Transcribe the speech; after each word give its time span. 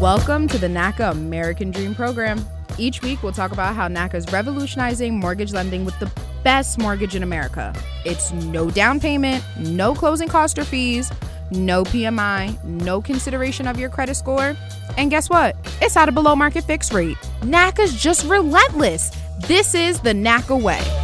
Welcome 0.00 0.48
to 0.48 0.56
the 0.56 0.66
NACA 0.66 1.10
American 1.10 1.70
Dream 1.70 1.94
Program. 1.94 2.42
Each 2.78 3.02
week, 3.02 3.22
we'll 3.22 3.32
talk 3.32 3.52
about 3.52 3.74
how 3.74 3.86
NACA 3.86 4.14
is 4.14 4.32
revolutionizing 4.32 5.20
mortgage 5.20 5.52
lending 5.52 5.84
with 5.84 5.98
the 5.98 6.10
best 6.42 6.78
mortgage 6.78 7.14
in 7.14 7.22
America. 7.22 7.74
It's 8.06 8.32
no 8.32 8.70
down 8.70 8.98
payment, 8.98 9.44
no 9.58 9.94
closing 9.94 10.26
cost 10.26 10.58
or 10.58 10.64
fees, 10.64 11.12
no 11.50 11.84
PMI, 11.84 12.64
no 12.64 13.02
consideration 13.02 13.66
of 13.66 13.78
your 13.78 13.90
credit 13.90 14.14
score. 14.14 14.56
And 14.96 15.10
guess 15.10 15.28
what? 15.28 15.54
It's 15.82 15.98
at 15.98 16.08
a 16.08 16.12
below 16.12 16.34
market 16.34 16.64
fixed 16.64 16.94
rate. 16.94 17.18
NACA's 17.42 17.94
just 17.94 18.24
relentless. 18.24 19.10
This 19.48 19.74
is 19.74 20.00
the 20.00 20.14
NACA 20.14 20.62
way. 20.62 20.99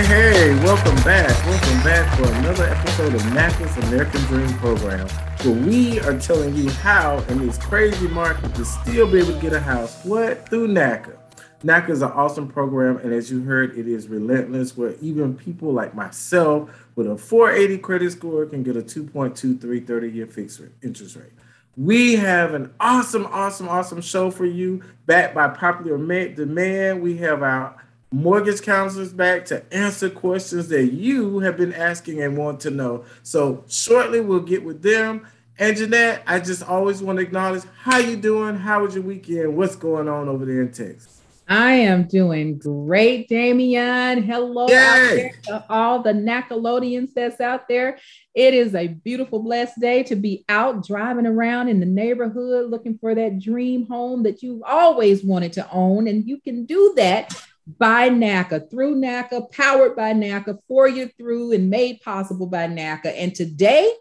Hey, 0.00 0.54
welcome 0.64 0.96
back. 1.04 1.28
Welcome 1.44 1.82
back 1.84 2.16
for 2.16 2.32
another 2.36 2.64
episode 2.64 3.14
of 3.14 3.20
NACA's 3.20 3.76
American 3.86 4.22
Dream 4.22 4.48
Program, 4.56 5.06
where 5.42 5.52
we 5.52 6.00
are 6.00 6.18
telling 6.18 6.56
you 6.56 6.70
how, 6.70 7.18
in 7.28 7.46
this 7.46 7.58
crazy 7.58 8.08
market, 8.08 8.54
to 8.54 8.64
still 8.64 9.06
be 9.06 9.18
able 9.18 9.34
to 9.34 9.40
get 9.40 9.52
a 9.52 9.60
house. 9.60 10.02
What? 10.02 10.48
Through 10.48 10.68
NACA. 10.68 11.18
NACA 11.62 11.90
is 11.90 12.00
an 12.00 12.12
awesome 12.12 12.48
program, 12.48 12.96
and 12.96 13.12
as 13.12 13.30
you 13.30 13.42
heard, 13.42 13.76
it 13.76 13.86
is 13.86 14.08
relentless, 14.08 14.74
where 14.74 14.94
even 15.02 15.36
people 15.36 15.70
like 15.70 15.94
myself 15.94 16.70
with 16.96 17.06
a 17.06 17.18
480 17.18 17.78
credit 17.82 18.10
score 18.10 18.46
can 18.46 18.62
get 18.62 18.76
a 18.76 18.82
2.23 18.82 19.86
30 19.86 20.10
year 20.10 20.26
fixed 20.26 20.60
rate, 20.60 20.72
interest 20.82 21.14
rate. 21.14 21.32
We 21.76 22.16
have 22.16 22.54
an 22.54 22.72
awesome, 22.80 23.26
awesome, 23.26 23.68
awesome 23.68 24.00
show 24.00 24.30
for 24.30 24.46
you, 24.46 24.82
backed 25.04 25.34
by 25.34 25.48
popular 25.48 25.98
demand. 26.34 27.02
We 27.02 27.18
have 27.18 27.42
our 27.42 27.79
mortgage 28.12 28.62
counselors 28.62 29.12
back 29.12 29.44
to 29.46 29.62
answer 29.72 30.10
questions 30.10 30.68
that 30.68 30.86
you 30.86 31.38
have 31.40 31.56
been 31.56 31.72
asking 31.72 32.22
and 32.22 32.36
want 32.36 32.60
to 32.60 32.70
know. 32.70 33.04
So 33.22 33.64
shortly 33.68 34.20
we'll 34.20 34.40
get 34.40 34.64
with 34.64 34.82
them. 34.82 35.26
And 35.58 35.76
Jeanette, 35.76 36.22
I 36.26 36.40
just 36.40 36.62
always 36.62 37.02
want 37.02 37.18
to 37.18 37.22
acknowledge 37.22 37.62
how 37.82 37.98
you 37.98 38.16
doing? 38.16 38.56
How 38.56 38.82
was 38.82 38.94
your 38.94 39.04
weekend? 39.04 39.56
What's 39.56 39.76
going 39.76 40.08
on 40.08 40.28
over 40.28 40.44
there 40.44 40.62
in 40.62 40.72
Texas? 40.72 41.20
I 41.46 41.72
am 41.72 42.04
doing 42.04 42.58
great, 42.58 43.28
Damian. 43.28 44.22
Hello 44.22 44.68
to 44.68 45.64
all 45.68 46.00
the 46.00 46.12
Nacolodians 46.12 47.12
that's 47.12 47.40
out 47.40 47.66
there. 47.68 47.98
It 48.34 48.54
is 48.54 48.76
a 48.76 48.86
beautiful, 48.86 49.40
blessed 49.40 49.80
day 49.80 50.04
to 50.04 50.14
be 50.14 50.44
out 50.48 50.86
driving 50.86 51.26
around 51.26 51.68
in 51.68 51.80
the 51.80 51.86
neighborhood 51.86 52.70
looking 52.70 52.98
for 52.98 53.16
that 53.16 53.40
dream 53.40 53.86
home 53.88 54.22
that 54.22 54.44
you've 54.44 54.62
always 54.62 55.24
wanted 55.24 55.52
to 55.54 55.68
own. 55.72 56.06
And 56.06 56.24
you 56.24 56.40
can 56.40 56.66
do 56.66 56.94
that 56.96 57.34
by 57.78 58.08
NACA, 58.08 58.70
through 58.70 58.96
NACA, 58.96 59.50
powered 59.52 59.96
by 59.96 60.12
NACA, 60.12 60.58
for 60.66 60.88
you 60.88 61.08
through 61.18 61.52
and 61.52 61.70
made 61.70 62.00
possible 62.00 62.46
by 62.46 62.66
NACA. 62.66 63.14
And 63.16 63.34
today, 63.34 63.92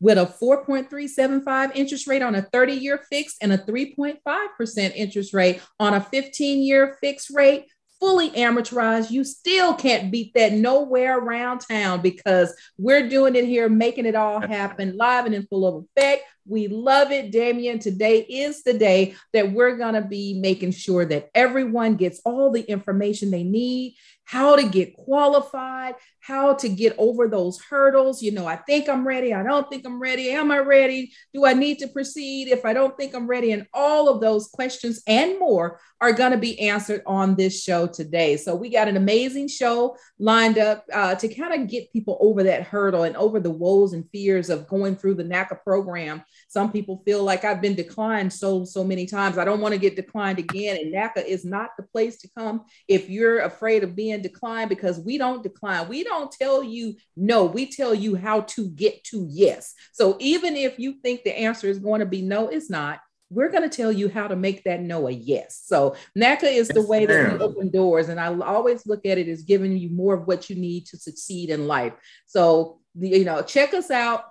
with 0.00 0.18
a 0.18 0.26
4.375 0.26 1.74
interest 1.74 2.06
rate 2.06 2.22
on 2.22 2.34
a 2.34 2.42
30 2.42 2.74
year 2.74 2.98
fixed 3.10 3.38
and 3.40 3.52
a 3.52 3.58
3.5% 3.58 4.92
interest 4.94 5.32
rate 5.32 5.62
on 5.80 5.94
a 5.94 6.00
15 6.00 6.62
year 6.62 6.98
fixed 7.00 7.30
rate, 7.30 7.66
fully 7.98 8.30
amortized, 8.32 9.10
you 9.10 9.24
still 9.24 9.74
can't 9.74 10.12
beat 10.12 10.34
that 10.34 10.52
nowhere 10.52 11.18
around 11.18 11.60
town 11.60 12.02
because 12.02 12.54
we're 12.76 13.08
doing 13.08 13.34
it 13.36 13.46
here, 13.46 13.68
making 13.68 14.06
it 14.06 14.14
all 14.14 14.40
happen 14.40 14.96
live 14.96 15.26
and 15.26 15.34
in 15.34 15.46
full 15.46 15.66
of 15.66 15.84
effect. 15.96 16.24
We 16.48 16.68
love 16.68 17.10
it, 17.10 17.32
Damian. 17.32 17.78
Today 17.78 18.20
is 18.20 18.62
the 18.62 18.74
day 18.74 19.16
that 19.32 19.52
we're 19.52 19.76
going 19.76 19.94
to 19.94 20.02
be 20.02 20.38
making 20.38 20.72
sure 20.72 21.04
that 21.04 21.30
everyone 21.34 21.96
gets 21.96 22.20
all 22.24 22.52
the 22.52 22.62
information 22.62 23.30
they 23.30 23.42
need 23.42 23.96
how 24.26 24.56
to 24.56 24.68
get 24.68 24.96
qualified, 24.96 25.94
how 26.20 26.52
to 26.52 26.68
get 26.68 26.94
over 26.98 27.28
those 27.28 27.60
hurdles. 27.62 28.20
You 28.20 28.32
know, 28.32 28.44
I 28.44 28.56
think 28.56 28.88
I'm 28.88 29.06
ready. 29.06 29.32
I 29.32 29.44
don't 29.44 29.70
think 29.70 29.86
I'm 29.86 30.00
ready. 30.00 30.30
Am 30.30 30.50
I 30.50 30.58
ready? 30.58 31.12
Do 31.32 31.46
I 31.46 31.54
need 31.54 31.78
to 31.78 31.88
proceed 31.88 32.48
if 32.48 32.64
I 32.64 32.72
don't 32.72 32.96
think 32.96 33.14
I'm 33.14 33.28
ready? 33.28 33.52
And 33.52 33.68
all 33.72 34.08
of 34.08 34.20
those 34.20 34.48
questions 34.48 35.00
and 35.06 35.38
more 35.38 35.80
are 36.00 36.12
going 36.12 36.32
to 36.32 36.38
be 36.38 36.58
answered 36.58 37.02
on 37.06 37.36
this 37.36 37.62
show 37.62 37.86
today. 37.86 38.36
So 38.36 38.56
we 38.56 38.68
got 38.68 38.88
an 38.88 38.96
amazing 38.96 39.46
show 39.46 39.96
lined 40.18 40.58
up 40.58 40.84
uh, 40.92 41.14
to 41.14 41.32
kind 41.32 41.62
of 41.62 41.68
get 41.70 41.92
people 41.92 42.18
over 42.20 42.42
that 42.42 42.64
hurdle 42.64 43.04
and 43.04 43.16
over 43.16 43.38
the 43.38 43.50
woes 43.50 43.92
and 43.92 44.10
fears 44.10 44.50
of 44.50 44.66
going 44.66 44.96
through 44.96 45.14
the 45.14 45.24
NACA 45.24 45.62
program. 45.62 46.24
Some 46.48 46.70
people 46.70 47.02
feel 47.04 47.22
like 47.22 47.44
I've 47.44 47.60
been 47.60 47.74
declined 47.74 48.32
so, 48.32 48.64
so 48.64 48.84
many 48.84 49.06
times. 49.06 49.38
I 49.38 49.44
don't 49.44 49.60
want 49.60 49.74
to 49.74 49.80
get 49.80 49.96
declined 49.96 50.38
again. 50.38 50.76
And 50.76 50.94
NACA 50.94 51.24
is 51.24 51.44
not 51.44 51.70
the 51.76 51.82
place 51.82 52.18
to 52.18 52.30
come 52.36 52.64
if 52.88 53.10
you're 53.10 53.40
afraid 53.40 53.82
of 53.82 53.96
being 53.96 54.22
declined 54.22 54.68
because 54.68 54.98
we 55.00 55.18
don't 55.18 55.42
decline. 55.42 55.88
We 55.88 56.04
don't 56.04 56.30
tell 56.30 56.62
you 56.62 56.94
no. 57.16 57.44
We 57.44 57.66
tell 57.66 57.94
you 57.94 58.14
how 58.14 58.42
to 58.42 58.68
get 58.68 59.02
to 59.04 59.26
yes. 59.28 59.74
So 59.92 60.16
even 60.20 60.56
if 60.56 60.78
you 60.78 60.94
think 61.02 61.24
the 61.24 61.36
answer 61.36 61.66
is 61.66 61.78
going 61.78 62.00
to 62.00 62.06
be 62.06 62.22
no, 62.22 62.48
it's 62.48 62.70
not 62.70 63.00
we're 63.28 63.50
going 63.50 63.68
to 63.68 63.76
tell 63.76 63.90
you 63.90 64.08
how 64.08 64.28
to 64.28 64.36
make 64.36 64.64
that 64.64 64.80
no 64.80 65.08
a 65.08 65.10
yes. 65.10 65.60
So 65.64 65.96
NACA 66.16 66.44
is 66.44 66.68
the 66.68 66.86
way 66.86 67.06
that 67.06 67.32
we 67.32 67.38
open 67.40 67.70
doors. 67.70 68.08
And 68.08 68.20
I 68.20 68.32
always 68.38 68.86
look 68.86 69.04
at 69.04 69.18
it 69.18 69.28
as 69.28 69.42
giving 69.42 69.76
you 69.76 69.90
more 69.90 70.14
of 70.14 70.26
what 70.26 70.48
you 70.48 70.56
need 70.56 70.86
to 70.86 70.96
succeed 70.96 71.50
in 71.50 71.66
life. 71.66 71.94
So, 72.26 72.80
you 72.94 73.24
know, 73.24 73.42
check 73.42 73.74
us 73.74 73.90
out 73.90 74.26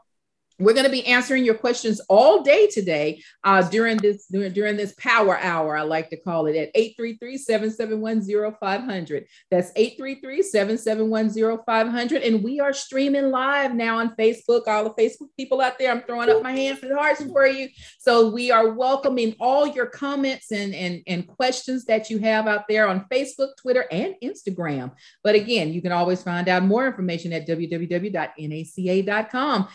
we're 0.58 0.74
going 0.74 0.86
to 0.86 0.92
be 0.92 1.06
answering 1.06 1.44
your 1.44 1.56
questions 1.56 2.00
all 2.08 2.42
day 2.42 2.68
today 2.68 3.22
uh, 3.44 3.62
during 3.70 3.98
this 3.98 4.28
during, 4.28 4.78
this 4.78 4.96
power 4.98 5.38
hour 5.38 5.76
i 5.78 5.82
like 5.82 6.10
to 6.10 6.16
call 6.18 6.48
it 6.48 6.56
at 6.56 6.74
833-771-0500 6.76 9.26
that's 9.52 9.72
833-771-0500 9.74 12.28
and 12.28 12.44
we 12.44 12.60
are 12.60 12.74
streaming 12.74 13.30
live 13.32 13.76
now 13.76 14.00
on 14.00 14.16
facebook. 14.16 14.68
All 14.68 14.84
the 14.84 14.90
facebook 14.92 15.30
people 15.38 15.62
out 15.62 15.80
there 15.80 15.92
i'm 15.92 16.02
throwing 16.02 16.30
up 16.30 16.44
my 16.44 16.52
hands 16.52 16.84
and 16.84 16.92
hearts 16.94 17.24
for 17.24 17.48
you. 17.48 17.70
So 18.00 18.30
we 18.30 18.52
are 18.52 18.74
welcoming 18.74 19.36
all 19.40 19.66
your 19.68 19.86
comments 19.88 20.52
and, 20.52 20.76
and 20.76 21.02
and 21.08 21.26
questions 21.28 21.86
that 21.86 22.10
you 22.10 22.18
have 22.20 22.48
out 22.48 22.68
there 22.68 22.88
on 22.88 23.06
facebook 23.12 23.56
twitter 23.58 23.86
and 23.92 24.16
instagram. 24.24 24.92
But 25.24 25.36
again 25.36 25.74
you 25.74 25.82
can 25.82 25.92
always 25.92 26.24
find 26.24 26.48
out 26.50 26.64
more 26.64 26.88
information 26.88 27.34
at 27.34 27.48
www.naca.com 27.48 29.68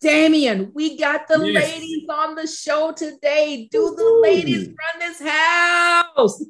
Damian, 0.00 0.70
we 0.74 0.96
got 0.96 1.26
the 1.26 1.44
yes. 1.44 1.72
ladies 1.72 2.04
on 2.08 2.36
the 2.36 2.46
show 2.46 2.92
today. 2.92 3.68
Do 3.70 3.94
the 3.96 4.20
ladies 4.22 4.68
run 4.68 5.00
this 5.00 5.20
house? 5.20 6.44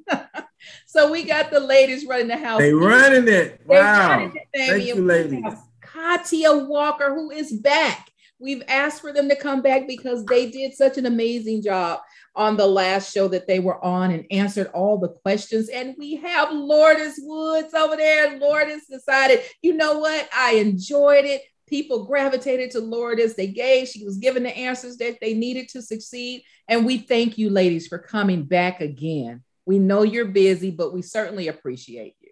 so 0.87 1.11
we 1.11 1.25
got 1.25 1.51
the 1.51 1.61
ladies 1.61 2.05
running 2.07 2.29
the 2.29 2.37
house. 2.37 2.61
They 2.61 2.75
running 2.75 3.27
it. 3.27 3.61
They 3.67 3.75
wow. 3.75 4.09
Running 4.11 4.37
it, 4.37 4.49
Thank 4.55 4.85
you, 4.85 4.97
ladies. 4.97 5.45
Katia 5.81 6.59
Walker, 6.59 7.15
who 7.15 7.31
is 7.31 7.53
back. 7.53 8.11
We've 8.39 8.63
asked 8.69 9.01
for 9.01 9.13
them 9.13 9.29
to 9.31 9.37
come 9.37 9.63
back 9.63 9.89
because 9.89 10.25
they 10.27 10.51
did 10.51 10.75
such 10.75 10.99
an 10.99 11.07
amazing 11.07 11.63
job 11.63 12.01
on 12.37 12.57
the 12.57 12.67
last 12.67 13.13
show 13.13 13.27
that 13.29 13.49
they 13.49 13.59
were 13.59 13.83
on 13.85 14.13
and 14.13 14.27
answered 14.31 14.69
all 14.69 14.99
the 14.99 15.09
questions. 15.09 15.69
And 15.71 15.97
we 15.99 16.17
have 16.17 16.53
Lourdes 16.53 17.19
Woods 17.21 17.75
over 17.75 17.97
there. 17.97 18.39
Lourdes 18.39 18.87
decided, 18.87 19.41
you 19.61 19.75
know 19.75 19.99
what? 19.99 20.29
I 20.33 20.53
enjoyed 20.53 21.25
it 21.25 21.43
people 21.69 22.05
gravitated 22.05 22.71
to 22.73 22.81
Lourdes. 22.81 23.35
They 23.35 23.49
gave, 23.49 23.89
she 23.89 24.05
was 24.05 24.19
given 24.19 24.43
the 24.43 24.57
answers 24.57 24.97
that 24.99 25.19
they 25.21 25.35
needed 25.35 25.69
to 25.71 25.83
succeed. 25.83 26.43
And 26.69 26.85
we 26.85 26.99
thank 26.99 27.39
you, 27.39 27.51
ladies, 27.51 27.87
for 27.87 27.99
coming 27.99 28.45
back 28.45 28.81
again. 28.81 29.43
We 29.67 29.79
know 29.79 30.03
you're 30.03 30.27
busy, 30.27 30.71
but 30.71 30.95
we 30.95 31.03
certainly 31.03 31.49
appreciate 31.49 32.17
you. 32.21 32.31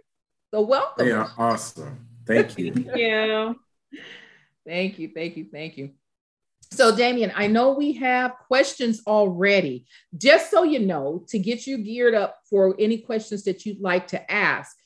So 0.53 0.63
welcome. 0.63 1.07
They 1.07 1.13
are 1.13 1.31
awesome. 1.37 2.07
Thank 2.27 2.59
you. 2.59 2.73
thank 2.73 2.97
you. 2.97 3.57
Thank 4.67 4.99
you. 4.99 5.11
Thank 5.15 5.37
you. 5.37 5.47
Thank 5.53 5.77
you. 5.77 5.91
So, 6.73 6.97
Damian, 6.97 7.33
I 7.35 7.47
know 7.47 7.73
we 7.73 7.93
have 7.95 8.33
questions 8.49 9.03
already. 9.07 9.87
Just 10.17 10.51
so 10.51 10.65
you 10.65 10.81
know, 10.81 11.25
to 11.29 11.39
get 11.39 11.67
you 11.67 11.79
geared 11.79 12.15
up 12.15 12.39
for 12.51 12.75
any 12.79 12.99
questions 12.99 13.45
that 13.45 13.65
you'd 13.65 13.81
like 13.81 14.09
to 14.09 14.31
ask, 14.33 14.77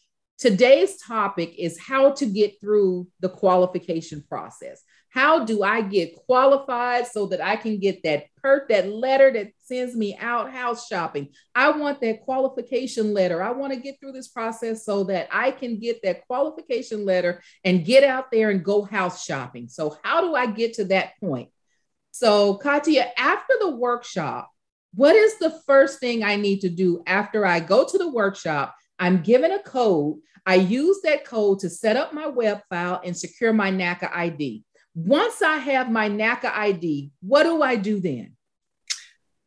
Today's 0.41 0.97
topic 0.97 1.55
is 1.59 1.79
how 1.79 2.13
to 2.13 2.25
get 2.25 2.59
through 2.63 3.07
the 3.21 3.29
qualification 3.29 4.25
process. 4.27 4.83
How 5.11 5.45
do 5.45 5.63
I 5.63 5.83
get 5.83 6.17
qualified 6.17 7.07
so 7.07 7.27
that 7.27 7.43
I 7.43 7.57
can 7.57 7.79
get 7.79 8.03
that 8.05 8.25
perk, 8.43 8.71
that 8.71 8.89
letter 8.89 9.31
that 9.33 9.49
sends 9.59 9.95
me 9.95 10.17
out 10.19 10.51
house 10.51 10.87
shopping? 10.87 11.29
I 11.55 11.73
want 11.73 12.01
that 12.01 12.23
qualification 12.23 13.13
letter. 13.13 13.43
I 13.43 13.51
want 13.51 13.75
to 13.75 13.79
get 13.79 14.01
through 14.01 14.13
this 14.13 14.29
process 14.29 14.83
so 14.83 15.05
that 15.05 15.29
I 15.31 15.51
can 15.51 15.79
get 15.79 16.01
that 16.05 16.27
qualification 16.27 17.05
letter 17.05 17.43
and 17.63 17.85
get 17.85 18.03
out 18.03 18.31
there 18.31 18.49
and 18.49 18.65
go 18.65 18.81
house 18.81 19.23
shopping. 19.23 19.69
So, 19.69 19.99
how 20.03 20.23
do 20.23 20.35
I 20.35 20.47
get 20.47 20.73
to 20.75 20.87
that 20.87 21.21
point? 21.21 21.51
So, 22.13 22.55
Katia, 22.55 23.09
after 23.19 23.57
the 23.61 23.77
workshop, 23.77 24.51
what 24.95 25.15
is 25.15 25.39
the 25.39 25.61
first 25.67 26.01
thing 26.01 26.25
I 26.25 26.37
need 26.37 26.61
to 26.61 26.71
do 26.71 27.03
after 27.07 27.45
I 27.45 27.61
go 27.61 27.85
to 27.87 27.99
the 27.99 28.09
workshop? 28.09 28.75
I'm 29.01 29.23
given 29.23 29.51
a 29.51 29.63
code 29.63 30.19
I 30.47 30.55
use 30.55 31.01
that 31.05 31.25
code 31.25 31.61
to 31.61 31.71
set 31.71 31.97
up 31.97 32.13
my 32.13 32.27
web 32.27 32.61
file 32.69 33.01
and 33.05 33.17
secure 33.17 33.53
my 33.53 33.71
NACA 33.71 34.11
ID. 34.13 34.65
Once 34.95 35.43
I 35.43 35.57
have 35.57 35.91
my 35.91 36.09
NACA 36.09 36.53
ID, 36.53 37.13
what 37.21 37.45
do 37.45 37.63
I 37.63 37.77
do 37.77 38.01
then? 38.01 38.37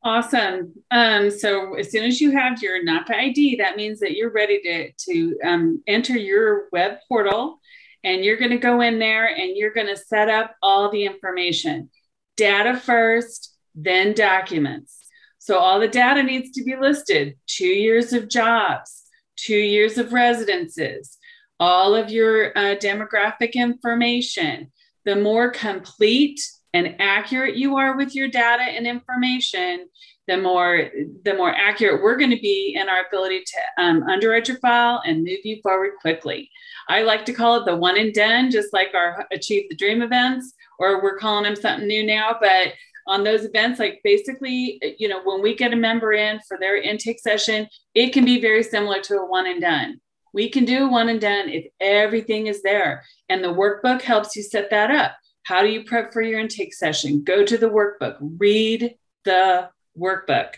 Awesome. 0.04 0.74
Um, 0.92 1.32
so 1.32 1.76
as 1.76 1.92
soon 1.92 2.04
as 2.04 2.20
you 2.20 2.32
have 2.32 2.62
your 2.62 2.84
NACA 2.84 3.16
ID, 3.16 3.58
that 3.58 3.78
means 3.78 4.00
that 4.00 4.16
you're 4.16 4.32
ready 4.32 4.62
to, 4.62 4.92
to 4.92 5.40
um, 5.44 5.84
enter 5.88 6.18
your 6.18 6.68
web 6.72 6.98
portal 7.08 7.60
and 8.04 8.24
you're 8.24 8.38
going 8.38 8.52
to 8.52 8.58
go 8.58 8.82
in 8.82 9.00
there 9.00 9.28
and 9.28 9.56
you're 9.56 9.74
going 9.74 9.88
to 9.88 9.98
set 9.98 10.30
up 10.30 10.56
all 10.62 10.92
the 10.92 11.06
information. 11.06 11.90
Data 12.36 12.78
first, 12.78 13.56
then 13.76 14.14
documents. 14.14 14.98
So 15.40 15.58
all 15.58 15.80
the 15.80 15.88
data 15.88 16.24
needs 16.24 16.52
to 16.52 16.64
be 16.64 16.76
listed 16.76 17.38
two 17.48 17.68
years 17.68 18.14
of 18.14 18.30
jobs, 18.30 19.03
two 19.36 19.58
years 19.58 19.98
of 19.98 20.14
residences, 20.14 21.18
all 21.60 21.96
of 21.96 22.10
your 22.10 22.58
uh, 22.58 22.76
demographic 22.76 23.54
information. 23.54 24.72
The 25.06 25.16
more 25.16 25.50
complete 25.50 26.40
and 26.74 26.96
accurate 27.00 27.56
you 27.56 27.78
are 27.78 27.96
with 27.98 28.16
your 28.16 28.28
data 28.28 28.64
and 28.64 28.88
information, 28.88 29.88
the 30.28 30.38
more 30.38 30.90
the 31.26 31.34
more 31.34 31.54
accurate 31.54 32.02
we're 32.02 32.18
going 32.18 32.32
to 32.32 32.40
be 32.40 32.76
in 32.80 32.88
our 32.88 33.06
ability 33.06 33.44
to 33.46 33.84
um, 33.84 34.04
underwrite 34.04 34.48
your 34.48 34.58
file 34.60 35.02
and 35.06 35.24
move 35.24 35.40
you 35.44 35.60
forward 35.62 35.92
quickly. 36.02 36.50
I 36.88 37.02
like 37.02 37.26
to 37.26 37.34
call 37.34 37.58
it 37.58 37.66
the 37.66 37.76
one 37.76 37.98
and 37.98 38.14
done, 38.14 38.50
just 38.50 38.74
like 38.74 38.94
our 38.94 39.26
Achieve 39.32 39.70
the 39.70 39.76
Dream 39.76 40.02
events, 40.02 40.54
or 40.80 41.04
we're 41.04 41.18
calling 41.18 41.44
them 41.44 41.56
something 41.56 41.88
new 41.88 42.06
now. 42.06 42.38
But 42.40 42.74
on 43.08 43.24
those 43.24 43.44
events, 43.44 43.80
like 43.80 44.00
basically, 44.04 44.80
you 44.98 45.08
know, 45.08 45.22
when 45.24 45.42
we 45.42 45.56
get 45.56 45.74
a 45.74 45.78
member 45.78 46.14
in 46.14 46.40
for 46.48 46.58
their 46.58 46.78
intake 46.78 47.20
session, 47.20 47.68
it 47.94 48.14
can 48.14 48.26
be 48.26 48.40
very 48.40 48.64
similar 48.64 49.02
to 49.02 49.18
a 49.18 49.26
one 49.26 49.48
and 49.48 49.62
done. 49.62 50.00
We 50.34 50.50
can 50.50 50.66
do 50.66 50.90
one 50.90 51.10
and 51.10 51.22
done 51.22 51.50
if 51.50 51.66
everything 51.80 52.48
is 52.48 52.64
there. 52.64 53.04
And 53.30 53.44
the 53.44 53.54
workbook 53.54 54.02
helps 54.02 54.36
you 54.36 54.44
set 54.44 54.70
that 54.72 54.90
up. 54.90 55.16
How 55.44 55.62
do 55.62 55.68
you 55.68 55.84
prep 55.84 56.14
for 56.14 56.22
your 56.22 56.40
intake 56.40 56.74
session? 56.74 57.24
Go 57.24 57.46
to 57.46 57.58
the 57.58 57.70
workbook, 57.70 58.18
read 58.38 58.96
the 59.26 59.70
workbook, 59.98 60.54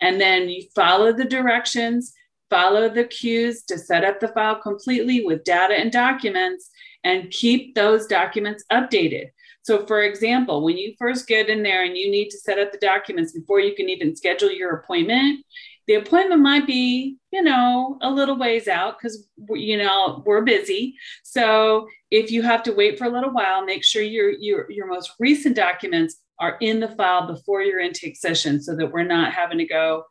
and 0.00 0.20
then 0.20 0.48
you 0.48 0.64
follow 0.74 1.12
the 1.12 1.24
directions, 1.24 2.12
follow 2.50 2.88
the 2.88 3.04
cues 3.04 3.62
to 3.64 3.78
set 3.78 4.04
up 4.04 4.20
the 4.20 4.28
file 4.28 4.56
completely 4.56 5.24
with 5.24 5.42
data 5.44 5.74
and 5.74 5.90
documents, 5.90 6.70
and 7.02 7.30
keep 7.30 7.74
those 7.74 8.06
documents 8.06 8.64
updated. 8.70 9.28
So, 9.66 9.84
for 9.84 10.02
example, 10.02 10.62
when 10.62 10.78
you 10.78 10.94
first 10.96 11.26
get 11.26 11.48
in 11.48 11.64
there 11.64 11.82
and 11.82 11.96
you 11.96 12.08
need 12.08 12.28
to 12.28 12.38
set 12.38 12.60
up 12.60 12.70
the 12.70 12.78
documents 12.78 13.32
before 13.32 13.58
you 13.58 13.74
can 13.74 13.88
even 13.88 14.14
schedule 14.14 14.52
your 14.52 14.76
appointment, 14.76 15.44
the 15.88 15.94
appointment 15.94 16.40
might 16.40 16.68
be, 16.68 17.16
you 17.32 17.42
know, 17.42 17.98
a 18.00 18.08
little 18.08 18.38
ways 18.38 18.68
out 18.68 18.96
because, 18.96 19.26
you 19.50 19.76
know, 19.76 20.22
we're 20.24 20.42
busy. 20.42 20.94
So 21.24 21.88
if 22.12 22.30
you 22.30 22.42
have 22.42 22.62
to 22.62 22.74
wait 22.74 22.96
for 22.96 23.06
a 23.06 23.10
little 23.10 23.32
while, 23.32 23.64
make 23.64 23.82
sure 23.82 24.02
your, 24.02 24.30
your, 24.38 24.70
your 24.70 24.86
most 24.86 25.14
recent 25.18 25.56
documents 25.56 26.20
are 26.38 26.58
in 26.60 26.78
the 26.78 26.94
file 26.94 27.26
before 27.26 27.60
your 27.62 27.80
intake 27.80 28.16
session 28.16 28.62
so 28.62 28.76
that 28.76 28.92
we're 28.92 29.02
not 29.02 29.32
having 29.32 29.58
to 29.58 29.66
go 29.66 30.04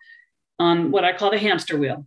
on 0.60 0.92
what 0.92 1.06
I 1.06 1.14
call 1.14 1.32
the 1.32 1.40
hamster 1.40 1.78
wheel. 1.78 2.06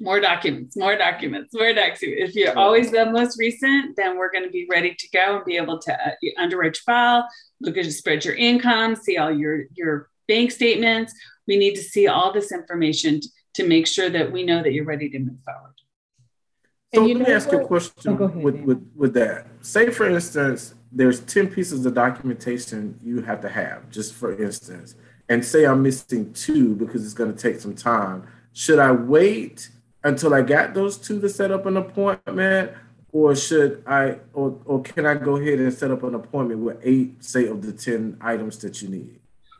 More 0.00 0.20
documents, 0.20 0.76
more 0.76 0.96
documents, 0.96 1.52
more 1.52 1.72
documents. 1.72 2.00
If 2.02 2.34
you're 2.34 2.56
always 2.56 2.90
the 2.90 3.06
most 3.06 3.38
recent, 3.38 3.96
then 3.96 4.16
we're 4.16 4.30
going 4.30 4.44
to 4.44 4.50
be 4.50 4.66
ready 4.70 4.94
to 4.94 5.08
go 5.10 5.36
and 5.36 5.44
be 5.44 5.56
able 5.56 5.78
to 5.80 5.92
uh, 5.92 6.12
underwrite 6.36 6.76
your 6.76 6.82
file, 6.86 7.28
look 7.60 7.76
at 7.76 7.84
your 7.84 7.92
spread 7.92 8.24
your 8.24 8.36
income, 8.36 8.94
see 8.94 9.16
all 9.16 9.32
your, 9.32 9.64
your 9.74 10.08
bank 10.28 10.52
statements, 10.52 11.12
we 11.48 11.56
need 11.56 11.74
to 11.74 11.82
see 11.82 12.06
all 12.06 12.32
this 12.32 12.52
information 12.52 13.20
to 13.54 13.66
make 13.66 13.86
sure 13.86 14.08
that 14.10 14.30
we 14.30 14.44
know 14.44 14.62
that 14.62 14.72
you're 14.72 14.84
ready 14.84 15.08
to 15.08 15.18
move 15.18 15.38
forward. 15.44 15.74
So 16.94 17.04
let 17.04 17.16
me 17.16 17.26
ask 17.26 17.50
you 17.50 17.60
a 17.60 17.66
question 17.66 18.16
oh, 18.20 18.24
ahead, 18.24 18.42
with, 18.42 18.60
with, 18.60 18.90
with 18.94 19.14
that. 19.14 19.46
Say, 19.62 19.90
for 19.90 20.08
instance, 20.08 20.74
there's 20.92 21.20
10 21.20 21.48
pieces 21.48 21.84
of 21.84 21.94
documentation 21.94 22.98
you 23.02 23.20
have 23.22 23.40
to 23.42 23.48
have, 23.48 23.90
just 23.90 24.14
for 24.14 24.40
instance, 24.40 24.94
and 25.28 25.44
say 25.44 25.64
I'm 25.64 25.82
missing 25.82 26.32
two 26.32 26.74
because 26.74 27.04
it's 27.04 27.14
going 27.14 27.34
to 27.34 27.38
take 27.38 27.60
some 27.60 27.74
time. 27.74 28.26
Should 28.52 28.78
I 28.78 28.92
wait 28.92 29.68
until 30.08 30.34
I 30.34 30.42
got 30.42 30.74
those 30.74 30.96
two 30.98 31.20
to 31.20 31.28
set 31.28 31.50
up 31.50 31.66
an 31.66 31.76
appointment? 31.76 32.72
Or 33.10 33.34
should 33.34 33.82
I, 33.86 34.18
or, 34.34 34.58
or 34.66 34.82
can 34.82 35.06
I 35.06 35.14
go 35.14 35.36
ahead 35.36 35.58
and 35.60 35.72
set 35.72 35.90
up 35.90 36.02
an 36.02 36.14
appointment 36.14 36.60
with 36.60 36.78
eight, 36.82 37.24
say, 37.24 37.46
of 37.46 37.62
the 37.62 37.72
10 37.72 38.18
items 38.20 38.58
that 38.58 38.82
you 38.82 38.88
need? 38.88 39.18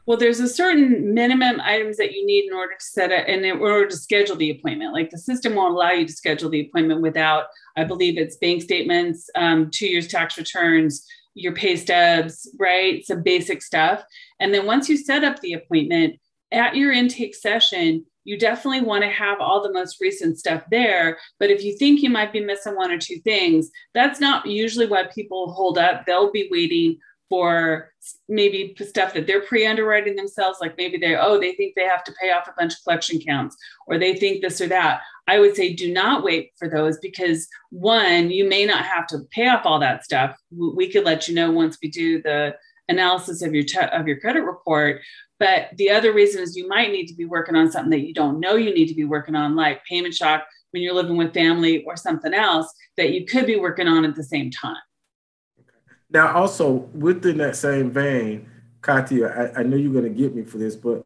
well 0.08 0.16
there's 0.16 0.40
a 0.40 0.48
certain 0.48 1.12
minimum 1.12 1.60
items 1.60 1.98
that 1.98 2.12
you 2.12 2.24
need 2.24 2.46
in 2.46 2.54
order 2.54 2.72
to 2.72 2.84
set 2.84 3.12
it 3.12 3.28
and 3.28 3.44
in 3.44 3.58
order 3.58 3.86
to 3.86 3.96
schedule 3.96 4.36
the 4.36 4.50
appointment 4.50 4.94
like 4.94 5.10
the 5.10 5.18
system 5.18 5.54
won't 5.54 5.74
allow 5.74 5.90
you 5.90 6.06
to 6.06 6.12
schedule 6.12 6.48
the 6.48 6.62
appointment 6.62 7.02
without 7.02 7.44
i 7.76 7.84
believe 7.84 8.16
it's 8.16 8.36
bank 8.38 8.62
statements 8.62 9.28
um, 9.36 9.70
two 9.70 9.86
years 9.86 10.08
tax 10.08 10.38
returns 10.38 11.06
your 11.34 11.52
pay 11.52 11.76
stubs 11.76 12.50
right 12.58 13.06
some 13.06 13.22
basic 13.22 13.62
stuff 13.62 14.02
and 14.40 14.52
then 14.52 14.64
once 14.64 14.88
you 14.88 14.96
set 14.96 15.24
up 15.24 15.38
the 15.40 15.52
appointment 15.52 16.18
at 16.52 16.74
your 16.74 16.90
intake 16.90 17.34
session 17.34 18.04
you 18.28 18.38
definitely 18.38 18.82
want 18.82 19.02
to 19.02 19.08
have 19.08 19.40
all 19.40 19.62
the 19.62 19.72
most 19.72 20.02
recent 20.02 20.38
stuff 20.38 20.62
there. 20.70 21.16
But 21.40 21.48
if 21.48 21.64
you 21.64 21.74
think 21.78 22.02
you 22.02 22.10
might 22.10 22.30
be 22.30 22.44
missing 22.44 22.76
one 22.76 22.90
or 22.90 22.98
two 22.98 23.20
things, 23.20 23.70
that's 23.94 24.20
not 24.20 24.44
usually 24.44 24.86
what 24.86 25.14
people 25.14 25.50
hold 25.50 25.78
up. 25.78 26.04
They'll 26.04 26.30
be 26.30 26.46
waiting 26.50 26.98
for 27.30 27.90
maybe 28.28 28.76
stuff 28.86 29.14
that 29.14 29.26
they're 29.26 29.40
pre-underwriting 29.40 30.14
themselves 30.14 30.58
like 30.60 30.76
maybe 30.76 30.98
they 30.98 31.14
oh 31.14 31.38
they 31.38 31.52
think 31.52 31.74
they 31.74 31.84
have 31.84 32.02
to 32.04 32.14
pay 32.20 32.30
off 32.30 32.48
a 32.48 32.54
bunch 32.56 32.72
of 32.72 32.82
collection 32.82 33.20
counts 33.20 33.54
or 33.86 33.98
they 33.98 34.16
think 34.16 34.40
this 34.40 34.62
or 34.62 34.66
that 34.66 35.02
i 35.26 35.38
would 35.38 35.54
say 35.54 35.74
do 35.74 35.92
not 35.92 36.24
wait 36.24 36.52
for 36.58 36.70
those 36.70 36.96
because 37.00 37.46
one 37.68 38.30
you 38.30 38.48
may 38.48 38.64
not 38.64 38.82
have 38.82 39.06
to 39.06 39.18
pay 39.30 39.46
off 39.46 39.66
all 39.66 39.78
that 39.78 40.02
stuff 40.02 40.34
we 40.50 40.90
could 40.90 41.04
let 41.04 41.28
you 41.28 41.34
know 41.34 41.50
once 41.50 41.76
we 41.82 41.90
do 41.90 42.22
the 42.22 42.54
analysis 42.88 43.42
of 43.42 43.54
your 43.54 43.64
te- 43.64 43.92
of 43.92 44.06
your 44.06 44.18
credit 44.18 44.40
report 44.40 45.02
but 45.38 45.68
the 45.76 45.90
other 45.90 46.12
reason 46.12 46.42
is 46.42 46.56
you 46.56 46.68
might 46.68 46.90
need 46.90 47.06
to 47.06 47.14
be 47.14 47.24
working 47.24 47.56
on 47.56 47.70
something 47.70 47.90
that 47.90 48.06
you 48.06 48.14
don't 48.14 48.40
know 48.40 48.56
you 48.56 48.74
need 48.74 48.88
to 48.88 48.94
be 48.94 49.04
working 49.04 49.34
on 49.34 49.56
like 49.56 49.84
payment 49.84 50.14
shock 50.14 50.46
when 50.70 50.82
you're 50.82 50.94
living 50.94 51.16
with 51.16 51.32
family 51.32 51.84
or 51.84 51.96
something 51.96 52.34
else 52.34 52.72
that 52.96 53.12
you 53.12 53.24
could 53.24 53.46
be 53.46 53.56
working 53.56 53.88
on 53.88 54.04
at 54.04 54.14
the 54.14 54.24
same 54.24 54.50
time 54.50 54.76
now, 56.10 56.32
also 56.34 56.70
within 56.94 57.38
that 57.38 57.56
same 57.56 57.90
vein, 57.90 58.48
Katia, 58.80 59.52
I, 59.56 59.60
I 59.60 59.62
know 59.62 59.76
you're 59.76 59.92
going 59.92 60.04
to 60.04 60.10
get 60.10 60.34
me 60.34 60.42
for 60.42 60.58
this, 60.58 60.74
but 60.74 61.04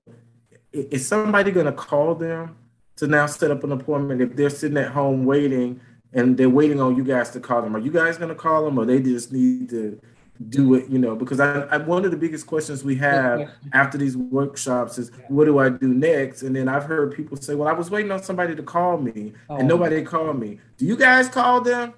is 0.72 1.06
somebody 1.06 1.50
going 1.50 1.66
to 1.66 1.72
call 1.72 2.14
them 2.14 2.56
to 2.96 3.06
now 3.06 3.26
set 3.26 3.50
up 3.50 3.64
an 3.64 3.72
appointment 3.72 4.20
if 4.20 4.36
they're 4.36 4.50
sitting 4.50 4.78
at 4.78 4.92
home 4.92 5.24
waiting 5.24 5.80
and 6.12 6.36
they're 6.36 6.48
waiting 6.48 6.80
on 6.80 6.96
you 6.96 7.02
guys 7.02 7.30
to 7.30 7.40
call 7.40 7.62
them? 7.62 7.74
Are 7.74 7.80
you 7.80 7.90
guys 7.90 8.16
going 8.16 8.28
to 8.28 8.34
call 8.34 8.64
them, 8.64 8.78
or 8.78 8.84
they 8.84 9.00
just 9.00 9.32
need 9.32 9.70
to 9.70 10.00
do 10.48 10.74
it? 10.74 10.88
You 10.88 10.98
know, 10.98 11.14
because 11.14 11.40
I, 11.40 11.62
I 11.62 11.76
one 11.78 12.04
of 12.04 12.10
the 12.10 12.16
biggest 12.16 12.46
questions 12.46 12.84
we 12.84 12.96
have 12.96 13.50
after 13.72 13.98
these 13.98 14.16
workshops 14.16 14.98
is, 14.98 15.10
what 15.28 15.44
do 15.44 15.58
I 15.58 15.68
do 15.68 15.88
next? 15.88 16.42
And 16.42 16.54
then 16.54 16.68
I've 16.68 16.84
heard 16.84 17.14
people 17.14 17.36
say, 17.36 17.54
well, 17.54 17.68
I 17.68 17.72
was 17.72 17.90
waiting 17.90 18.10
on 18.10 18.22
somebody 18.22 18.54
to 18.54 18.62
call 18.62 18.98
me, 18.98 19.32
oh. 19.48 19.56
and 19.56 19.68
nobody 19.68 20.02
called 20.02 20.38
me. 20.38 20.58
Do 20.78 20.86
you 20.86 20.96
guys 20.96 21.28
call 21.28 21.60
them? 21.60 21.94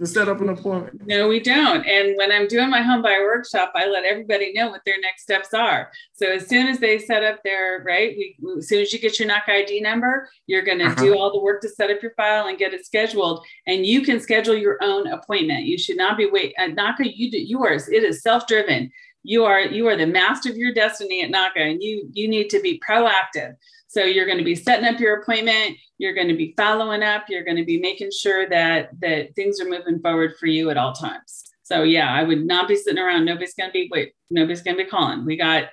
To 0.00 0.06
set 0.06 0.28
up 0.28 0.40
an 0.40 0.48
appointment? 0.48 1.06
No, 1.06 1.28
we 1.28 1.40
don't. 1.40 1.86
And 1.86 2.16
when 2.16 2.32
I'm 2.32 2.48
doing 2.48 2.70
my 2.70 2.80
home 2.80 3.02
buyer 3.02 3.24
workshop, 3.24 3.72
I 3.74 3.86
let 3.86 4.04
everybody 4.04 4.52
know 4.52 4.70
what 4.70 4.80
their 4.86 4.98
next 5.00 5.22
steps 5.22 5.52
are. 5.52 5.90
So 6.14 6.26
as 6.26 6.48
soon 6.48 6.68
as 6.68 6.78
they 6.78 6.98
set 6.98 7.22
up 7.22 7.42
their 7.44 7.82
right, 7.84 8.16
we, 8.16 8.36
as 8.58 8.68
soon 8.68 8.80
as 8.80 8.92
you 8.92 8.98
get 8.98 9.18
your 9.18 9.28
NACA 9.28 9.48
ID 9.48 9.80
number, 9.80 10.28
you're 10.46 10.64
going 10.64 10.78
to 10.78 10.86
uh-huh. 10.86 11.04
do 11.04 11.18
all 11.18 11.30
the 11.30 11.40
work 11.40 11.60
to 11.62 11.68
set 11.68 11.90
up 11.90 12.02
your 12.02 12.14
file 12.14 12.48
and 12.48 12.58
get 12.58 12.72
it 12.72 12.86
scheduled. 12.86 13.44
And 13.66 13.84
you 13.84 14.02
can 14.02 14.20
schedule 14.20 14.56
your 14.56 14.78
own 14.82 15.06
appointment. 15.06 15.66
You 15.66 15.76
should 15.76 15.98
not 15.98 16.16
be 16.16 16.30
wait 16.30 16.54
at 16.58 16.70
NACA. 16.70 17.12
You 17.14 17.30
do 17.30 17.38
yours. 17.38 17.88
It 17.88 18.02
is 18.02 18.22
self 18.22 18.46
driven. 18.46 18.90
You 19.22 19.44
are 19.44 19.60
you 19.60 19.86
are 19.88 19.96
the 19.96 20.06
master 20.06 20.48
of 20.48 20.56
your 20.56 20.72
destiny 20.72 21.22
at 21.22 21.30
NACA, 21.30 21.72
and 21.72 21.82
you 21.82 22.08
you 22.14 22.26
need 22.26 22.48
to 22.50 22.60
be 22.60 22.80
proactive. 22.88 23.54
So 23.86 24.04
you're 24.04 24.24
going 24.24 24.38
to 24.38 24.44
be 24.44 24.54
setting 24.54 24.86
up 24.86 24.98
your 24.98 25.20
appointment. 25.20 25.76
You're 26.00 26.14
going 26.14 26.28
to 26.28 26.36
be 26.36 26.54
following 26.56 27.02
up. 27.02 27.24
You're 27.28 27.44
going 27.44 27.58
to 27.58 27.64
be 27.64 27.78
making 27.78 28.10
sure 28.10 28.48
that 28.48 28.88
that 29.02 29.34
things 29.36 29.60
are 29.60 29.68
moving 29.68 30.00
forward 30.00 30.32
for 30.40 30.46
you 30.46 30.70
at 30.70 30.78
all 30.78 30.94
times. 30.94 31.44
So 31.62 31.82
yeah, 31.82 32.10
I 32.10 32.22
would 32.22 32.46
not 32.46 32.68
be 32.68 32.74
sitting 32.74 32.98
around. 32.98 33.26
Nobody's 33.26 33.52
going 33.52 33.68
to 33.68 33.72
be 33.72 33.90
wait. 33.92 34.14
Nobody's 34.30 34.62
going 34.62 34.78
to 34.78 34.84
be 34.84 34.88
calling. 34.88 35.26
We 35.26 35.36
got 35.36 35.64
a 35.64 35.68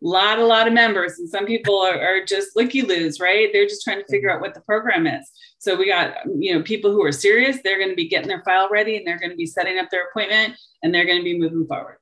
lot, 0.00 0.38
a 0.38 0.46
lot 0.46 0.68
of 0.68 0.72
members, 0.72 1.18
and 1.18 1.28
some 1.28 1.44
people 1.44 1.78
are, 1.80 2.00
are 2.00 2.24
just 2.24 2.56
looky 2.56 2.80
loos, 2.80 3.20
right? 3.20 3.50
They're 3.52 3.66
just 3.66 3.84
trying 3.84 3.98
to 3.98 4.06
figure 4.08 4.30
mm-hmm. 4.30 4.36
out 4.36 4.40
what 4.40 4.54
the 4.54 4.62
program 4.62 5.06
is. 5.06 5.30
So 5.58 5.76
we 5.76 5.86
got 5.86 6.14
you 6.38 6.54
know 6.54 6.62
people 6.62 6.90
who 6.90 7.04
are 7.04 7.12
serious. 7.12 7.58
They're 7.62 7.78
going 7.78 7.90
to 7.90 7.94
be 7.94 8.08
getting 8.08 8.28
their 8.28 8.42
file 8.44 8.70
ready, 8.70 8.96
and 8.96 9.06
they're 9.06 9.18
going 9.18 9.32
to 9.32 9.36
be 9.36 9.44
setting 9.44 9.78
up 9.78 9.90
their 9.90 10.08
appointment, 10.08 10.54
and 10.82 10.94
they're 10.94 11.04
going 11.04 11.18
to 11.18 11.24
be 11.24 11.38
moving 11.38 11.66
forward. 11.66 11.98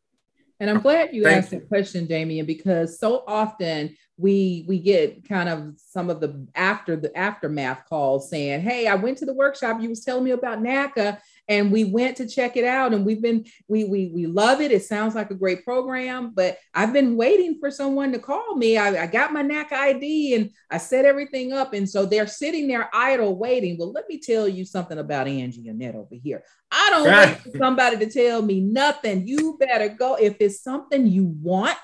And 0.61 0.71
I'm 0.71 0.81
glad 0.81 1.13
you 1.13 1.25
Thank 1.25 1.39
asked 1.39 1.53
you. 1.53 1.59
that 1.59 1.69
question, 1.69 2.07
Damien, 2.07 2.47
because 2.47 3.01
so 3.01 3.25
often 3.27 3.97
we 4.19 4.65
we 4.67 4.79
get 4.79 5.29
kind 5.29 5.49
of 5.49 5.75
some 5.77 6.09
of 6.09 6.21
the 6.21 6.47
after 6.55 6.97
the 6.97 7.17
aftermath 7.17 7.85
calls 7.87 8.31
saying 8.31 8.63
hey 8.63 8.87
i 8.87 8.95
went 8.95 9.19
to 9.19 9.27
the 9.27 9.35
workshop. 9.35 9.81
You 9.81 9.91
was 9.91 10.05
telling 10.05 10.25
me 10.25 10.31
about 10.31 10.63
naca 10.63 11.19
and 11.49 11.71
we 11.71 11.85
went 11.85 12.17
to 12.17 12.27
check 12.27 12.57
it 12.57 12.65
out 12.65 12.93
and 12.93 13.05
we've 13.05 13.21
been 13.21 13.45
we 13.69 13.85
we 13.85 14.07
we 14.09 14.27
love 14.27 14.61
it. 14.61 14.73
It 14.73 14.85
sounds 14.85 15.15
like 15.15 15.31
a 15.31 15.35
great 15.35 15.65
program 15.65 16.33
but 16.35 16.59
i've 16.75 16.93
been 16.93 17.17
waiting 17.17 17.59
for 17.61 17.71
someone 17.71 18.13
to 18.13 18.19
call 18.19 18.57
me. 18.57 18.79
I, 18.79 19.05
I 19.05 19.07
got 19.07 19.33
my 19.33 19.43
naca 19.43 19.73
id 19.73 20.35
and 20.35 20.51
i 20.71 20.79
set 20.79 21.05
everything 21.05 21.53
up 21.53 21.75
and 21.75 21.89
so 21.89 22.07
they're 22.07 22.27
sitting 22.27 22.69
there 22.69 22.89
idle 22.95 23.37
waiting. 23.37 23.77
Well 23.79 23.93
let 23.93 24.09
me 24.09 24.19
tell 24.19 24.49
you 24.49 24.65
something 24.65 24.99
about 24.99 25.29
angie 25.29 25.69
annette 25.69 25.95
over 25.95 26.15
here. 26.15 26.43
I 26.71 26.89
don't 26.91 27.07
wait 27.07 27.39
for 27.53 27.59
somebody 27.59 27.99
to 27.99 28.11
tell 28.11 28.41
me 28.41 28.61
nothing. 28.61 29.27
You 29.27 29.57
better 29.61 29.91
go. 29.91 30.15
If 30.15 30.37
it's 30.41 30.63
something 30.63 31.07
you 31.07 31.25
want 31.25 31.77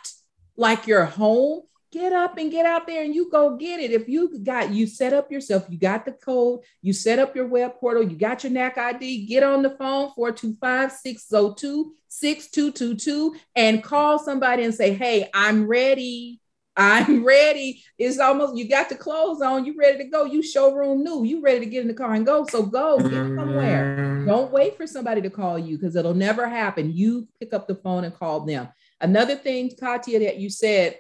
like 0.57 0.87
your 0.87 1.05
home 1.05 1.62
get 1.93 2.13
up 2.13 2.39
and 2.39 2.51
get 2.51 2.65
out 2.65 2.87
there 2.87 3.05
and 3.05 3.15
you 3.15 3.31
go 3.31 3.57
get 3.57 3.79
it. 3.79 3.93
If 3.93 4.09
you 4.09 4.39
got 4.43 4.71
you 4.71 4.87
set 4.87 5.13
up 5.13 5.31
yourself, 5.31 5.67
you 5.69 5.79
got 5.79 6.05
the 6.05 6.13
code, 6.13 6.61
you 6.81 6.93
set 6.93 7.19
up 7.19 7.37
your 7.37 7.47
web 7.47 7.77
portal, 7.77 8.03
you 8.03 8.17
got 8.17 8.43
your 8.43 8.53
NAC 8.53 8.79
ID, 8.79 9.27
get 9.27 9.43
on 9.43 9.63
the 9.63 9.71
phone 9.71 10.11
425 10.17 10.91
602 10.91 11.95
6222 12.09 13.37
and 13.55 13.85
call 13.85 14.19
somebody 14.19 14.65
and 14.65 14.75
say, 14.75 14.95
Hey, 14.95 15.29
I'm 15.33 15.67
ready. 15.67 16.41
I'm 16.75 17.23
ready. 17.25 17.85
It's 17.99 18.19
almost 18.19 18.57
you 18.57 18.67
got 18.67 18.89
the 18.89 18.95
clothes 18.95 19.43
on, 19.43 19.67
you 19.67 19.75
ready 19.79 19.99
to 19.99 20.05
go. 20.05 20.25
You 20.25 20.43
showroom 20.43 21.05
new, 21.05 21.25
you 21.25 21.43
ready 21.43 21.61
to 21.61 21.67
get 21.67 21.83
in 21.83 21.89
the 21.89 21.95
car 21.95 22.15
and 22.15 22.25
go. 22.25 22.47
So 22.47 22.63
go 22.63 22.97
get 22.99 23.11
somewhere. 23.11 23.97
Mm-hmm. 23.99 24.27
Don't 24.27 24.51
wait 24.51 24.79
for 24.79 24.87
somebody 24.87 25.21
to 25.21 25.29
call 25.29 25.59
you 25.59 25.77
because 25.77 25.97
it'll 25.97 26.15
never 26.15 26.49
happen. 26.49 26.91
You 26.91 27.29
pick 27.39 27.53
up 27.53 27.69
the 27.69 27.75
phone 27.75 28.05
and 28.05 28.15
call 28.15 28.41
them. 28.41 28.69
Another 29.03 29.37
thing, 29.37 29.71
Katia, 29.79 30.21
that 30.21 30.39
you 30.39 30.49
said 30.49 30.97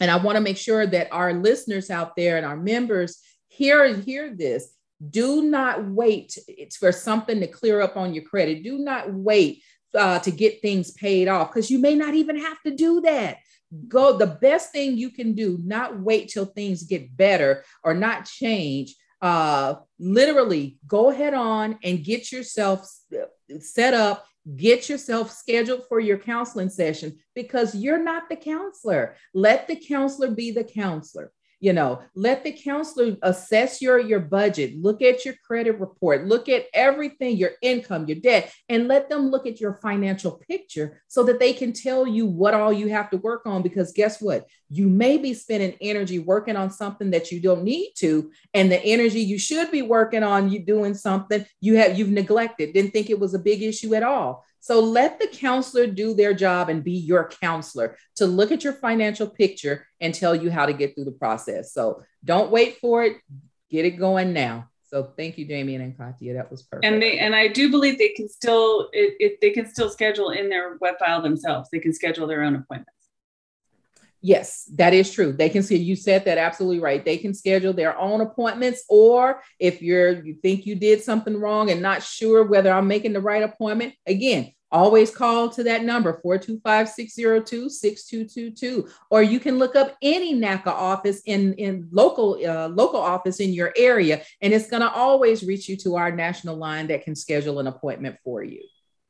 and 0.00 0.10
I 0.10 0.16
want 0.16 0.36
to 0.36 0.42
make 0.42 0.56
sure 0.56 0.86
that 0.86 1.08
our 1.12 1.32
listeners 1.32 1.90
out 1.90 2.16
there 2.16 2.36
and 2.36 2.46
our 2.46 2.56
members 2.56 3.20
hear 3.48 3.94
hear 3.94 4.34
this. 4.34 4.70
Do 5.10 5.42
not 5.42 5.84
wait 5.84 6.38
it's 6.48 6.76
for 6.76 6.92
something 6.92 7.40
to 7.40 7.46
clear 7.46 7.80
up 7.80 7.96
on 7.96 8.14
your 8.14 8.24
credit. 8.24 8.62
Do 8.62 8.78
not 8.78 9.12
wait 9.12 9.62
uh, 9.94 10.18
to 10.20 10.30
get 10.30 10.62
things 10.62 10.90
paid 10.92 11.28
off 11.28 11.52
because 11.52 11.70
you 11.70 11.78
may 11.78 11.94
not 11.94 12.14
even 12.14 12.38
have 12.38 12.60
to 12.62 12.74
do 12.74 13.00
that. 13.02 13.38
Go 13.88 14.16
the 14.16 14.26
best 14.26 14.72
thing 14.72 14.96
you 14.96 15.10
can 15.10 15.34
do, 15.34 15.58
not 15.62 16.00
wait 16.00 16.28
till 16.28 16.46
things 16.46 16.84
get 16.84 17.16
better 17.16 17.64
or 17.82 17.94
not 17.94 18.24
change. 18.24 18.94
Uh, 19.20 19.76
literally, 19.98 20.78
go 20.86 21.10
ahead 21.10 21.34
on 21.34 21.78
and 21.82 22.04
get 22.04 22.30
yourself 22.30 22.86
set 23.60 23.94
up 23.94 24.26
Get 24.56 24.88
yourself 24.88 25.30
scheduled 25.30 25.86
for 25.88 26.00
your 26.00 26.18
counseling 26.18 26.68
session 26.68 27.18
because 27.34 27.74
you're 27.74 28.02
not 28.02 28.28
the 28.28 28.36
counselor. 28.36 29.16
Let 29.32 29.66
the 29.68 29.76
counselor 29.76 30.30
be 30.30 30.50
the 30.50 30.64
counselor 30.64 31.32
you 31.64 31.72
know 31.72 32.02
let 32.14 32.44
the 32.44 32.52
counselor 32.52 33.16
assess 33.22 33.80
your 33.80 33.98
your 33.98 34.20
budget 34.20 34.76
look 34.76 35.00
at 35.00 35.24
your 35.24 35.34
credit 35.46 35.80
report 35.80 36.26
look 36.26 36.48
at 36.48 36.66
everything 36.74 37.36
your 37.36 37.52
income 37.62 38.06
your 38.06 38.18
debt 38.18 38.52
and 38.68 38.86
let 38.86 39.08
them 39.08 39.30
look 39.30 39.46
at 39.46 39.60
your 39.60 39.74
financial 39.74 40.32
picture 40.48 41.00
so 41.08 41.22
that 41.22 41.40
they 41.40 41.52
can 41.52 41.72
tell 41.72 42.06
you 42.06 42.26
what 42.26 42.54
all 42.54 42.72
you 42.72 42.88
have 42.88 43.08
to 43.10 43.16
work 43.18 43.46
on 43.46 43.62
because 43.62 43.92
guess 43.92 44.20
what? 44.20 44.46
You 44.68 44.88
may 44.88 45.18
be 45.18 45.34
spending 45.34 45.76
energy 45.80 46.18
working 46.18 46.56
on 46.56 46.70
something 46.70 47.10
that 47.12 47.30
you 47.30 47.40
don't 47.40 47.64
need 47.64 47.92
to 47.98 48.30
and 48.52 48.70
the 48.70 48.82
energy 48.82 49.20
you 49.20 49.38
should 49.38 49.70
be 49.70 49.82
working 49.82 50.22
on 50.22 50.50
you 50.50 50.58
doing 50.58 50.94
something 50.94 51.44
you 51.60 51.76
have 51.76 51.98
you've 51.98 52.10
neglected 52.10 52.72
didn't 52.72 52.92
think 52.92 53.10
it 53.10 53.18
was 53.18 53.34
a 53.34 53.38
big 53.38 53.62
issue 53.62 53.94
at 53.94 54.02
all 54.02 54.44
so 54.64 54.80
let 54.80 55.18
the 55.18 55.26
counselor 55.26 55.86
do 55.86 56.14
their 56.14 56.32
job 56.32 56.70
and 56.70 56.82
be 56.82 56.92
your 56.92 57.28
counselor 57.28 57.98
to 58.16 58.24
look 58.24 58.50
at 58.50 58.64
your 58.64 58.72
financial 58.72 59.28
picture 59.28 59.86
and 60.00 60.14
tell 60.14 60.34
you 60.34 60.50
how 60.50 60.64
to 60.64 60.72
get 60.72 60.94
through 60.94 61.04
the 61.04 61.12
process. 61.12 61.74
So 61.74 62.02
don't 62.24 62.50
wait 62.50 62.78
for 62.78 63.04
it, 63.04 63.18
get 63.70 63.84
it 63.84 63.98
going 63.98 64.32
now. 64.32 64.70
So 64.84 65.12
thank 65.18 65.36
you, 65.36 65.44
Damian 65.44 65.82
and 65.82 65.94
Katia. 65.94 66.32
That 66.32 66.50
was 66.50 66.62
perfect. 66.62 66.86
And 66.86 67.02
they 67.02 67.18
and 67.18 67.36
I 67.36 67.48
do 67.48 67.70
believe 67.70 67.98
they 67.98 68.14
can 68.16 68.26
still 68.26 68.88
it, 68.94 69.14
it, 69.20 69.40
they 69.42 69.50
can 69.50 69.68
still 69.68 69.90
schedule 69.90 70.30
in 70.30 70.48
their 70.48 70.78
web 70.80 70.94
file 70.98 71.20
themselves. 71.20 71.68
They 71.70 71.78
can 71.78 71.92
schedule 71.92 72.26
their 72.26 72.42
own 72.42 72.54
appointments. 72.54 73.03
Yes, 74.26 74.64
that 74.76 74.94
is 74.94 75.12
true. 75.12 75.34
They 75.34 75.50
can 75.50 75.62
see 75.62 75.76
you 75.76 75.94
said 75.94 76.24
that 76.24 76.38
absolutely 76.38 76.80
right. 76.80 77.04
They 77.04 77.18
can 77.18 77.34
schedule 77.34 77.74
their 77.74 77.94
own 77.98 78.22
appointments, 78.22 78.82
or 78.88 79.42
if 79.58 79.82
you're 79.82 80.24
you 80.24 80.36
think 80.36 80.64
you 80.64 80.76
did 80.76 81.02
something 81.02 81.38
wrong 81.38 81.70
and 81.70 81.82
not 81.82 82.02
sure 82.02 82.42
whether 82.42 82.72
I'm 82.72 82.88
making 82.88 83.12
the 83.12 83.20
right 83.20 83.42
appointment, 83.42 83.92
again, 84.06 84.50
always 84.72 85.10
call 85.10 85.50
to 85.50 85.62
that 85.64 85.84
number 85.84 86.22
425-602-6222 86.24 88.90
or 89.10 89.22
you 89.22 89.38
can 89.38 89.58
look 89.58 89.76
up 89.76 89.94
any 90.00 90.34
NACA 90.34 90.68
office 90.68 91.20
in 91.26 91.52
in 91.54 91.86
local 91.92 92.38
uh, 92.44 92.68
local 92.68 93.00
office 93.00 93.40
in 93.40 93.52
your 93.52 93.74
area 93.76 94.22
and 94.40 94.54
it's 94.54 94.70
going 94.70 94.80
to 94.80 94.90
always 94.90 95.44
reach 95.44 95.68
you 95.68 95.76
to 95.76 95.96
our 95.96 96.10
national 96.10 96.56
line 96.56 96.86
that 96.86 97.04
can 97.04 97.14
schedule 97.14 97.58
an 97.58 97.66
appointment 97.66 98.16
for 98.24 98.42
you. 98.42 98.62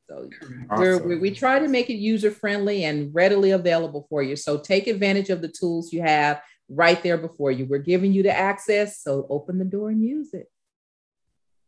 So 0.07 0.29
awesome. 0.69 1.07
we 1.07 1.15
we 1.17 1.31
try 1.31 1.59
to 1.59 1.67
make 1.67 1.89
it 1.89 1.95
user 1.95 2.29
friendly 2.29 2.83
and 2.83 3.13
readily 3.13 3.51
available 3.51 4.05
for 4.09 4.21
you. 4.21 4.35
So 4.35 4.57
take 4.57 4.87
advantage 4.87 5.29
of 5.29 5.41
the 5.41 5.47
tools 5.47 5.91
you 5.91 6.01
have 6.01 6.41
right 6.69 7.01
there 7.01 7.17
before 7.17 7.51
you. 7.51 7.65
We're 7.65 7.79
giving 7.79 8.13
you 8.13 8.23
the 8.23 8.35
access, 8.35 9.01
so 9.01 9.25
open 9.29 9.57
the 9.57 9.65
door 9.65 9.89
and 9.89 10.03
use 10.03 10.33
it. 10.33 10.49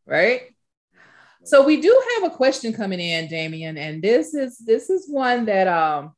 Right? 0.06 0.56
So 1.44 1.64
we 1.64 1.82
do 1.82 2.04
have 2.16 2.32
a 2.32 2.36
question 2.36 2.74
coming 2.74 3.00
in, 3.00 3.28
Damian, 3.28 3.78
and 3.78 4.02
this 4.02 4.34
is 4.34 4.58
this 4.60 4.90
is 4.90 5.10
one 5.10 5.46
that 5.46 5.68
um 5.68 6.14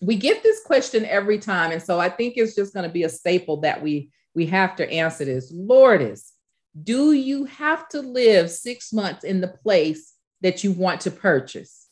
we 0.00 0.16
get 0.16 0.42
this 0.42 0.62
question 0.64 1.04
every 1.04 1.38
time, 1.38 1.70
and 1.72 1.82
so 1.82 1.98
I 1.98 2.08
think 2.08 2.34
it's 2.36 2.54
just 2.54 2.74
going 2.74 2.86
to 2.86 2.92
be 2.92 3.04
a 3.04 3.08
staple 3.08 3.58
that 3.62 3.82
we 3.82 4.10
we 4.34 4.46
have 4.46 4.76
to 4.76 4.90
answer 4.90 5.24
this. 5.24 5.50
Lourdes, 5.52 6.32
do 6.80 7.12
you 7.12 7.44
have 7.44 7.88
to 7.90 8.00
live 8.00 8.50
six 8.50 8.92
months 8.92 9.24
in 9.24 9.40
the 9.40 9.48
place 9.48 10.11
that 10.42 10.62
you 10.62 10.72
want 10.72 11.00
to 11.02 11.10
purchase? 11.10 11.86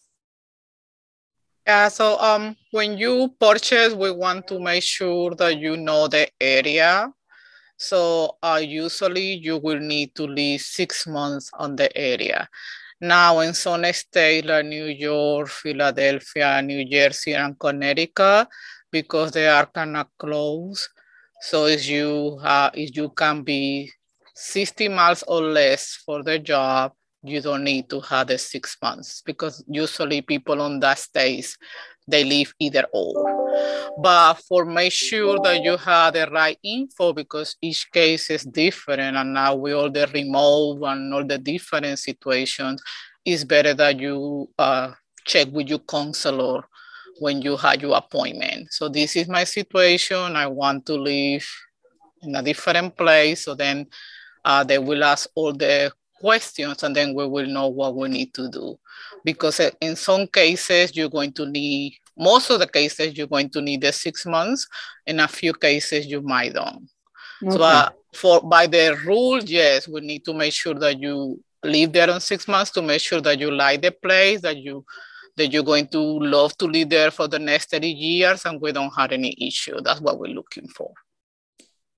Yeah, 1.67 1.89
so 1.89 2.19
um, 2.19 2.57
when 2.73 2.99
you 2.99 3.35
purchase, 3.39 3.95
we 3.95 4.11
want 4.11 4.49
to 4.49 4.59
make 4.59 4.83
sure 4.83 5.35
that 5.37 5.59
you 5.59 5.77
know 5.77 6.09
the 6.09 6.29
area. 6.41 7.13
So 7.77 8.37
uh, 8.43 8.61
usually 8.63 9.35
you 9.35 9.57
will 9.57 9.79
need 9.79 10.15
to 10.17 10.25
live 10.25 10.61
six 10.61 11.07
months 11.07 11.51
on 11.55 11.77
the 11.77 11.97
area. 11.97 12.49
Now 13.01 13.39
in 13.41 13.55
some 13.55 13.85
states 13.93 14.47
like 14.47 14.67
New 14.67 14.87
York, 14.87 15.49
Philadelphia, 15.49 16.61
New 16.61 16.85
Jersey, 16.85 17.35
and 17.35 17.59
Connecticut, 17.59 18.49
because 18.91 19.33
they 19.33 19.49
are 19.49 19.67
kind 19.67 19.97
of 19.97 20.09
close. 20.19 20.89
So 21.41 21.67
if 21.67 21.89
you, 21.89 22.39
uh, 22.43 22.71
if 22.75 22.95
you 22.97 23.09
can 23.11 23.43
be 23.43 23.91
60 24.35 24.89
miles 24.89 25.23
or 25.27 25.41
less 25.41 26.03
for 26.05 26.23
the 26.23 26.39
job, 26.39 26.93
you 27.23 27.41
don't 27.41 27.65
need 27.65 27.89
to 27.91 28.01
have 28.01 28.29
the 28.29 28.39
six 28.39 28.77
months 28.83 29.23
because 29.25 29.63
usually 29.69 30.23
people 30.23 30.61
on 30.63 30.81
that 30.81 30.99
stage 30.99 31.57
they 32.09 32.25
leave 32.25 32.53
either 32.59 32.85
or. 32.93 33.95
But 34.03 34.35
for 34.35 34.65
make 34.65 34.93
sure 34.93 35.39
that 35.41 35.63
you 35.63 35.77
have 35.77 36.15
the 36.15 36.29
right 36.31 36.59
info 36.63 37.13
because 37.13 37.57
each 37.61 37.91
case 37.93 38.31
is 38.31 38.45
different 38.45 39.17
and 39.17 39.35
now 39.35 39.55
with 39.55 39.75
all 39.75 39.91
the 39.91 40.09
remote 40.13 40.83
and 40.83 41.13
all 41.13 41.25
the 41.25 41.39
different 41.39 41.99
situations, 41.99 42.83
it's 43.25 43.45
better 43.45 43.75
that 43.75 44.01
you 44.01 44.49
uh, 44.59 44.93
check 45.25 45.49
with 45.53 45.69
your 45.69 45.81
counselor 45.81 46.65
when 47.19 47.43
you 47.43 47.57
have 47.57 47.83
your 47.83 47.97
appointment. 47.97 48.73
So 48.73 48.89
this 48.89 49.15
is 49.15 49.29
my 49.29 49.45
situation. 49.45 50.37
I 50.37 50.47
want 50.47 50.87
to 50.87 50.95
live 50.95 51.47
in 52.23 52.35
a 52.35 52.43
different 52.43 52.97
place. 52.97 53.45
So 53.45 53.55
then 53.55 53.87
uh, 54.45 54.65
they 54.65 54.79
will 54.79 55.05
ask 55.05 55.29
all 55.35 55.53
the 55.53 55.93
questions 56.21 56.83
and 56.83 56.95
then 56.95 57.15
we 57.15 57.27
will 57.27 57.47
know 57.47 57.69
what 57.69 57.97
we 57.97 58.09
need 58.09 58.35
to 58.35 58.49
do. 58.49 58.79
Because 59.25 59.61
in 59.81 59.97
some 59.97 60.27
cases, 60.27 60.97
you're 60.97 61.09
going 61.09 61.33
to 61.33 61.47
need, 61.47 61.97
most 62.17 62.51
of 62.51 62.61
the 62.61 62.67
cases, 62.67 63.17
you're 63.17 63.27
going 63.27 63.51
to 63.51 63.61
need 63.61 63.81
the 63.81 63.93
six 63.93 64.27
months. 64.27 64.67
In 65.07 65.21
a 65.21 65.29
few 65.29 65.53
cases, 65.53 66.07
you 66.07 66.21
might 66.23 66.55
don't. 66.55 66.89
Okay. 67.43 67.57
So 67.57 67.63
uh, 67.63 67.91
for 68.15 68.41
by 68.43 68.67
the 68.67 68.99
rule, 69.05 69.43
yes, 69.43 69.89
we 69.89 70.01
need 70.01 70.25
to 70.27 70.35
make 70.35 70.53
sure 70.53 70.75
that 70.75 71.01
you 71.01 71.43
live 71.63 71.93
there 71.93 72.11
on 72.11 72.21
six 72.21 72.47
months 72.49 72.71
to 72.73 72.83
make 72.83 73.01
sure 73.01 73.21
that 73.21 73.39
you 73.39 73.51
like 73.51 73.83
the 73.83 73.93
place, 73.93 74.41
that 74.43 74.59
you 74.59 74.85
that 75.37 75.53
you're 75.53 75.63
going 75.63 75.87
to 75.89 75.99
love 75.99 76.57
to 76.59 76.67
live 76.67 76.91
there 76.91 77.11
for 77.11 77.29
the 77.29 77.39
next 77.39 77.71
30 77.71 77.89
years 77.89 78.45
and 78.45 78.61
we 78.61 78.73
don't 78.73 78.93
have 78.97 79.13
any 79.13 79.35
issue. 79.41 79.81
That's 79.81 80.01
what 80.01 80.19
we're 80.19 80.35
looking 80.35 80.69
for. 80.69 80.93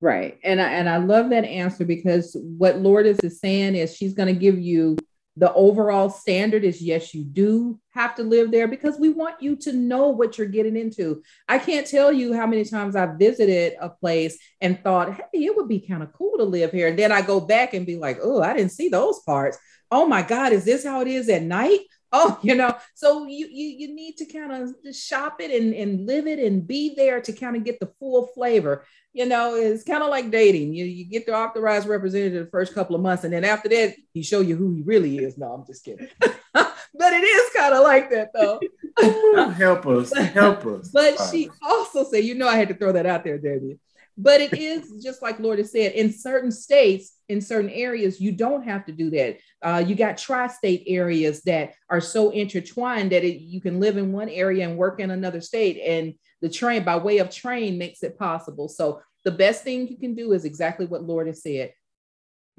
Right. 0.02 0.36
And 0.42 0.60
I, 0.60 0.68
and 0.72 0.88
I 0.88 0.96
love 0.96 1.30
that 1.30 1.44
answer 1.44 1.84
because 1.84 2.36
what 2.40 2.78
Lourdes 2.78 3.20
is 3.20 3.38
saying 3.38 3.76
is 3.76 3.96
she's 3.96 4.14
going 4.14 4.34
to 4.34 4.38
give 4.38 4.58
you 4.58 4.96
the 5.36 5.52
overall 5.54 6.10
standard 6.10 6.64
is 6.64 6.82
yes, 6.82 7.14
you 7.14 7.24
do 7.24 7.80
have 7.90 8.16
to 8.16 8.24
live 8.24 8.50
there 8.50 8.66
because 8.66 8.98
we 8.98 9.10
want 9.10 9.40
you 9.40 9.54
to 9.56 9.72
know 9.72 10.08
what 10.08 10.36
you're 10.36 10.48
getting 10.48 10.76
into. 10.76 11.22
I 11.48 11.58
can't 11.58 11.86
tell 11.86 12.12
you 12.12 12.34
how 12.34 12.46
many 12.46 12.64
times 12.64 12.96
I've 12.96 13.16
visited 13.16 13.74
a 13.80 13.88
place 13.88 14.36
and 14.60 14.82
thought, 14.82 15.14
hey, 15.14 15.44
it 15.44 15.56
would 15.56 15.68
be 15.68 15.80
kind 15.80 16.02
of 16.02 16.12
cool 16.12 16.36
to 16.36 16.44
live 16.44 16.72
here. 16.72 16.88
And 16.88 16.98
then 16.98 17.12
I 17.12 17.22
go 17.22 17.40
back 17.40 17.72
and 17.72 17.86
be 17.86 17.96
like, 17.96 18.18
oh, 18.20 18.42
I 18.42 18.54
didn't 18.54 18.72
see 18.72 18.88
those 18.88 19.20
parts. 19.20 19.56
Oh 19.90 20.06
my 20.06 20.22
God, 20.22 20.52
is 20.52 20.64
this 20.64 20.84
how 20.84 21.00
it 21.00 21.08
is 21.08 21.28
at 21.28 21.42
night? 21.42 21.80
Oh, 22.14 22.38
you 22.42 22.54
know, 22.54 22.76
so 22.94 23.26
you 23.26 23.48
you, 23.50 23.68
you 23.68 23.94
need 23.94 24.18
to 24.18 24.26
kind 24.26 24.52
of 24.52 24.94
shop 24.94 25.40
it 25.40 25.50
and, 25.50 25.72
and 25.72 26.06
live 26.06 26.26
it 26.26 26.38
and 26.40 26.66
be 26.66 26.94
there 26.94 27.22
to 27.22 27.32
kind 27.32 27.56
of 27.56 27.64
get 27.64 27.80
the 27.80 27.90
full 27.98 28.26
flavor 28.34 28.84
you 29.12 29.26
know, 29.26 29.54
it's 29.54 29.84
kind 29.84 30.02
of 30.02 30.08
like 30.08 30.30
dating. 30.30 30.74
You 30.74 30.84
you 30.84 31.04
get 31.04 31.26
the 31.26 31.34
authorized 31.34 31.86
representative 31.86 32.46
the 32.46 32.50
first 32.50 32.74
couple 32.74 32.96
of 32.96 33.02
months, 33.02 33.24
and 33.24 33.32
then 33.32 33.44
after 33.44 33.68
that, 33.68 33.94
he 34.12 34.22
show 34.22 34.40
you 34.40 34.56
who 34.56 34.74
he 34.74 34.82
really 34.82 35.18
is. 35.18 35.36
No, 35.36 35.52
I'm 35.52 35.66
just 35.66 35.84
kidding. 35.84 36.08
but 36.54 37.12
it 37.12 37.24
is 37.24 37.52
kind 37.54 37.74
of 37.74 37.82
like 37.82 38.10
that 38.10 38.30
though. 38.32 38.60
help 39.52 39.86
us, 39.86 40.16
help 40.16 40.64
us. 40.64 40.90
But 40.92 41.16
she 41.30 41.50
also 41.62 42.04
said, 42.04 42.24
you 42.24 42.34
know, 42.34 42.48
I 42.48 42.56
had 42.56 42.68
to 42.68 42.74
throw 42.74 42.92
that 42.92 43.06
out 43.06 43.24
there, 43.24 43.38
Debbie. 43.38 43.78
But 44.16 44.42
it 44.42 44.52
is 44.52 45.02
just 45.02 45.22
like 45.22 45.40
Lourdes 45.40 45.72
said, 45.72 45.92
in 45.92 46.12
certain 46.12 46.52
states, 46.52 47.16
in 47.30 47.40
certain 47.40 47.70
areas, 47.70 48.20
you 48.20 48.30
don't 48.32 48.62
have 48.62 48.84
to 48.86 48.92
do 48.92 49.08
that. 49.10 49.38
Uh, 49.62 49.82
you 49.86 49.94
got 49.94 50.18
tri-state 50.18 50.84
areas 50.86 51.42
that 51.42 51.74
are 51.88 52.00
so 52.00 52.28
intertwined 52.30 53.12
that 53.12 53.24
it, 53.24 53.40
you 53.40 53.60
can 53.62 53.80
live 53.80 53.96
in 53.96 54.12
one 54.12 54.28
area 54.28 54.68
and 54.68 54.76
work 54.76 55.00
in 55.00 55.10
another 55.10 55.40
state, 55.40 55.78
and 55.78 56.14
the 56.42 56.50
train 56.50 56.84
by 56.84 56.96
way 56.96 57.18
of 57.18 57.30
train 57.30 57.78
makes 57.78 58.02
it 58.02 58.18
possible. 58.18 58.68
So 58.68 59.00
the 59.24 59.30
best 59.30 59.62
thing 59.62 59.88
you 59.88 59.96
can 59.96 60.14
do 60.14 60.32
is 60.32 60.44
exactly 60.44 60.84
what 60.84 61.04
Lourdes 61.04 61.42
said. 61.42 61.72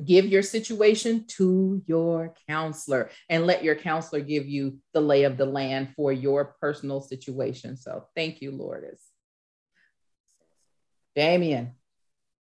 Give 0.03 0.25
your 0.25 0.41
situation 0.41 1.25
to 1.37 1.83
your 1.85 2.33
counselor 2.49 3.11
and 3.29 3.45
let 3.45 3.63
your 3.63 3.75
counselor 3.75 4.21
give 4.21 4.47
you 4.47 4.79
the 4.93 5.01
lay 5.01 5.23
of 5.23 5.37
the 5.37 5.45
land 5.45 5.89
for 5.95 6.11
your 6.11 6.55
personal 6.59 7.01
situation. 7.01 7.77
So 7.77 8.07
thank 8.15 8.41
you, 8.41 8.51
Lourdes. 8.51 9.01
Damien. 11.15 11.75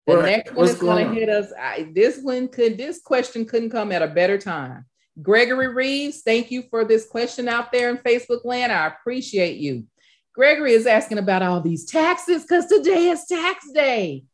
The 0.07 0.17
what? 0.17 0.25
next 0.25 0.55
one 0.55 0.69
is 0.69 0.75
going 0.77 1.07
to 1.07 1.15
hit 1.15 1.29
us. 1.29 1.53
I, 1.59 1.91
this 1.95 2.21
one 2.23 2.49
could, 2.49 2.79
this 2.79 3.03
question 3.03 3.45
couldn't 3.45 3.71
come 3.71 3.93
at 3.93 4.03
a 4.03 4.09
better 4.09 4.39
time. 4.39 4.87
Gregory 5.21 5.69
Reeves, 5.69 6.23
thank 6.23 6.51
you 6.51 6.65
for 6.71 6.85
this 6.85 7.07
question 7.07 7.49
out 7.49 7.73
there 7.73 7.91
in 7.91 7.99
Facebook 7.99 8.45
land. 8.45 8.73
I 8.73 8.87
appreciate 8.87 9.59
you. 9.59 9.87
Gregory 10.35 10.73
is 10.73 10.87
asking 10.87 11.19
about 11.19 11.43
all 11.43 11.61
these 11.61 11.85
taxes 11.85 12.43
because 12.43 12.67
today 12.67 13.09
is 13.09 13.25
tax 13.27 13.71
day. 13.73 14.25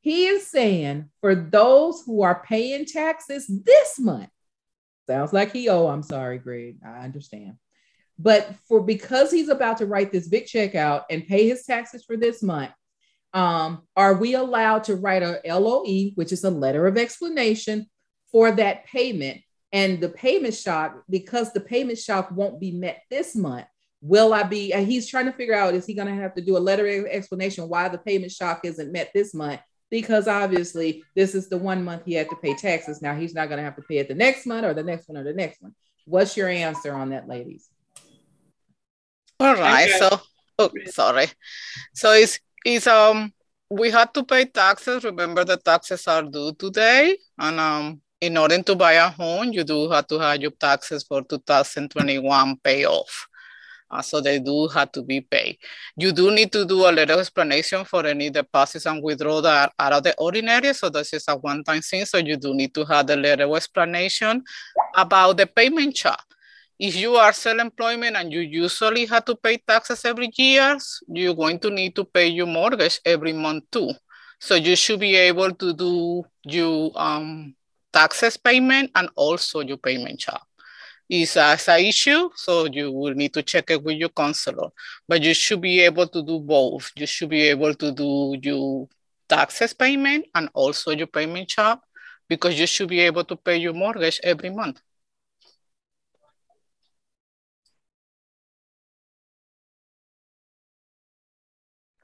He 0.00 0.26
is 0.26 0.46
saying 0.46 1.10
for 1.20 1.34
those 1.34 2.02
who 2.04 2.22
are 2.22 2.44
paying 2.44 2.84
taxes 2.84 3.46
this 3.48 3.98
month, 3.98 4.28
sounds 5.08 5.32
like 5.32 5.52
he 5.52 5.68
oh, 5.68 5.88
I'm 5.88 6.02
sorry, 6.02 6.38
Greg. 6.38 6.76
I 6.84 7.04
understand. 7.04 7.54
But 8.18 8.54
for 8.68 8.82
because 8.82 9.30
he's 9.30 9.48
about 9.48 9.78
to 9.78 9.86
write 9.86 10.12
this 10.12 10.28
big 10.28 10.46
check 10.46 10.74
out 10.74 11.04
and 11.10 11.26
pay 11.26 11.48
his 11.48 11.64
taxes 11.64 12.04
for 12.04 12.16
this 12.16 12.42
month, 12.42 12.72
um, 13.32 13.82
are 13.96 14.14
we 14.14 14.34
allowed 14.34 14.84
to 14.84 14.96
write 14.96 15.22
a 15.22 15.40
LOE, 15.44 16.10
which 16.14 16.32
is 16.32 16.44
a 16.44 16.50
letter 16.50 16.86
of 16.86 16.98
explanation 16.98 17.86
for 18.30 18.50
that 18.52 18.86
payment? 18.86 19.40
And 19.72 20.00
the 20.00 20.08
payment 20.08 20.54
shock, 20.54 21.02
because 21.10 21.52
the 21.52 21.60
payment 21.60 21.98
shock 21.98 22.30
won't 22.30 22.60
be 22.60 22.72
met 22.72 23.02
this 23.10 23.34
month, 23.34 23.66
will 24.06 24.32
I 24.32 24.44
be? 24.44 24.72
And 24.72 24.86
he's 24.86 25.08
trying 25.08 25.26
to 25.26 25.32
figure 25.32 25.54
out 25.54 25.74
is 25.74 25.86
he 25.86 25.94
going 25.94 26.08
to 26.08 26.22
have 26.22 26.34
to 26.34 26.42
do 26.42 26.56
a 26.56 26.58
letter 26.58 26.86
of 26.86 27.06
explanation 27.06 27.68
why 27.68 27.88
the 27.88 27.98
payment 27.98 28.32
shock 28.32 28.60
isn't 28.64 28.92
met 28.92 29.10
this 29.12 29.34
month? 29.34 29.60
Because 29.90 30.26
obviously, 30.28 31.04
this 31.14 31.34
is 31.34 31.48
the 31.48 31.58
one 31.58 31.84
month 31.84 32.02
he 32.04 32.14
had 32.14 32.28
to 32.30 32.36
pay 32.36 32.54
taxes. 32.54 33.02
Now 33.02 33.14
he's 33.14 33.34
not 33.34 33.48
going 33.48 33.58
to 33.58 33.64
have 33.64 33.76
to 33.76 33.82
pay 33.82 33.98
it 33.98 34.08
the 34.08 34.14
next 34.14 34.46
month 34.46 34.64
or 34.64 34.74
the 34.74 34.82
next 34.82 35.08
one 35.08 35.18
or 35.18 35.24
the 35.24 35.32
next 35.32 35.62
one. 35.62 35.74
What's 36.04 36.36
your 36.36 36.48
answer 36.48 36.94
on 36.94 37.10
that, 37.10 37.28
ladies? 37.28 37.68
All 39.38 39.54
right. 39.54 39.90
So, 39.90 40.20
oh, 40.58 40.70
sorry. 40.86 41.26
So 41.94 42.12
it's 42.12 42.40
is 42.64 42.86
um 42.86 43.32
we 43.70 43.90
had 43.90 44.12
to 44.14 44.24
pay 44.24 44.44
taxes. 44.44 45.04
Remember 45.04 45.44
the 45.44 45.56
taxes 45.56 46.06
are 46.08 46.22
due 46.22 46.52
today. 46.54 47.16
And 47.38 47.60
um 47.60 48.00
in 48.20 48.36
order 48.36 48.62
to 48.62 48.74
buy 48.74 48.94
a 48.94 49.08
home, 49.08 49.52
you 49.52 49.62
do 49.62 49.90
have 49.90 50.06
to 50.08 50.18
have 50.18 50.40
your 50.40 50.52
taxes 50.52 51.04
for 51.04 51.22
2021 51.22 52.56
pay 52.64 52.86
off. 52.86 53.28
Uh, 53.90 54.02
so 54.02 54.20
they 54.20 54.38
do 54.38 54.66
have 54.68 54.90
to 54.92 55.02
be 55.02 55.20
paid. 55.20 55.58
You 55.96 56.12
do 56.12 56.30
need 56.30 56.52
to 56.52 56.64
do 56.64 56.88
a 56.88 56.92
little 56.92 57.20
explanation 57.20 57.84
for 57.84 58.04
any 58.04 58.30
deposits 58.30 58.86
and 58.86 59.02
withdrawals 59.02 59.44
that 59.44 59.72
are 59.78 59.86
out 59.86 59.92
of 59.92 60.02
the 60.02 60.14
ordinary. 60.18 60.74
So 60.74 60.88
this 60.88 61.12
is 61.12 61.24
a 61.28 61.36
one-time 61.36 61.82
thing. 61.82 62.04
So 62.04 62.18
you 62.18 62.36
do 62.36 62.52
need 62.52 62.74
to 62.74 62.84
have 62.84 63.06
the 63.06 63.16
little 63.16 63.54
explanation 63.54 64.42
about 64.94 65.36
the 65.36 65.46
payment 65.46 65.96
shock 65.96 66.24
if 66.78 66.94
you 66.96 67.16
are 67.16 67.32
self-employment 67.32 68.16
and 68.16 68.32
you 68.32 68.40
usually 68.40 69.06
have 69.06 69.24
to 69.24 69.34
pay 69.34 69.56
taxes 69.56 70.04
every 70.04 70.30
year, 70.36 70.76
you're 71.08 71.34
going 71.34 71.58
to 71.60 71.70
need 71.70 71.96
to 71.96 72.04
pay 72.04 72.26
your 72.26 72.46
mortgage 72.46 73.00
every 73.04 73.32
month 73.32 73.64
too. 73.70 73.92
So 74.38 74.54
you 74.54 74.76
should 74.76 75.00
be 75.00 75.16
able 75.16 75.52
to 75.52 75.72
do 75.72 76.24
your 76.44 76.92
um, 76.94 77.54
taxes 77.92 78.36
payment 78.36 78.90
and 78.94 79.08
also 79.16 79.60
your 79.60 79.78
payment 79.78 80.20
shock. 80.20 80.46
Is 81.08 81.36
as 81.36 81.68
an 81.68 81.80
issue, 81.84 82.30
so 82.34 82.66
you 82.66 82.90
will 82.90 83.14
need 83.14 83.32
to 83.34 83.42
check 83.42 83.70
it 83.70 83.82
with 83.82 83.96
your 83.96 84.08
counselor. 84.08 84.70
But 85.06 85.22
you 85.22 85.34
should 85.34 85.60
be 85.60 85.80
able 85.80 86.08
to 86.08 86.22
do 86.22 86.40
both. 86.40 86.90
You 86.96 87.06
should 87.06 87.28
be 87.30 87.42
able 87.42 87.74
to 87.74 87.92
do 87.92 88.36
your 88.42 88.88
taxes 89.28 89.72
payment 89.72 90.26
and 90.34 90.48
also 90.52 90.90
your 90.90 91.06
payment 91.06 91.48
job 91.48 91.80
because 92.28 92.58
you 92.58 92.66
should 92.66 92.88
be 92.88 93.00
able 93.00 93.24
to 93.24 93.36
pay 93.36 93.56
your 93.56 93.72
mortgage 93.72 94.20
every 94.24 94.50
month. 94.50 94.80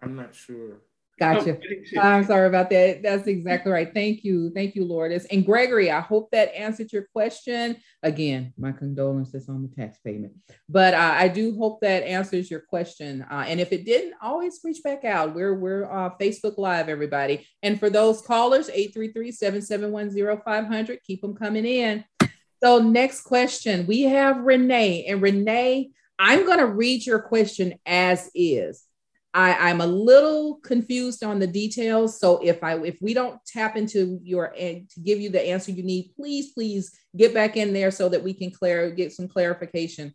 I'm 0.01 0.17
not 0.17 0.35
sure. 0.35 0.81
Gotcha. 1.19 1.59
I'm 2.01 2.25
sorry 2.25 2.47
about 2.49 2.71
that. 2.71 3.03
That's 3.03 3.27
exactly 3.27 3.71
right. 3.71 3.93
Thank 3.93 4.25
you. 4.25 4.51
Thank 4.55 4.75
you, 4.75 4.85
Lourdes. 4.85 5.27
And 5.27 5.45
Gregory, 5.47 5.91
I 5.91 6.01
hope 6.01 6.31
that 6.33 6.57
answered 6.57 6.91
your 6.93 7.07
question. 7.13 7.77
Again, 8.03 8.53
my 8.59 8.73
condolences 8.73 9.49
on 9.49 9.63
the 9.63 9.69
tax 9.69 9.99
payment. 10.05 10.33
But 10.69 10.95
uh, 10.95 11.15
I 11.17 11.29
do 11.29 11.57
hope 11.57 11.81
that 11.83 12.03
answers 12.03 12.51
your 12.51 12.59
question. 12.61 13.25
Uh, 13.31 13.45
and 13.47 13.61
if 13.61 13.71
it 13.73 13.85
didn't, 13.85 14.15
always 14.23 14.59
reach 14.65 14.83
back 14.83 15.05
out. 15.05 15.35
We're, 15.35 15.55
we're 15.55 15.85
uh, 15.85 16.11
Facebook 16.21 16.59
Live, 16.59 16.89
everybody. 16.89 17.47
And 17.63 17.79
for 17.79 17.91
those 17.91 18.23
callers, 18.23 18.71
833-771-0500, 18.71 20.99
keep 21.07 21.21
them 21.21 21.37
coming 21.37 21.67
in. 21.67 22.05
So 22.63 22.79
next 22.79 23.23
question, 23.23 23.87
we 23.87 24.03
have 24.03 24.39
Renee. 24.39 25.07
And 25.07 25.21
Renee, 25.21 25.91
I'm 26.19 26.47
going 26.47 26.59
to 26.59 26.67
read 26.67 27.05
your 27.05 27.21
question 27.21 27.75
as 27.85 28.31
is. 28.35 28.87
I, 29.35 29.71
I'm 29.71 29.81
a 29.81 29.87
little 29.87 30.57
confused 30.63 31.25
on 31.25 31.39
the 31.39 31.47
details. 31.47 32.21
So 32.21 32.39
if 32.43 32.63
I 32.63 32.79
if 32.79 32.99
we 33.01 33.15
don't 33.15 33.39
tap 33.47 33.77
into 33.77 34.19
your 34.23 34.53
eh, 34.57 34.81
to 34.91 35.01
give 35.01 35.21
you 35.21 35.31
the 35.31 35.49
answer 35.49 35.73
you 35.73 35.83
need, 35.83 36.13
please, 36.15 36.53
please 36.53 36.93
get 37.17 37.33
back 37.33 37.57
in 37.57 37.73
there 37.73 37.91
so 37.91 38.09
that 38.11 38.23
we 38.23 38.35
can 38.35 38.51
clear 38.51 38.91
get 38.91 39.13
some 39.13 39.29
clarification. 39.29 40.15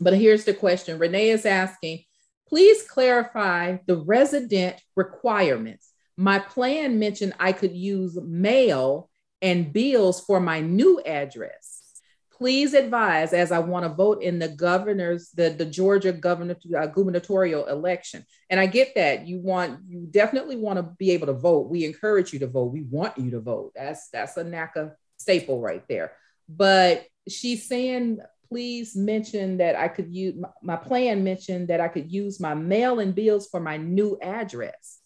But 0.00 0.14
here's 0.14 0.44
the 0.44 0.54
question. 0.54 0.98
Renee 0.98 1.30
is 1.30 1.46
asking, 1.46 2.04
please 2.48 2.82
clarify 2.82 3.76
the 3.86 3.98
resident 3.98 4.80
requirements. 4.96 5.90
My 6.16 6.38
plan 6.38 6.98
mentioned 6.98 7.34
I 7.38 7.52
could 7.52 7.74
use 7.74 8.18
mail 8.20 9.10
and 9.40 9.72
bills 9.72 10.20
for 10.24 10.40
my 10.40 10.60
new 10.60 11.00
address 11.00 11.69
please 12.40 12.72
advise 12.72 13.34
as 13.34 13.52
I 13.52 13.58
want 13.58 13.84
to 13.84 13.90
vote 13.90 14.22
in 14.22 14.38
the 14.38 14.48
governor's, 14.48 15.28
the, 15.32 15.50
the 15.50 15.66
Georgia 15.66 16.10
governor, 16.10 16.56
uh, 16.74 16.86
gubernatorial 16.86 17.66
election. 17.66 18.24
And 18.48 18.58
I 18.58 18.64
get 18.64 18.94
that 18.94 19.26
you 19.26 19.40
want, 19.40 19.80
you 19.86 20.08
definitely 20.10 20.56
want 20.56 20.78
to 20.78 20.84
be 20.84 21.10
able 21.10 21.26
to 21.26 21.34
vote. 21.34 21.68
We 21.68 21.84
encourage 21.84 22.32
you 22.32 22.38
to 22.38 22.46
vote. 22.46 22.72
We 22.72 22.80
want 22.80 23.18
you 23.18 23.30
to 23.32 23.40
vote. 23.40 23.72
That's, 23.76 24.08
that's 24.08 24.38
a 24.38 24.44
NACA 24.44 24.92
staple 25.18 25.60
right 25.60 25.84
there. 25.86 26.12
But 26.48 27.04
she's 27.28 27.68
saying, 27.68 28.20
please 28.48 28.96
mention 28.96 29.58
that 29.58 29.76
I 29.76 29.88
could 29.88 30.10
use, 30.10 30.34
my, 30.40 30.48
my 30.62 30.76
plan 30.76 31.22
mentioned 31.22 31.68
that 31.68 31.82
I 31.82 31.88
could 31.88 32.10
use 32.10 32.40
my 32.40 32.54
mail 32.54 33.00
and 33.00 33.14
bills 33.14 33.48
for 33.48 33.60
my 33.60 33.76
new 33.76 34.18
address. 34.22 35.00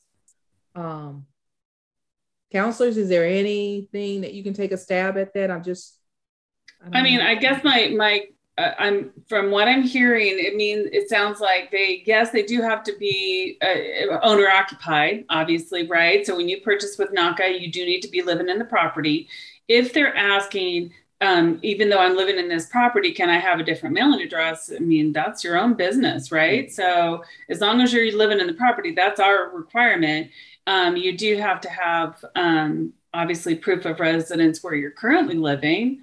Um, 0.77 1.27
counselors, 2.53 2.97
is 2.97 3.09
there 3.09 3.27
anything 3.27 4.21
that 4.21 4.35
you 4.35 4.45
can 4.45 4.55
take 4.55 4.71
a 4.71 4.79
stab 4.79 5.19
at 5.19 5.35
that? 5.35 5.51
I'm 5.51 5.65
just 5.65 5.99
I, 6.93 7.03
mean, 7.03 7.21
I 7.21 7.35
guess 7.35 7.63
my 7.65 7.89
my 7.97 8.27
uh, 8.57 8.73
I'm 8.79 9.11
from 9.29 9.51
what 9.51 9.67
I'm 9.67 9.83
hearing, 9.83 10.35
it 10.39 10.55
means 10.55 10.89
it 10.93 11.09
sounds 11.09 11.41
like 11.41 11.71
they 11.71 12.03
yes 12.07 12.31
they 12.31 12.43
do 12.43 12.63
have 12.63 12.85
to 12.85 12.97
be 12.99 13.59
uh, 13.63 14.19
owner 14.23 14.49
occupied, 14.49 15.25
obviously, 15.29 15.87
right? 15.87 16.25
So 16.25 16.37
when 16.37 16.49
you 16.49 16.61
purchase 16.61 16.97
with 16.99 17.13
NACA, 17.13 17.61
you 17.61 17.71
do 17.71 17.85
need 17.85 18.01
to 18.03 18.09
be 18.09 18.23
living 18.23 18.49
in 18.49 18.59
the 18.59 18.65
property. 18.65 19.29
If 19.67 19.93
they're 19.93 20.15
asking, 20.15 20.93
um, 21.21 21.59
even 21.63 21.89
though 21.89 21.99
I'm 21.99 22.17
living 22.17 22.39
in 22.39 22.49
this 22.49 22.67
property, 22.67 23.13
can 23.13 23.29
I 23.29 23.39
have 23.39 23.59
a 23.59 23.65
different 23.65 23.95
mailing 23.95 24.21
address? 24.21 24.71
I 24.75 24.79
mean, 24.79 25.13
that's 25.13 25.43
your 25.43 25.59
own 25.59 25.75
business, 25.75 26.31
right? 26.31 26.67
Mm-hmm. 26.67 26.75
So 26.75 27.25
as 27.49 27.61
long 27.61 27.81
as 27.81 27.93
you're 27.93 28.17
living 28.17 28.41
in 28.41 28.47
the 28.47 28.55
property, 28.55 28.93
that's 28.93 29.19
our 29.19 29.51
requirement. 29.51 30.31
Um, 30.67 30.97
you 30.97 31.17
do 31.17 31.37
have 31.39 31.61
to 31.63 31.71
have 31.71 32.25
um, 32.37 32.93
obviously 33.13 33.57
proof 33.57 33.85
of 33.85 34.01
residence 34.01 34.63
where 34.63 34.75
you're 34.75 34.91
currently 34.91 35.37
living 35.37 36.03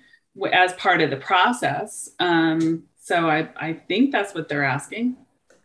as 0.51 0.73
part 0.73 1.01
of 1.01 1.09
the 1.09 1.17
process. 1.17 2.09
Um, 2.19 2.83
so 2.97 3.29
I, 3.29 3.49
I 3.55 3.73
think 3.73 4.11
that's 4.11 4.33
what 4.33 4.47
they're 4.47 4.63
asking. 4.63 5.17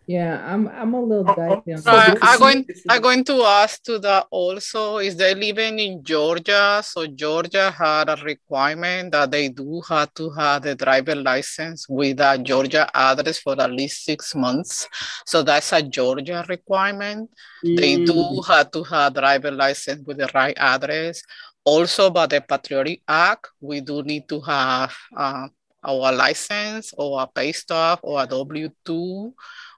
Yeah, 0.06 0.40
I'm 0.46 0.68
I'm 0.68 0.94
a 0.94 1.02
little 1.02 1.28
oh, 1.28 1.64
oh, 1.66 1.82
uh, 1.84 2.14
I'm 2.22 2.38
going 2.38 2.64
I'm 2.88 3.02
going 3.02 3.24
to 3.24 3.42
ask 3.42 3.82
to 3.84 3.98
that 3.98 4.28
also 4.30 4.98
is 4.98 5.16
they 5.16 5.34
living 5.34 5.80
in 5.80 6.04
Georgia? 6.04 6.80
So 6.84 7.08
Georgia 7.08 7.72
had 7.72 8.08
a 8.08 8.14
requirement 8.22 9.10
that 9.10 9.32
they 9.32 9.48
do 9.48 9.82
have 9.88 10.14
to 10.14 10.30
have 10.30 10.62
the 10.62 10.76
driver 10.76 11.16
license 11.16 11.88
with 11.88 12.20
a 12.20 12.38
Georgia 12.38 12.88
address 12.94 13.40
for 13.40 13.60
at 13.60 13.72
least 13.72 14.04
six 14.04 14.32
months. 14.36 14.88
So 15.26 15.42
that's 15.42 15.72
a 15.72 15.82
Georgia 15.82 16.44
requirement. 16.48 17.28
Mm. 17.64 17.76
They 17.76 17.96
do 18.04 18.14
mm. 18.14 18.46
have 18.46 18.70
to 18.70 18.84
have 18.84 19.14
driver 19.14 19.50
license 19.50 20.06
with 20.06 20.18
the 20.18 20.30
right 20.32 20.56
address 20.56 21.20
also 21.66 22.08
by 22.08 22.26
the 22.26 22.40
Patriotic 22.40 23.02
Act, 23.06 23.50
we 23.60 23.82
do 23.82 24.02
need 24.02 24.28
to 24.30 24.40
have 24.40 24.94
uh, 25.16 25.48
our 25.82 26.12
license 26.12 26.94
or 26.96 27.20
a 27.20 27.26
pay 27.26 27.52
stub 27.52 28.00
or 28.02 28.22
a 28.22 28.26
W-2 28.26 29.34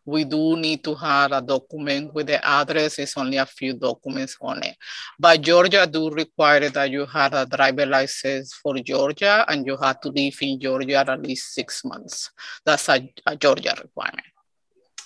we 0.09 0.25
do 0.25 0.57
need 0.57 0.83
to 0.83 0.95
have 0.95 1.33
a 1.33 1.43
document 1.43 2.15
with 2.15 2.29
the 2.29 2.41
address. 2.43 2.99
It's 2.99 3.17
only 3.19 3.37
a 3.37 3.45
few 3.45 3.75
documents 3.75 4.39
on 4.41 4.63
it. 4.63 4.75
But 5.21 5.43
Georgia 5.43 5.87
do 5.87 6.09
require 6.09 6.71
that 6.71 6.91
you 6.91 7.05
have 7.05 7.35
a 7.35 7.45
driver 7.45 7.85
license 7.85 8.55
for 8.55 8.75
Georgia 8.79 9.45
and 9.49 9.67
you 9.67 9.77
have 9.77 10.01
to 10.01 10.09
live 10.09 10.35
in 10.41 10.59
Georgia 10.59 11.05
at 11.07 11.23
least 11.23 11.53
six 11.53 11.85
months. 11.85 12.31
That's 12.65 12.89
a, 12.89 13.13
a 13.27 13.37
Georgia 13.37 13.75
requirement. 13.83 14.27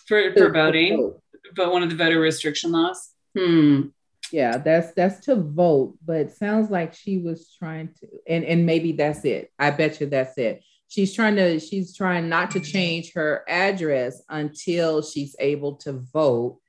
For, 0.06 0.32
for 0.34 0.52
voting, 0.52 1.14
but 1.56 1.72
one 1.72 1.82
of 1.82 1.90
the 1.90 1.96
voter 1.96 2.20
restriction 2.20 2.70
laws? 2.70 3.10
Hmm. 3.36 3.88
Yeah, 4.30 4.58
that's 4.58 4.92
that's 4.92 5.20
to 5.26 5.37
vote, 5.37 5.96
but 6.04 6.32
sounds 6.32 6.70
like 6.70 6.94
she 6.94 7.18
was 7.18 7.54
trying 7.58 7.88
to, 8.00 8.08
and 8.26 8.44
and 8.44 8.64
maybe 8.64 8.92
that's 8.92 9.24
it. 9.24 9.50
I 9.58 9.70
bet 9.70 10.00
you 10.00 10.06
that's 10.06 10.38
it. 10.38 10.62
She's 10.88 11.14
trying 11.14 11.37
to 11.37 11.58
she's 11.58 11.96
trying 11.96 12.28
not 12.28 12.50
to 12.52 12.61
change 12.61 13.12
her 13.14 13.44
address 13.48 14.22
until 14.28 15.02
she's 15.02 15.35
able 15.38 15.76
to 15.76 15.92
vote. 16.12 16.61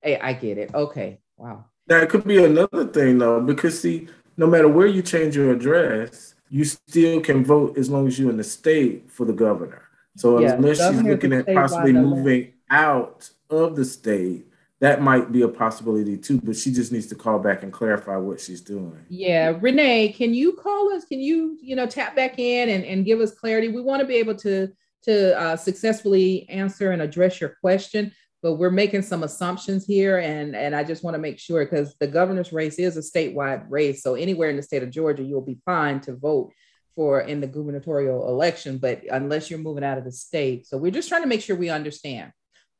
Hey 0.00 0.18
i 0.18 0.32
get 0.32 0.58
it. 0.58 0.74
Okay. 0.74 1.18
Wow. 1.36 1.66
That 1.88 2.08
could 2.08 2.24
be 2.24 2.42
another 2.44 2.86
thing 2.86 3.18
though 3.18 3.40
because 3.40 3.80
see 3.80 4.08
no 4.36 4.46
matter 4.46 4.68
where 4.68 4.86
you 4.86 5.02
change 5.02 5.36
your 5.36 5.52
address 5.52 6.34
you 6.52 6.64
still 6.64 7.20
can 7.22 7.42
vote 7.42 7.78
as 7.78 7.88
long 7.88 8.06
as 8.06 8.18
you're 8.18 8.30
in 8.30 8.36
the 8.36 8.44
state 8.44 9.10
for 9.10 9.24
the 9.24 9.32
governor. 9.32 9.88
So 10.16 10.38
yeah, 10.38 10.52
unless 10.52 10.76
she's 10.76 11.02
looking 11.02 11.32
at 11.32 11.46
possibly 11.46 11.94
moving 11.94 12.52
out 12.70 13.30
of 13.48 13.74
the 13.74 13.86
state 13.86 14.46
that 14.82 15.00
might 15.00 15.30
be 15.30 15.42
a 15.42 15.48
possibility 15.48 16.16
too, 16.16 16.40
but 16.42 16.56
she 16.56 16.72
just 16.72 16.90
needs 16.90 17.06
to 17.06 17.14
call 17.14 17.38
back 17.38 17.62
and 17.62 17.72
clarify 17.72 18.16
what 18.16 18.40
she's 18.40 18.60
doing. 18.60 18.98
Yeah. 19.08 19.56
Renee, 19.60 20.08
can 20.08 20.34
you 20.34 20.54
call 20.54 20.92
us? 20.92 21.04
Can 21.04 21.20
you, 21.20 21.56
you 21.62 21.76
know, 21.76 21.86
tap 21.86 22.16
back 22.16 22.40
in 22.40 22.68
and, 22.68 22.84
and 22.84 23.04
give 23.04 23.20
us 23.20 23.32
clarity? 23.32 23.68
We 23.68 23.80
want 23.80 24.00
to 24.00 24.06
be 24.06 24.16
able 24.16 24.34
to 24.38 24.72
to 25.04 25.38
uh, 25.40 25.56
successfully 25.56 26.48
answer 26.48 26.90
and 26.90 27.00
address 27.00 27.40
your 27.40 27.56
question, 27.60 28.12
but 28.42 28.54
we're 28.54 28.70
making 28.70 29.02
some 29.02 29.22
assumptions 29.22 29.86
here. 29.86 30.18
And, 30.18 30.56
and 30.56 30.74
I 30.74 30.82
just 30.82 31.04
want 31.04 31.14
to 31.14 31.20
make 31.20 31.38
sure 31.38 31.64
because 31.64 31.94
the 32.00 32.06
governor's 32.08 32.52
race 32.52 32.78
is 32.78 32.96
a 32.96 33.00
statewide 33.00 33.66
race. 33.68 34.02
So 34.02 34.14
anywhere 34.14 34.50
in 34.50 34.56
the 34.56 34.62
state 34.62 34.82
of 34.82 34.90
Georgia, 34.90 35.22
you'll 35.22 35.42
be 35.42 35.60
fine 35.64 36.00
to 36.02 36.16
vote 36.16 36.52
for 36.96 37.20
in 37.20 37.40
the 37.40 37.46
gubernatorial 37.46 38.28
election, 38.28 38.78
but 38.78 39.02
unless 39.10 39.48
you're 39.48 39.58
moving 39.60 39.84
out 39.84 39.98
of 39.98 40.04
the 40.04 40.12
state. 40.12 40.66
So 40.66 40.76
we're 40.76 40.90
just 40.90 41.08
trying 41.08 41.22
to 41.22 41.28
make 41.28 41.42
sure 41.42 41.56
we 41.56 41.70
understand. 41.70 42.32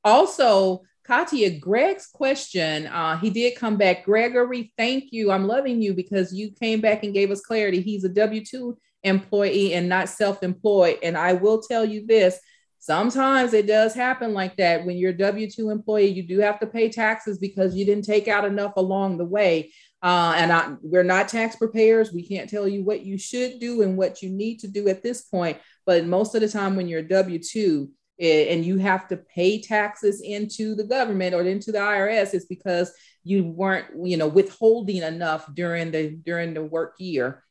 Also, 0.04 0.82
Katia, 1.04 1.58
Greg's 1.58 2.06
question, 2.06 2.86
uh, 2.86 3.18
he 3.18 3.30
did 3.30 3.56
come 3.56 3.76
back. 3.76 4.04
Gregory, 4.04 4.72
thank 4.78 5.12
you. 5.12 5.32
I'm 5.32 5.48
loving 5.48 5.82
you 5.82 5.94
because 5.94 6.32
you 6.32 6.52
came 6.52 6.80
back 6.80 7.02
and 7.02 7.12
gave 7.12 7.30
us 7.30 7.40
clarity. 7.40 7.80
He's 7.80 8.04
a 8.04 8.08
W 8.08 8.44
2 8.44 8.78
employee 9.02 9.74
and 9.74 9.88
not 9.88 10.08
self 10.08 10.42
employed. 10.42 10.98
And 11.02 11.16
I 11.16 11.32
will 11.32 11.60
tell 11.60 11.84
you 11.84 12.06
this 12.06 12.38
sometimes 12.78 13.52
it 13.52 13.66
does 13.66 13.94
happen 13.94 14.34
like 14.34 14.56
that. 14.56 14.84
When 14.84 14.96
you're 14.96 15.10
a 15.10 15.16
W 15.16 15.50
2 15.50 15.70
employee, 15.70 16.08
you 16.08 16.22
do 16.24 16.40
have 16.40 16.60
to 16.60 16.66
pay 16.66 16.88
taxes 16.88 17.38
because 17.38 17.74
you 17.74 17.84
didn't 17.84 18.04
take 18.04 18.28
out 18.28 18.44
enough 18.44 18.72
along 18.76 19.18
the 19.18 19.24
way. 19.24 19.72
Uh, 20.02 20.34
and 20.36 20.52
I, 20.52 20.74
we're 20.82 21.04
not 21.04 21.28
tax 21.28 21.54
preparers. 21.54 22.12
We 22.12 22.26
can't 22.26 22.50
tell 22.50 22.66
you 22.66 22.82
what 22.84 23.06
you 23.06 23.18
should 23.18 23.60
do 23.60 23.82
and 23.82 23.96
what 23.96 24.20
you 24.20 24.30
need 24.30 24.58
to 24.60 24.68
do 24.68 24.88
at 24.88 25.02
this 25.02 25.22
point. 25.22 25.58
But 25.86 26.06
most 26.06 26.34
of 26.34 26.40
the 26.40 26.48
time, 26.48 26.74
when 26.74 26.88
you're 26.88 27.00
a 27.00 27.08
W 27.08 27.38
2, 27.38 27.88
and 28.22 28.64
you 28.64 28.78
have 28.78 29.08
to 29.08 29.16
pay 29.16 29.60
taxes 29.60 30.20
into 30.20 30.74
the 30.74 30.84
government 30.84 31.34
or 31.34 31.42
into 31.42 31.72
the 31.72 31.78
IRS 31.78 32.34
is 32.34 32.46
because 32.46 32.92
you 33.24 33.44
weren't, 33.44 33.86
you 34.04 34.16
know, 34.16 34.28
withholding 34.28 35.02
enough 35.02 35.52
during 35.54 35.90
the 35.90 36.10
during 36.10 36.54
the 36.54 36.62
work 36.62 36.94
year. 36.98 37.42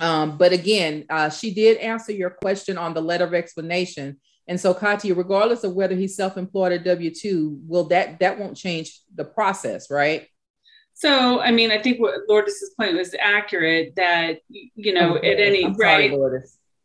Um, 0.00 0.38
but 0.38 0.52
again, 0.52 1.04
uh, 1.10 1.28
she 1.28 1.52
did 1.52 1.78
answer 1.78 2.12
your 2.12 2.30
question 2.30 2.78
on 2.78 2.94
the 2.94 3.02
letter 3.02 3.24
of 3.24 3.34
explanation. 3.34 4.18
And 4.46 4.58
so, 4.58 4.72
Katia, 4.72 5.14
regardless 5.14 5.64
of 5.64 5.74
whether 5.74 5.94
he's 5.94 6.16
self-employed 6.16 6.72
or 6.72 6.78
W 6.78 7.14
two, 7.14 7.60
will 7.66 7.84
that 7.88 8.20
that 8.20 8.38
won't 8.38 8.56
change 8.56 9.00
the 9.14 9.24
process, 9.24 9.90
right? 9.90 10.26
So, 10.94 11.40
I 11.40 11.52
mean, 11.52 11.70
I 11.70 11.80
think 11.80 12.00
what 12.00 12.14
Lourdes's 12.28 12.74
point 12.78 12.96
was 12.96 13.14
accurate. 13.20 13.94
That 13.96 14.38
you 14.48 14.94
know, 14.94 15.18
okay. 15.18 15.32
at 15.32 15.40
any 15.40 15.64
I'm 15.64 15.74
right, 15.74 16.10
sorry, 16.10 16.42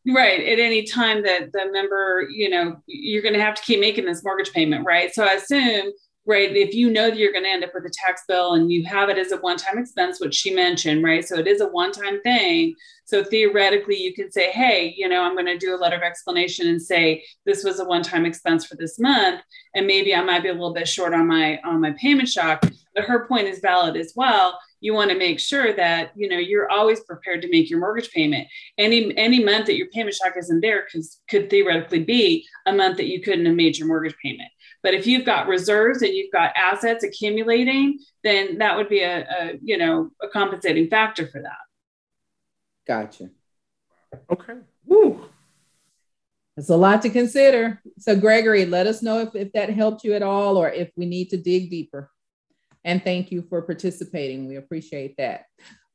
right 0.07 0.41
at 0.41 0.59
any 0.59 0.83
time 0.83 1.23
that 1.23 1.51
the 1.53 1.71
member 1.71 2.27
you 2.29 2.49
know 2.49 2.75
you're 2.87 3.21
going 3.21 3.33
to 3.33 3.41
have 3.41 3.55
to 3.55 3.61
keep 3.61 3.79
making 3.79 4.05
this 4.05 4.23
mortgage 4.23 4.51
payment 4.51 4.85
right? 4.85 5.13
So 5.13 5.23
i 5.23 5.33
assume 5.33 5.91
right 6.25 6.55
if 6.55 6.73
you 6.73 6.89
know 6.89 7.09
that 7.09 7.17
you're 7.17 7.31
going 7.31 7.43
to 7.43 7.49
end 7.49 7.63
up 7.63 7.71
with 7.73 7.85
a 7.85 7.91
tax 8.05 8.23
bill 8.27 8.53
and 8.53 8.71
you 8.71 8.85
have 8.85 9.09
it 9.09 9.17
as 9.17 9.31
a 9.31 9.37
one-time 9.37 9.77
expense 9.77 10.19
which 10.19 10.35
she 10.35 10.53
mentioned 10.53 11.03
right? 11.03 11.25
So 11.25 11.37
it 11.37 11.47
is 11.47 11.61
a 11.61 11.67
one-time 11.67 12.21
thing. 12.21 12.75
So 13.05 13.23
theoretically 13.23 13.97
you 13.97 14.13
can 14.13 14.31
say 14.31 14.51
hey 14.51 14.93
you 14.97 15.07
know 15.07 15.21
i'm 15.21 15.35
going 15.35 15.45
to 15.45 15.57
do 15.57 15.75
a 15.75 15.77
letter 15.77 15.95
of 15.95 16.03
explanation 16.03 16.67
and 16.67 16.81
say 16.81 17.23
this 17.45 17.63
was 17.63 17.79
a 17.79 17.85
one-time 17.85 18.25
expense 18.25 18.65
for 18.65 18.75
this 18.75 18.99
month 18.99 19.41
and 19.75 19.87
maybe 19.87 20.13
i 20.13 20.21
might 20.21 20.43
be 20.43 20.49
a 20.49 20.53
little 20.53 20.73
bit 20.73 20.87
short 20.87 21.13
on 21.13 21.27
my 21.27 21.59
on 21.63 21.79
my 21.79 21.91
payment 21.91 22.27
shock. 22.27 22.63
But 22.95 23.05
her 23.05 23.25
point 23.27 23.47
is 23.47 23.59
valid 23.59 23.95
as 23.95 24.13
well 24.15 24.59
you 24.83 24.93
want 24.93 25.09
to 25.09 25.17
make 25.17 25.39
sure 25.39 25.73
that 25.73 26.11
you 26.15 26.27
know 26.27 26.37
you're 26.37 26.69
always 26.69 26.99
prepared 27.01 27.41
to 27.41 27.49
make 27.49 27.69
your 27.69 27.79
mortgage 27.79 28.11
payment 28.11 28.47
any 28.77 29.15
any 29.17 29.43
month 29.43 29.65
that 29.67 29.77
your 29.77 29.87
payment 29.87 30.15
shock 30.15 30.33
isn't 30.37 30.61
there 30.61 30.83
because 30.85 31.21
could 31.29 31.49
theoretically 31.49 32.03
be 32.03 32.45
a 32.65 32.73
month 32.73 32.97
that 32.97 33.07
you 33.07 33.21
couldn't 33.21 33.45
have 33.45 33.55
made 33.55 33.77
your 33.77 33.87
mortgage 33.87 34.15
payment 34.21 34.49
but 34.81 34.93
if 34.93 35.07
you've 35.07 35.25
got 35.25 35.47
reserves 35.47 36.01
and 36.01 36.13
you've 36.13 36.31
got 36.31 36.51
assets 36.55 37.03
accumulating 37.03 37.97
then 38.23 38.57
that 38.57 38.75
would 38.75 38.89
be 38.89 39.01
a, 39.01 39.21
a 39.21 39.53
you 39.61 39.77
know 39.77 40.09
a 40.21 40.27
compensating 40.27 40.89
factor 40.89 41.27
for 41.27 41.41
that 41.41 41.63
gotcha 42.85 43.29
okay 44.29 44.55
Woo. 44.85 45.25
It's 46.55 46.69
a 46.69 46.77
lot 46.77 47.01
to 47.01 47.09
consider. 47.09 47.81
So, 47.97 48.15
Gregory, 48.15 48.65
let 48.65 48.85
us 48.85 49.01
know 49.01 49.19
if, 49.19 49.33
if 49.33 49.51
that 49.53 49.71
helped 49.71 50.03
you 50.03 50.13
at 50.13 50.21
all 50.21 50.57
or 50.57 50.69
if 50.69 50.91
we 50.95 51.05
need 51.05 51.29
to 51.31 51.37
dig 51.37 51.71
deeper. 51.71 52.11
And 52.83 53.03
thank 53.03 53.31
you 53.31 53.43
for 53.43 53.61
participating. 53.61 54.47
We 54.47 54.57
appreciate 54.57 55.15
that. 55.17 55.45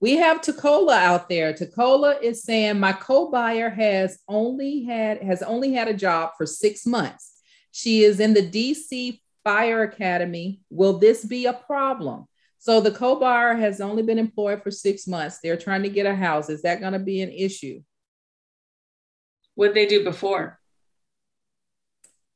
We 0.00 0.16
have 0.16 0.40
Tacola 0.40 0.96
out 0.96 1.28
there. 1.28 1.52
Tacola 1.52 2.22
is 2.22 2.44
saying 2.44 2.78
my 2.78 2.92
co-buyer 2.92 3.68
has 3.68 4.18
only 4.28 4.84
had 4.84 5.22
has 5.22 5.42
only 5.42 5.72
had 5.72 5.88
a 5.88 5.94
job 5.94 6.30
for 6.36 6.46
six 6.46 6.86
months. 6.86 7.32
She 7.72 8.04
is 8.04 8.20
in 8.20 8.32
the 8.32 8.48
DC 8.48 9.20
Fire 9.44 9.82
Academy. 9.82 10.60
Will 10.70 10.98
this 10.98 11.24
be 11.24 11.46
a 11.46 11.52
problem? 11.52 12.26
So 12.58 12.80
the 12.80 12.90
co-buyer 12.90 13.54
has 13.54 13.80
only 13.80 14.02
been 14.02 14.18
employed 14.18 14.62
for 14.62 14.70
six 14.70 15.06
months. 15.06 15.38
They're 15.42 15.56
trying 15.56 15.82
to 15.84 15.88
get 15.88 16.06
a 16.06 16.14
house. 16.14 16.48
Is 16.48 16.62
that 16.62 16.80
going 16.80 16.92
to 16.92 16.98
be 16.98 17.22
an 17.22 17.30
issue? 17.30 17.82
What 19.54 19.74
they 19.74 19.86
do 19.86 20.04
before? 20.04 20.58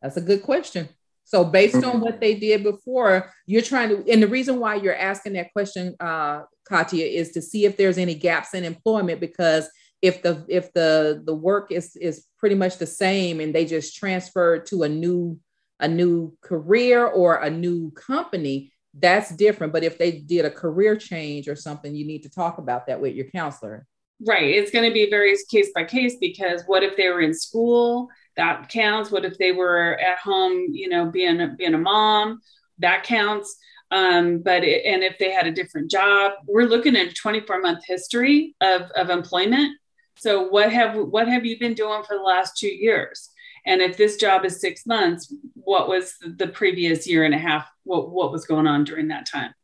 That's 0.00 0.16
a 0.16 0.20
good 0.20 0.42
question. 0.42 0.88
So 1.32 1.44
based 1.44 1.82
on 1.82 2.02
what 2.02 2.20
they 2.20 2.34
did 2.34 2.62
before, 2.62 3.32
you're 3.46 3.62
trying 3.62 3.88
to, 3.88 4.12
and 4.12 4.22
the 4.22 4.28
reason 4.28 4.60
why 4.60 4.74
you're 4.74 4.94
asking 4.94 5.32
that 5.32 5.50
question, 5.54 5.96
uh, 5.98 6.42
Katia, 6.68 7.06
is 7.06 7.30
to 7.30 7.40
see 7.40 7.64
if 7.64 7.78
there's 7.78 7.96
any 7.96 8.14
gaps 8.14 8.52
in 8.52 8.64
employment 8.64 9.18
because 9.18 9.66
if 10.02 10.20
the 10.20 10.44
if 10.46 10.70
the 10.74 11.22
the 11.24 11.34
work 11.34 11.72
is 11.72 11.96
is 11.96 12.26
pretty 12.36 12.54
much 12.54 12.76
the 12.76 12.86
same 12.86 13.40
and 13.40 13.54
they 13.54 13.64
just 13.64 13.96
transferred 13.96 14.66
to 14.66 14.82
a 14.82 14.88
new 14.90 15.40
a 15.80 15.88
new 15.88 16.36
career 16.42 17.06
or 17.06 17.36
a 17.36 17.48
new 17.48 17.90
company, 17.92 18.70
that's 18.92 19.34
different. 19.34 19.72
But 19.72 19.84
if 19.84 19.96
they 19.96 20.12
did 20.18 20.44
a 20.44 20.50
career 20.50 20.96
change 20.96 21.48
or 21.48 21.56
something, 21.56 21.94
you 21.94 22.06
need 22.06 22.24
to 22.24 22.30
talk 22.30 22.58
about 22.58 22.88
that 22.88 23.00
with 23.00 23.14
your 23.14 23.30
counselor. 23.30 23.86
Right. 24.26 24.50
It's 24.50 24.70
going 24.70 24.84
to 24.84 24.92
be 24.92 25.08
very 25.08 25.34
case 25.50 25.70
by 25.74 25.84
case 25.84 26.16
because 26.20 26.62
what 26.66 26.82
if 26.82 26.94
they 26.98 27.08
were 27.08 27.22
in 27.22 27.32
school 27.32 28.08
that 28.36 28.68
counts. 28.68 29.10
What 29.10 29.24
if 29.24 29.38
they 29.38 29.52
were 29.52 29.98
at 29.98 30.18
home, 30.18 30.66
you 30.70 30.88
know, 30.88 31.06
being 31.06 31.54
being 31.56 31.74
a 31.74 31.78
mom, 31.78 32.40
that 32.78 33.04
counts. 33.04 33.56
Um, 33.90 34.38
but 34.38 34.64
it, 34.64 34.86
and 34.86 35.02
if 35.02 35.18
they 35.18 35.30
had 35.30 35.46
a 35.46 35.52
different 35.52 35.90
job, 35.90 36.32
we're 36.46 36.66
looking 36.66 36.96
at 36.96 37.08
a 37.08 37.14
24 37.14 37.60
month 37.60 37.80
history 37.86 38.54
of, 38.62 38.90
of 38.92 39.10
employment. 39.10 39.76
So 40.16 40.48
what 40.48 40.72
have 40.72 40.96
what 40.96 41.28
have 41.28 41.44
you 41.44 41.58
been 41.58 41.74
doing 41.74 42.02
for 42.02 42.16
the 42.16 42.22
last 42.22 42.56
two 42.56 42.72
years? 42.72 43.30
And 43.64 43.80
if 43.80 43.96
this 43.96 44.16
job 44.16 44.44
is 44.44 44.60
six 44.60 44.86
months, 44.86 45.32
what 45.54 45.88
was 45.88 46.14
the 46.22 46.48
previous 46.48 47.06
year 47.06 47.24
and 47.24 47.34
a 47.34 47.38
half? 47.38 47.68
What 47.84 48.10
what 48.10 48.32
was 48.32 48.46
going 48.46 48.66
on 48.66 48.84
during 48.84 49.08
that 49.08 49.26
time? 49.26 49.54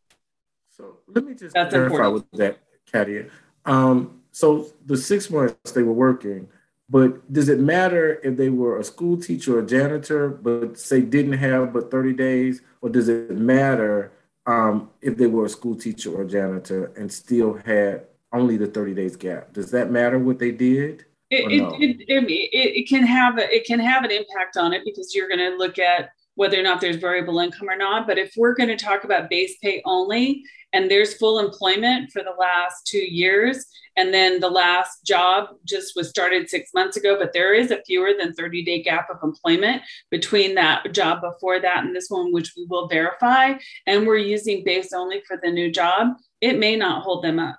So 0.70 0.98
let 1.08 1.24
me 1.24 1.34
just 1.34 1.54
That's 1.54 1.70
clarify 1.70 1.94
important. 1.94 2.26
with 2.30 2.40
that, 2.40 2.58
Katia. 2.92 3.26
Um, 3.64 4.22
so 4.30 4.68
the 4.86 4.96
six 4.96 5.30
months 5.30 5.72
they 5.72 5.82
were 5.82 5.92
working, 5.92 6.48
but 6.90 7.30
does 7.32 7.48
it 7.48 7.60
matter 7.60 8.18
if 8.24 8.36
they 8.36 8.48
were 8.48 8.78
a 8.78 8.84
school 8.84 9.18
teacher 9.18 9.56
or 9.56 9.60
a 9.60 9.66
janitor, 9.66 10.30
but 10.30 10.78
say 10.78 11.02
didn't 11.02 11.34
have 11.34 11.72
but 11.72 11.90
30 11.90 12.14
days? 12.14 12.62
Or 12.80 12.88
does 12.88 13.08
it 13.08 13.30
matter 13.30 14.12
um, 14.46 14.90
if 15.02 15.16
they 15.18 15.26
were 15.26 15.44
a 15.44 15.50
school 15.50 15.76
teacher 15.76 16.10
or 16.14 16.24
janitor 16.24 16.92
and 16.96 17.12
still 17.12 17.54
had 17.66 18.06
only 18.32 18.56
the 18.56 18.66
30 18.66 18.94
days 18.94 19.16
gap? 19.16 19.52
Does 19.52 19.70
that 19.72 19.90
matter 19.90 20.18
what 20.18 20.38
they 20.38 20.50
did? 20.50 21.04
It, 21.30 21.60
no? 21.60 21.74
it, 21.74 22.00
it, 22.08 22.24
it, 22.30 22.76
it, 22.78 22.88
can 22.88 23.04
have 23.04 23.36
a, 23.36 23.54
it 23.54 23.66
can 23.66 23.80
have 23.80 24.04
an 24.04 24.10
impact 24.10 24.56
on 24.56 24.72
it 24.72 24.82
because 24.82 25.14
you're 25.14 25.28
going 25.28 25.40
to 25.40 25.58
look 25.58 25.78
at 25.78 26.12
whether 26.38 26.58
or 26.58 26.62
not 26.62 26.80
there's 26.80 26.96
variable 26.96 27.40
income 27.40 27.68
or 27.68 27.76
not. 27.76 28.06
But 28.06 28.16
if 28.16 28.32
we're 28.36 28.54
going 28.54 28.68
to 28.68 28.76
talk 28.76 29.02
about 29.02 29.28
base 29.28 29.56
pay 29.60 29.82
only, 29.84 30.44
and 30.72 30.88
there's 30.88 31.14
full 31.14 31.40
employment 31.40 32.12
for 32.12 32.22
the 32.22 32.34
last 32.38 32.86
two 32.86 33.02
years, 33.02 33.66
and 33.96 34.14
then 34.14 34.38
the 34.38 34.48
last 34.48 35.04
job 35.04 35.48
just 35.64 35.96
was 35.96 36.08
started 36.08 36.48
six 36.48 36.70
months 36.72 36.96
ago, 36.96 37.16
but 37.18 37.32
there 37.32 37.54
is 37.54 37.72
a 37.72 37.82
fewer 37.84 38.12
than 38.16 38.34
30 38.34 38.64
day 38.64 38.80
gap 38.80 39.08
of 39.10 39.16
employment 39.24 39.82
between 40.12 40.54
that 40.54 40.92
job 40.92 41.22
before 41.22 41.58
that 41.58 41.84
and 41.84 41.96
this 41.96 42.08
one, 42.08 42.32
which 42.32 42.52
we 42.56 42.66
will 42.70 42.86
verify. 42.86 43.54
And 43.88 44.06
we're 44.06 44.18
using 44.18 44.62
base 44.62 44.92
only 44.92 45.22
for 45.26 45.40
the 45.42 45.50
new 45.50 45.72
job. 45.72 46.14
It 46.40 46.60
may 46.60 46.76
not 46.76 47.02
hold 47.02 47.24
them 47.24 47.40
up. 47.40 47.58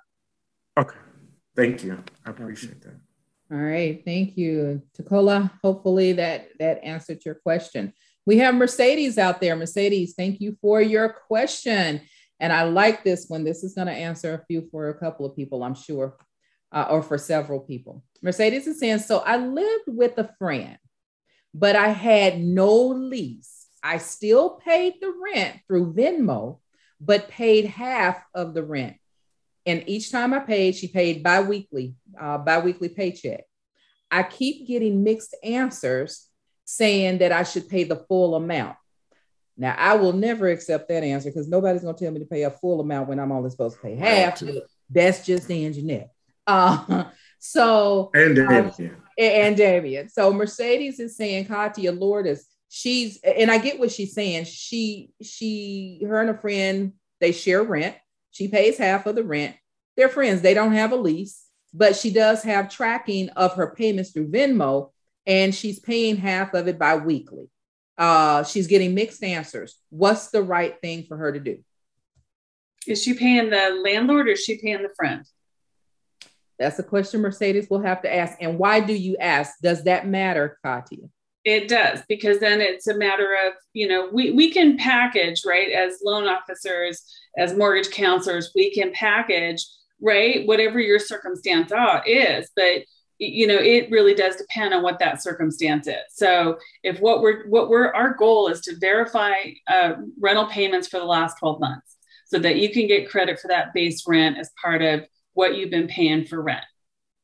Okay. 0.78 0.96
Thank 1.54 1.84
you. 1.84 2.02
I 2.24 2.30
appreciate 2.30 2.80
that. 2.80 2.94
All 3.52 3.58
right. 3.58 4.00
Thank 4.06 4.38
you, 4.38 4.80
Tacola. 4.96 5.50
Hopefully 5.62 6.12
that 6.14 6.48
that 6.60 6.82
answered 6.82 7.24
your 7.26 7.34
question. 7.34 7.92
We 8.30 8.38
have 8.38 8.54
Mercedes 8.54 9.18
out 9.18 9.40
there. 9.40 9.56
Mercedes, 9.56 10.14
thank 10.16 10.40
you 10.40 10.56
for 10.62 10.80
your 10.80 11.08
question. 11.08 12.00
And 12.38 12.52
I 12.52 12.62
like 12.62 13.02
this 13.02 13.24
one. 13.26 13.42
This 13.42 13.64
is 13.64 13.74
going 13.74 13.88
to 13.88 13.92
answer 13.92 14.34
a 14.34 14.44
few 14.46 14.68
for 14.70 14.88
a 14.88 14.94
couple 14.94 15.26
of 15.26 15.34
people, 15.34 15.64
I'm 15.64 15.74
sure, 15.74 16.16
uh, 16.70 16.86
or 16.90 17.02
for 17.02 17.18
several 17.18 17.58
people. 17.58 18.04
Mercedes 18.22 18.68
is 18.68 18.78
saying, 18.78 19.00
So 19.00 19.18
I 19.18 19.36
lived 19.36 19.88
with 19.88 20.16
a 20.16 20.30
friend, 20.38 20.78
but 21.52 21.74
I 21.74 21.88
had 21.88 22.40
no 22.40 22.72
lease. 22.72 23.66
I 23.82 23.98
still 23.98 24.60
paid 24.64 24.94
the 25.00 25.12
rent 25.34 25.58
through 25.66 25.94
Venmo, 25.94 26.60
but 27.00 27.30
paid 27.30 27.64
half 27.64 28.22
of 28.32 28.54
the 28.54 28.62
rent. 28.62 28.96
And 29.66 29.82
each 29.88 30.12
time 30.12 30.32
I 30.34 30.38
paid, 30.38 30.76
she 30.76 30.86
paid 30.86 31.24
biweekly, 31.24 31.96
uh, 32.16 32.38
biweekly 32.38 32.90
paycheck. 32.90 33.42
I 34.08 34.22
keep 34.22 34.68
getting 34.68 35.02
mixed 35.02 35.34
answers 35.42 36.29
saying 36.70 37.18
that 37.18 37.32
I 37.32 37.42
should 37.42 37.68
pay 37.68 37.84
the 37.84 37.96
full 37.96 38.34
amount. 38.34 38.76
Now, 39.56 39.74
I 39.76 39.96
will 39.96 40.12
never 40.12 40.48
accept 40.48 40.88
that 40.88 41.02
answer 41.02 41.30
because 41.30 41.48
nobody's 41.48 41.82
going 41.82 41.94
to 41.94 42.04
tell 42.04 42.12
me 42.12 42.20
to 42.20 42.26
pay 42.26 42.44
a 42.44 42.50
full 42.50 42.80
amount 42.80 43.08
when 43.08 43.18
I'm 43.18 43.32
only 43.32 43.50
supposed 43.50 43.76
to 43.76 43.82
pay 43.82 43.96
half. 43.96 44.42
That's 44.88 45.26
just 45.26 45.48
the 45.48 45.64
engineer. 45.64 46.06
Uh, 46.46 47.04
so 47.38 48.10
and 48.12 48.36
um, 48.38 48.48
Damien. 48.48 48.90
Um, 48.90 49.02
and 49.18 49.56
Damien. 49.56 50.08
So 50.08 50.32
Mercedes 50.32 50.98
is 50.98 51.16
saying 51.16 51.44
Katia 51.44 51.92
Lourdes, 51.92 52.46
she's 52.68 53.20
and 53.22 53.52
I 53.52 53.58
get 53.58 53.78
what 53.78 53.92
she's 53.92 54.14
saying. 54.14 54.46
She 54.46 55.10
she 55.22 56.02
her 56.08 56.20
and 56.20 56.30
a 56.30 56.34
friend 56.34 56.94
they 57.20 57.30
share 57.30 57.62
rent. 57.62 57.94
She 58.32 58.48
pays 58.48 58.78
half 58.78 59.06
of 59.06 59.14
the 59.14 59.22
rent. 59.22 59.54
They're 59.96 60.08
friends. 60.08 60.40
They 60.40 60.54
don't 60.54 60.72
have 60.72 60.90
a 60.90 60.96
lease, 60.96 61.44
but 61.72 61.94
she 61.94 62.10
does 62.10 62.42
have 62.42 62.68
tracking 62.68 63.28
of 63.30 63.54
her 63.54 63.74
payments 63.76 64.10
through 64.10 64.32
Venmo, 64.32 64.90
and 65.26 65.54
she's 65.54 65.78
paying 65.78 66.16
half 66.16 66.54
of 66.54 66.68
it 66.68 66.78
bi-weekly. 66.78 67.48
Uh, 67.98 68.44
she's 68.44 68.66
getting 68.66 68.94
mixed 68.94 69.22
answers. 69.22 69.76
What's 69.90 70.28
the 70.30 70.42
right 70.42 70.74
thing 70.80 71.04
for 71.04 71.16
her 71.16 71.32
to 71.32 71.40
do? 71.40 71.58
Is 72.86 73.02
she 73.02 73.14
paying 73.14 73.50
the 73.50 73.80
landlord 73.84 74.28
or 74.28 74.32
is 74.32 74.42
she 74.42 74.58
paying 74.58 74.82
the 74.82 74.94
friend? 74.96 75.24
That's 76.58 76.78
a 76.78 76.82
question 76.82 77.20
Mercedes 77.20 77.68
will 77.68 77.82
have 77.82 78.02
to 78.02 78.14
ask. 78.14 78.38
And 78.40 78.58
why 78.58 78.80
do 78.80 78.94
you 78.94 79.16
ask? 79.18 79.54
Does 79.62 79.84
that 79.84 80.06
matter, 80.06 80.58
Katia? 80.64 81.08
It 81.44 81.68
does, 81.68 82.02
because 82.06 82.38
then 82.38 82.60
it's 82.60 82.86
a 82.86 82.96
matter 82.96 83.34
of, 83.46 83.54
you 83.72 83.88
know, 83.88 84.10
we, 84.12 84.30
we 84.32 84.50
can 84.50 84.76
package, 84.76 85.42
right? 85.46 85.70
As 85.70 86.00
loan 86.04 86.26
officers, 86.26 87.02
as 87.38 87.56
mortgage 87.56 87.90
counselors, 87.90 88.52
we 88.54 88.74
can 88.74 88.92
package, 88.92 89.64
right? 90.02 90.46
Whatever 90.46 90.80
your 90.80 90.98
circumstance 90.98 91.72
is. 92.06 92.50
But 92.54 92.82
you 93.20 93.46
know 93.46 93.56
it 93.56 93.90
really 93.90 94.14
does 94.14 94.36
depend 94.36 94.72
on 94.72 94.82
what 94.82 94.98
that 94.98 95.22
circumstance 95.22 95.86
is 95.86 95.94
so 96.10 96.58
if 96.82 96.98
what 97.00 97.20
we're 97.20 97.46
what 97.48 97.68
we're 97.68 97.92
our 97.92 98.14
goal 98.14 98.48
is 98.48 98.60
to 98.62 98.74
verify 98.80 99.34
uh, 99.68 99.92
rental 100.18 100.46
payments 100.46 100.88
for 100.88 100.98
the 100.98 101.04
last 101.04 101.38
12 101.38 101.60
months 101.60 101.96
so 102.26 102.38
that 102.38 102.56
you 102.56 102.70
can 102.70 102.86
get 102.86 103.10
credit 103.10 103.38
for 103.38 103.48
that 103.48 103.74
base 103.74 104.04
rent 104.08 104.38
as 104.38 104.50
part 104.60 104.80
of 104.80 105.04
what 105.34 105.54
you've 105.54 105.70
been 105.70 105.86
paying 105.86 106.24
for 106.24 106.42
rent 106.42 106.64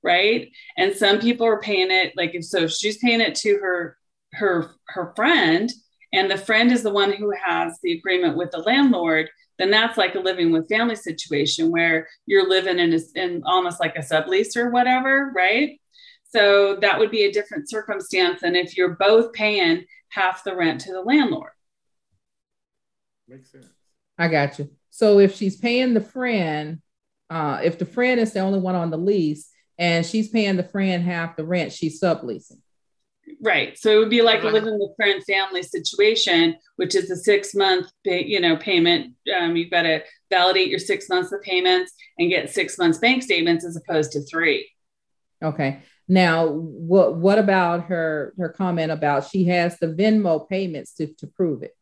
right 0.03 0.51
and 0.77 0.95
some 0.95 1.19
people 1.19 1.47
are 1.47 1.61
paying 1.61 1.91
it 1.91 2.13
like 2.15 2.35
if 2.35 2.45
so 2.45 2.65
if 2.65 2.73
she's 2.73 2.99
paying 2.99 3.23
it 3.23 3.35
to 3.35 3.57
her 3.57 3.97
her 4.35 4.71
her 4.89 5.15
friend 5.17 5.73
and 6.13 6.31
the 6.31 6.37
friend 6.37 6.71
is 6.71 6.83
the 6.83 6.93
one 6.93 7.13
who 7.13 7.33
has 7.43 7.79
the 7.83 7.93
agreement 7.93 8.37
with 8.37 8.51
the 8.51 8.59
landlord 8.59 9.31
then 9.59 9.71
that's 9.71 9.97
like 9.97 10.15
a 10.15 10.21
living 10.21 10.53
with 10.53 10.69
family 10.69 10.97
situation 10.97 11.71
where 11.71 12.09
you're 12.27 12.49
living 12.49 12.79
in, 12.79 12.93
a, 12.93 12.99
in 13.15 13.43
almost 13.47 13.81
like 13.81 13.97
a 13.97 14.01
sublease 14.01 14.57
or 14.57 14.71
whatever, 14.71 15.33
right? 15.35 15.81
So 16.29 16.77
that 16.77 16.99
would 16.99 17.11
be 17.11 17.25
a 17.25 17.33
different 17.33 17.71
circumstance 17.71 18.41
than 18.41 18.57
if 18.57 18.77
you're 18.77 18.97
both 18.97 19.33
paying 19.33 19.85
half 20.09 20.45
the 20.45 20.55
rent 20.55 20.81
to 20.83 20.93
the 20.93 21.01
landlord. 21.01 21.51
Makes 23.29 23.53
sense. 23.53 23.67
I 24.19 24.29
got 24.29 24.59
you. 24.59 24.71
So 24.91 25.19
if 25.19 25.35
she's 25.35 25.57
paying 25.57 25.95
the 25.95 26.01
friend, 26.01 26.81
uh, 27.29 27.61
if 27.62 27.79
the 27.79 27.85
friend 27.85 28.21
is 28.21 28.33
the 28.33 28.41
only 28.41 28.61
one 28.61 28.75
on 28.75 28.91
the 28.91 28.97
lease 28.97 29.51
and 29.79 30.07
she's 30.07 30.29
paying 30.29 30.57
the 30.57 30.65
friend 30.65 31.03
half 31.03 31.37
the 31.37 31.45
rent, 31.45 31.73
she's 31.73 32.01
subleasing. 32.01 32.61
Right. 33.43 33.77
So 33.77 33.91
it 33.91 33.99
would 33.99 34.11
be 34.11 34.23
like 34.23 34.45
a 34.45 34.49
living 34.49 34.79
with 34.79 34.97
friend 34.97 35.23
family 35.25 35.62
situation, 35.62 36.57
which 36.77 36.95
is 36.95 37.11
a 37.11 37.17
six 37.17 37.55
month, 37.55 37.91
pay, 38.05 38.25
you 38.25 38.41
know, 38.41 38.57
payment. 38.57 39.15
Um, 39.39 39.57
you've 39.57 39.71
got 39.71 39.83
to 39.83 40.03
validate 40.31 40.69
your 40.69 40.79
six 40.79 41.09
months 41.09 41.33
of 41.33 41.43
payments 41.43 41.93
and 42.19 42.31
get 42.31 42.51
six 42.51 42.79
months 42.79 42.99
bank 42.99 43.23
statements 43.23 43.65
as 43.65 43.77
opposed 43.77 44.12
to 44.12 44.23
three. 44.23 44.71
Okay. 45.43 45.81
Now, 46.09 46.47
what 46.47 47.16
what 47.16 47.38
about 47.38 47.85
her 47.85 48.33
her 48.38 48.49
comment 48.49 48.92
about 48.92 49.29
she 49.29 49.45
has 49.47 49.79
the 49.79 49.88
Venmo 49.88 50.49
payments 50.49 50.95
to, 50.95 51.09
to 51.14 51.27
prove 51.27 51.62
it? 51.62 51.77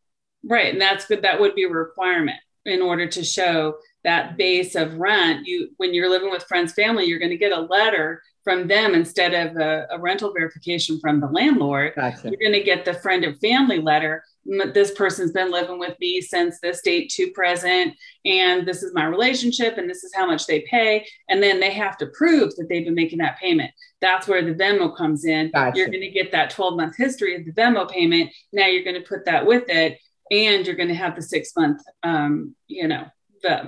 Right, 0.49 0.73
and 0.73 0.81
that's 0.81 1.07
good. 1.07 1.23
That 1.23 1.41
would 1.41 1.55
be 1.55 1.65
a 1.65 1.69
requirement 1.69 2.39
in 2.65 2.81
order 2.81 3.07
to 3.07 3.23
show 3.23 3.77
that 4.05 4.37
base 4.37 4.75
of 4.75 4.97
rent. 4.97 5.47
You 5.47 5.71
when 5.77 5.93
you're 5.93 6.11
living 6.11 6.31
with 6.31 6.45
friends, 6.45 6.73
family, 6.73 7.05
you're 7.05 7.19
going 7.19 7.31
to 7.31 7.37
get 7.37 7.53
a 7.53 7.61
letter 7.61 8.23
from 8.45 8.69
them 8.69 8.95
instead 8.95 9.35
of 9.35 9.57
a, 9.57 9.87
a 9.91 9.99
rental 9.99 10.33
verification 10.33 11.01
from 11.01 11.21
the 11.21 11.27
landlord. 11.27 11.95
Gotcha. 11.97 12.29
You're 12.31 12.41
going 12.41 12.53
to 12.53 12.63
get 12.63 12.85
the 12.85 12.95
friend 12.95 13.25
and 13.25 13.39
family 13.41 13.81
letter. 13.81 14.23
This 14.47 14.93
person's 14.93 15.33
been 15.33 15.51
living 15.51 15.79
with 15.79 15.99
me 16.01 16.21
since 16.21 16.61
this 16.61 16.83
date 16.83 17.11
to 17.17 17.31
present, 17.31 17.95
and 18.25 18.67
this 18.67 18.83
is 18.83 18.93
my 18.95 19.05
relationship, 19.05 19.79
and 19.79 19.89
this 19.89 20.05
is 20.05 20.15
how 20.15 20.27
much 20.27 20.47
they 20.47 20.67
pay. 20.71 21.07
And 21.29 21.43
then 21.43 21.61
they 21.61 21.73
have 21.73 21.97
to 21.99 22.07
prove 22.09 22.55
that 22.57 22.67
they've 22.69 22.85
been 22.85 22.95
making 22.95 23.19
that 23.19 23.39
payment. 23.39 23.71
That's 24.01 24.29
where 24.29 24.43
the 24.43 24.55
Venmo 24.55 24.95
comes 24.97 25.25
in. 25.25 25.51
Gotcha. 25.51 25.79
You're 25.79 25.89
going 25.89 26.01
to 26.01 26.11
get 26.11 26.33
that 26.33 26.51
12 26.51 26.77
month 26.77 26.97
history 26.97 27.37
of 27.37 27.45
the 27.45 27.53
Venmo 27.53 27.91
payment. 27.91 28.31
Now 28.53 28.67
you're 28.67 28.85
going 28.85 29.01
to 29.01 29.09
put 29.09 29.25
that 29.25 29.47
with 29.47 29.65
it, 29.69 29.99
and 30.31 30.67
you're 30.67 30.77
going 30.77 30.89
to 30.89 30.95
have 30.95 31.17
the 31.17 31.23
six 31.23 31.53
month, 31.57 31.83
um, 32.03 32.55
you 32.67 32.89
know, 32.89 33.07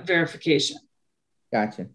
verification. 0.03 0.77
Gotcha. 1.51 1.87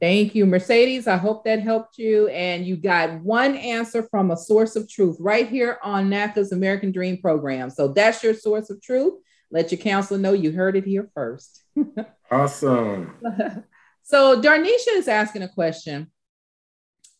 Thank 0.00 0.34
you, 0.34 0.46
Mercedes. 0.46 1.08
I 1.08 1.16
hope 1.16 1.44
that 1.44 1.60
helped 1.60 1.98
you. 1.98 2.28
And 2.28 2.64
you 2.64 2.76
got 2.76 3.20
one 3.20 3.56
answer 3.56 4.04
from 4.04 4.30
a 4.30 4.36
source 4.36 4.76
of 4.76 4.88
truth 4.88 5.16
right 5.18 5.48
here 5.48 5.78
on 5.82 6.08
NACA's 6.08 6.52
American 6.52 6.92
Dream 6.92 7.18
program. 7.20 7.68
So 7.70 7.88
that's 7.88 8.22
your 8.22 8.34
source 8.34 8.70
of 8.70 8.80
truth. 8.80 9.14
Let 9.50 9.72
your 9.72 9.80
counselor 9.80 10.20
know 10.20 10.34
you 10.34 10.52
heard 10.52 10.76
it 10.76 10.84
here 10.84 11.10
first. 11.14 11.64
awesome. 12.30 13.14
so 14.04 14.40
Darnisha 14.40 14.94
is 14.94 15.08
asking 15.08 15.42
a 15.42 15.48
question. 15.48 16.12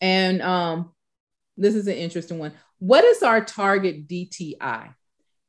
And 0.01 0.41
um, 0.43 0.93
this 1.57 1.75
is 1.75 1.89
an 1.89 1.95
interesting 1.95 2.39
one. 2.39 2.53
What 2.79 3.05
is 3.05 3.25
our 3.25 3.45
target 3.45 4.07
DTI? 4.07 4.95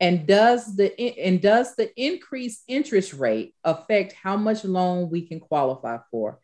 And 0.02 0.26
does 0.26 0.78
the 0.78 0.98
and 1.20 1.42
does 1.42 1.76
the 1.76 1.92
increased 2.02 2.64
interest 2.70 3.14
rate 3.14 3.54
affect 3.66 4.14
how 4.14 4.38
much 4.38 4.64
loan 4.64 5.10
we 5.10 5.28
can 5.28 5.42
qualify 5.42 5.98
for? 6.10 6.40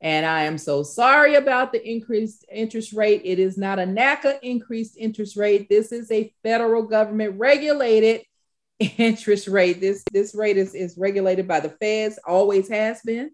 And 0.00 0.24
I 0.24 0.44
am 0.44 0.56
so 0.56 0.82
sorry 0.82 1.34
about 1.34 1.72
the 1.72 1.86
increased 1.86 2.46
interest 2.50 2.92
rate. 2.92 3.22
It 3.24 3.38
is 3.38 3.58
not 3.58 3.78
a 3.78 3.84
NACA 3.84 4.38
increased 4.42 4.96
interest 4.96 5.36
rate. 5.36 5.68
This 5.68 5.92
is 5.92 6.10
a 6.10 6.32
federal 6.42 6.82
government 6.82 7.38
regulated 7.38 8.22
interest 8.78 9.46
rate. 9.46 9.80
This, 9.80 10.02
this 10.10 10.34
rate 10.34 10.56
is, 10.56 10.74
is 10.74 10.96
regulated 10.96 11.46
by 11.46 11.60
the 11.60 11.68
feds, 11.68 12.18
always 12.26 12.68
has 12.68 13.02
been. 13.02 13.30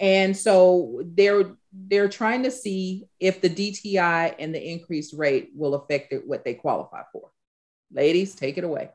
And 0.00 0.36
so 0.36 1.02
they're 1.04 1.54
they're 1.72 2.08
trying 2.08 2.44
to 2.44 2.50
see 2.50 3.06
if 3.18 3.40
the 3.40 3.50
DTI 3.50 4.34
and 4.38 4.54
the 4.54 4.62
increased 4.62 5.14
rate 5.14 5.50
will 5.54 5.74
affect 5.74 6.14
what 6.24 6.44
they 6.44 6.54
qualify 6.54 7.02
for. 7.12 7.30
Ladies, 7.92 8.34
take 8.34 8.58
it 8.58 8.64
away. 8.64 8.90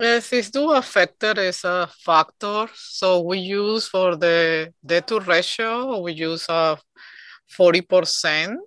Yes, 0.00 0.32
it's 0.32 0.50
do 0.50 0.72
affected 0.72 1.38
as 1.38 1.62
a 1.64 1.86
factor. 2.04 2.68
So 2.74 3.20
we 3.20 3.38
use 3.38 3.86
for 3.88 4.16
the 4.16 4.72
debt 4.84 5.06
to 5.08 5.20
ratio, 5.20 6.00
we 6.00 6.12
use 6.12 6.46
a 6.48 6.78
40%. 7.48 8.58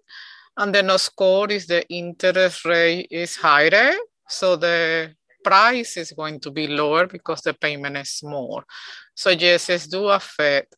And 0.56 0.76
the 0.76 0.84
no 0.84 0.98
score 0.98 1.50
is 1.50 1.66
the 1.66 1.88
interest 1.90 2.66
rate 2.66 3.08
is 3.10 3.36
higher. 3.36 3.94
So 4.28 4.56
the 4.56 5.16
price 5.44 5.98
is 5.98 6.12
going 6.12 6.40
to 6.42 6.52
be 6.52 6.68
lower 6.68 7.08
because 7.08 7.42
the 7.42 7.56
payment 7.56 7.98
is 7.98 8.22
more. 8.24 8.64
So 9.16 9.32
yes, 9.32 9.70
it 9.70 9.88
do 9.90 10.10
affect 10.10 10.76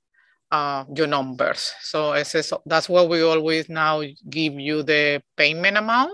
uh, 0.52 0.86
your 0.96 1.08
numbers. 1.08 1.74
So 1.82 2.14
that's 2.66 2.88
what 2.88 3.10
we 3.10 3.22
always 3.24 3.68
now 3.68 4.02
give 4.30 4.54
you 4.54 4.84
the 4.84 5.22
payment 5.36 5.76
amount 5.78 6.14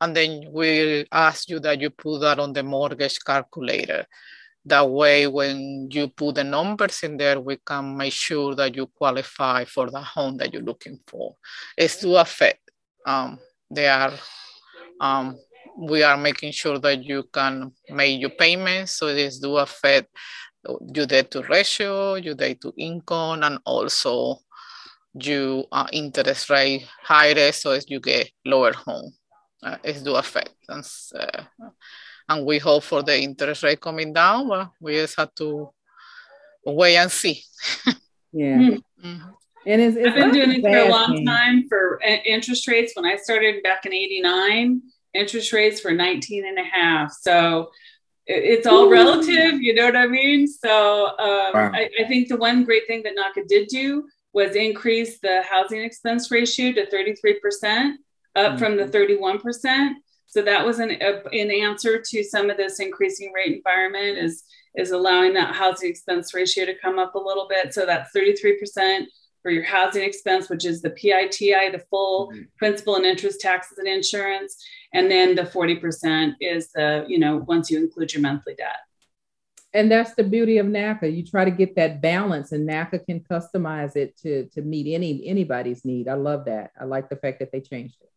and 0.00 0.16
then 0.16 0.44
we'll 0.48 1.04
ask 1.12 1.48
you 1.48 1.58
that 1.60 1.80
you 1.80 1.90
put 1.90 2.20
that 2.20 2.38
on 2.38 2.52
the 2.52 2.62
mortgage 2.62 3.18
calculator. 3.24 4.06
That 4.64 4.88
way, 4.90 5.26
when 5.26 5.88
you 5.90 6.08
put 6.08 6.36
the 6.36 6.44
numbers 6.44 7.02
in 7.02 7.16
there, 7.16 7.40
we 7.40 7.56
can 7.56 7.96
make 7.96 8.12
sure 8.12 8.54
that 8.54 8.76
you 8.76 8.86
qualify 8.86 9.64
for 9.64 9.90
the 9.90 10.00
home 10.00 10.36
that 10.38 10.52
you're 10.52 10.62
looking 10.62 11.00
for. 11.06 11.36
It's 11.76 11.96
to 11.96 12.16
affect. 12.16 12.60
Um, 13.06 13.38
they 13.70 13.88
are, 13.88 14.12
um, 15.00 15.38
we 15.78 16.02
are 16.02 16.16
making 16.16 16.52
sure 16.52 16.78
that 16.78 17.02
you 17.02 17.24
can 17.32 17.72
make 17.88 18.20
your 18.20 18.30
payments. 18.30 18.92
So 18.92 19.14
this 19.14 19.38
do 19.38 19.56
affect 19.56 20.08
your 20.94 21.06
debt 21.06 21.30
to 21.30 21.42
ratio, 21.42 22.16
your 22.16 22.34
debt 22.34 22.60
to 22.60 22.72
income, 22.76 23.42
and 23.42 23.58
also 23.64 24.38
your 25.14 25.64
uh, 25.72 25.86
interest 25.92 26.50
rate 26.50 26.86
higher, 27.02 27.52
so 27.52 27.72
as 27.72 27.88
you 27.88 28.00
get 28.00 28.30
lower 28.44 28.72
home. 28.72 29.12
Uh, 29.62 29.76
it 29.82 30.02
do 30.04 30.14
affect. 30.14 30.54
And, 30.68 30.84
uh, 31.14 31.42
and 32.28 32.46
we 32.46 32.58
hope 32.58 32.84
for 32.84 33.02
the 33.02 33.18
interest 33.18 33.62
rate 33.62 33.80
coming 33.80 34.12
down, 34.12 34.48
but 34.48 34.70
we 34.80 34.94
just 34.94 35.16
have 35.16 35.34
to 35.36 35.70
wait 36.64 36.96
and 36.96 37.10
see. 37.10 37.42
yeah. 38.32 38.56
Mm-hmm. 39.02 39.30
And 39.66 39.82
it's, 39.82 39.96
it's 39.96 40.08
I've 40.08 40.14
been 40.14 40.30
doing 40.32 40.52
it 40.52 40.62
for 40.62 40.68
a 40.68 40.88
long 40.88 41.16
thing. 41.16 41.26
time 41.26 41.68
for 41.68 42.00
uh, 42.02 42.16
interest 42.24 42.68
rates. 42.68 42.92
When 42.94 43.04
I 43.04 43.16
started 43.16 43.62
back 43.62 43.84
in 43.84 43.92
89, 43.92 44.80
interest 45.14 45.52
rates 45.52 45.84
were 45.84 45.92
19 45.92 46.46
and 46.46 46.58
a 46.58 46.64
half. 46.64 47.12
So 47.12 47.70
it's 48.26 48.66
all 48.66 48.84
Ooh. 48.84 48.92
relative, 48.92 49.60
you 49.60 49.74
know 49.74 49.86
what 49.86 49.96
I 49.96 50.06
mean? 50.06 50.46
So 50.46 51.06
um, 51.18 51.52
wow. 51.54 51.70
I, 51.74 51.88
I, 51.98 52.04
think 52.04 52.28
the 52.28 52.36
one 52.36 52.64
great 52.64 52.86
thing 52.86 53.02
that 53.04 53.14
NACA 53.16 53.48
did 53.48 53.68
do 53.68 54.06
was 54.34 54.54
increase 54.54 55.18
the 55.20 55.42
housing 55.48 55.80
expense 55.80 56.30
ratio 56.30 56.72
to 56.72 56.86
33%, 56.86 57.94
up 58.38 58.52
mm-hmm. 58.52 58.58
from 58.58 58.76
the 58.76 58.84
31%. 58.84 59.90
So 60.26 60.42
that 60.42 60.64
was 60.64 60.78
an, 60.78 60.90
a, 61.00 61.26
an 61.32 61.50
answer 61.50 62.00
to 62.00 62.22
some 62.22 62.50
of 62.50 62.56
this 62.56 62.80
increasing 62.80 63.32
rate 63.32 63.56
environment 63.56 64.18
is, 64.18 64.44
is 64.76 64.90
allowing 64.90 65.34
that 65.34 65.54
housing 65.54 65.90
expense 65.90 66.34
ratio 66.34 66.66
to 66.66 66.78
come 66.78 66.98
up 66.98 67.14
a 67.14 67.18
little 67.18 67.48
bit. 67.48 67.72
So 67.72 67.86
that's 67.86 68.10
33% 68.14 69.06
for 69.42 69.50
your 69.50 69.64
housing 69.64 70.02
expense, 70.02 70.50
which 70.50 70.66
is 70.66 70.82
the 70.82 70.90
PITI, 70.90 71.70
the 71.70 71.84
full 71.90 72.28
mm-hmm. 72.28 72.42
principal 72.58 72.96
and 72.96 73.06
interest 73.06 73.40
taxes 73.40 73.78
and 73.78 73.88
insurance. 73.88 74.62
And 74.92 75.10
then 75.10 75.34
the 75.34 75.42
40% 75.42 76.34
is 76.40 76.70
the, 76.72 77.04
you 77.08 77.18
know, 77.18 77.38
once 77.48 77.70
you 77.70 77.78
include 77.78 78.12
your 78.12 78.22
monthly 78.22 78.54
debt. 78.54 78.76
And 79.74 79.90
that's 79.90 80.14
the 80.14 80.24
beauty 80.24 80.58
of 80.58 80.66
NACA. 80.66 81.14
You 81.14 81.24
try 81.24 81.44
to 81.44 81.50
get 81.50 81.76
that 81.76 82.00
balance 82.00 82.52
and 82.52 82.68
NACA 82.68 83.04
can 83.04 83.20
customize 83.20 83.96
it 83.96 84.18
to, 84.18 84.46
to 84.54 84.62
meet 84.62 84.92
any 84.92 85.26
anybody's 85.26 85.84
need. 85.84 86.08
I 86.08 86.14
love 86.14 86.46
that. 86.46 86.72
I 86.80 86.84
like 86.84 87.10
the 87.10 87.16
fact 87.16 87.40
that 87.40 87.52
they 87.52 87.60
changed 87.60 87.96
it. 88.00 88.10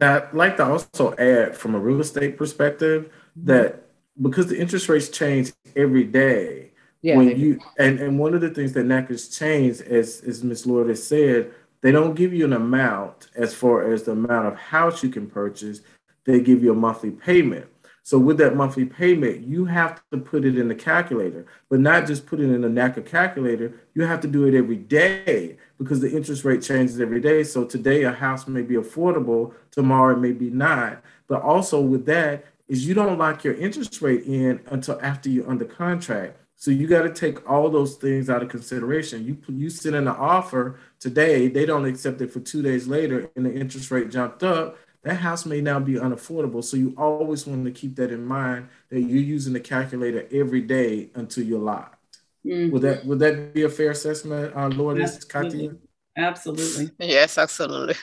Now, 0.00 0.16
I'd 0.16 0.34
like 0.34 0.56
to 0.58 0.64
also 0.64 1.14
add 1.16 1.56
from 1.56 1.74
a 1.74 1.78
real 1.78 2.00
estate 2.00 2.36
perspective 2.36 3.04
mm-hmm. 3.04 3.46
that 3.46 3.84
because 4.20 4.46
the 4.46 4.58
interest 4.58 4.88
rates 4.88 5.08
change 5.08 5.52
every 5.76 6.04
day, 6.04 6.70
yeah, 7.02 7.16
when 7.16 7.38
you 7.38 7.60
and, 7.78 8.00
and 8.00 8.18
one 8.18 8.34
of 8.34 8.40
the 8.40 8.50
things 8.50 8.72
that 8.72 8.86
NACA's 8.86 9.28
changed, 9.28 9.82
as 9.82 10.22
as 10.26 10.42
Ms. 10.42 10.66
Lord 10.66 10.88
has 10.88 11.04
said, 11.04 11.52
they 11.80 11.92
don't 11.92 12.14
give 12.14 12.32
you 12.32 12.44
an 12.44 12.52
amount 12.52 13.28
as 13.36 13.54
far 13.54 13.92
as 13.92 14.02
the 14.04 14.12
amount 14.12 14.46
of 14.46 14.56
house 14.56 15.02
you 15.02 15.08
can 15.08 15.28
purchase. 15.28 15.80
They 16.24 16.40
give 16.40 16.62
you 16.62 16.72
a 16.72 16.76
monthly 16.76 17.10
payment. 17.10 17.66
So 18.08 18.18
with 18.18 18.38
that 18.38 18.56
monthly 18.56 18.86
payment, 18.86 19.46
you 19.46 19.66
have 19.66 20.00
to 20.12 20.16
put 20.16 20.46
it 20.46 20.56
in 20.56 20.68
the 20.68 20.74
calculator, 20.74 21.44
but 21.68 21.78
not 21.78 22.06
just 22.06 22.24
put 22.24 22.40
it 22.40 22.44
in 22.44 22.62
the 22.62 22.68
NACA 22.68 23.04
calculator. 23.04 23.82
You 23.92 24.04
have 24.04 24.22
to 24.22 24.26
do 24.26 24.46
it 24.46 24.54
every 24.54 24.78
day 24.78 25.58
because 25.76 26.00
the 26.00 26.10
interest 26.10 26.42
rate 26.42 26.62
changes 26.62 27.02
every 27.02 27.20
day. 27.20 27.44
So 27.44 27.66
today 27.66 28.04
a 28.04 28.12
house 28.12 28.48
may 28.48 28.62
be 28.62 28.76
affordable, 28.76 29.52
tomorrow 29.70 30.16
it 30.16 30.20
may 30.20 30.32
be 30.32 30.48
not. 30.48 31.02
But 31.26 31.42
also 31.42 31.82
with 31.82 32.06
that 32.06 32.46
is 32.66 32.86
you 32.88 32.94
don't 32.94 33.18
lock 33.18 33.44
your 33.44 33.52
interest 33.52 34.00
rate 34.00 34.22
in 34.24 34.60
until 34.70 34.98
after 35.02 35.28
you're 35.28 35.46
under 35.46 35.66
contract. 35.66 36.38
So 36.56 36.70
you 36.70 36.86
got 36.86 37.02
to 37.02 37.10
take 37.10 37.48
all 37.48 37.68
those 37.68 37.96
things 37.96 38.30
out 38.30 38.42
of 38.42 38.48
consideration. 38.48 39.26
You 39.26 39.36
you 39.54 39.68
send 39.68 39.94
in 39.94 40.08
an 40.08 40.16
offer 40.16 40.80
today, 40.98 41.46
they 41.48 41.66
don't 41.66 41.84
accept 41.84 42.22
it 42.22 42.32
for 42.32 42.40
two 42.40 42.62
days 42.62 42.88
later, 42.88 43.30
and 43.36 43.44
the 43.44 43.54
interest 43.54 43.90
rate 43.90 44.10
jumped 44.10 44.42
up. 44.42 44.78
That 45.08 45.14
house 45.14 45.46
may 45.46 45.62
now 45.62 45.80
be 45.80 45.94
unaffordable. 45.94 46.62
So 46.62 46.76
you 46.76 46.92
always 46.98 47.46
want 47.46 47.64
to 47.64 47.70
keep 47.70 47.96
that 47.96 48.12
in 48.12 48.26
mind 48.26 48.68
that 48.90 49.00
you're 49.00 49.22
using 49.22 49.54
the 49.54 49.60
calculator 49.60 50.28
every 50.30 50.60
day 50.60 51.08
until 51.14 51.44
you're 51.44 51.58
locked. 51.58 52.18
Mm-hmm. 52.46 52.70
Would 52.74 52.82
that 52.82 53.06
would 53.06 53.18
that 53.20 53.54
be 53.54 53.62
a 53.62 53.70
fair 53.70 53.92
assessment, 53.92 54.54
uh, 54.54 54.68
Lourdes 54.68 55.24
Katia? 55.24 55.76
Absolutely. 56.14 56.90
Yes, 57.00 57.38
absolutely. 57.38 57.94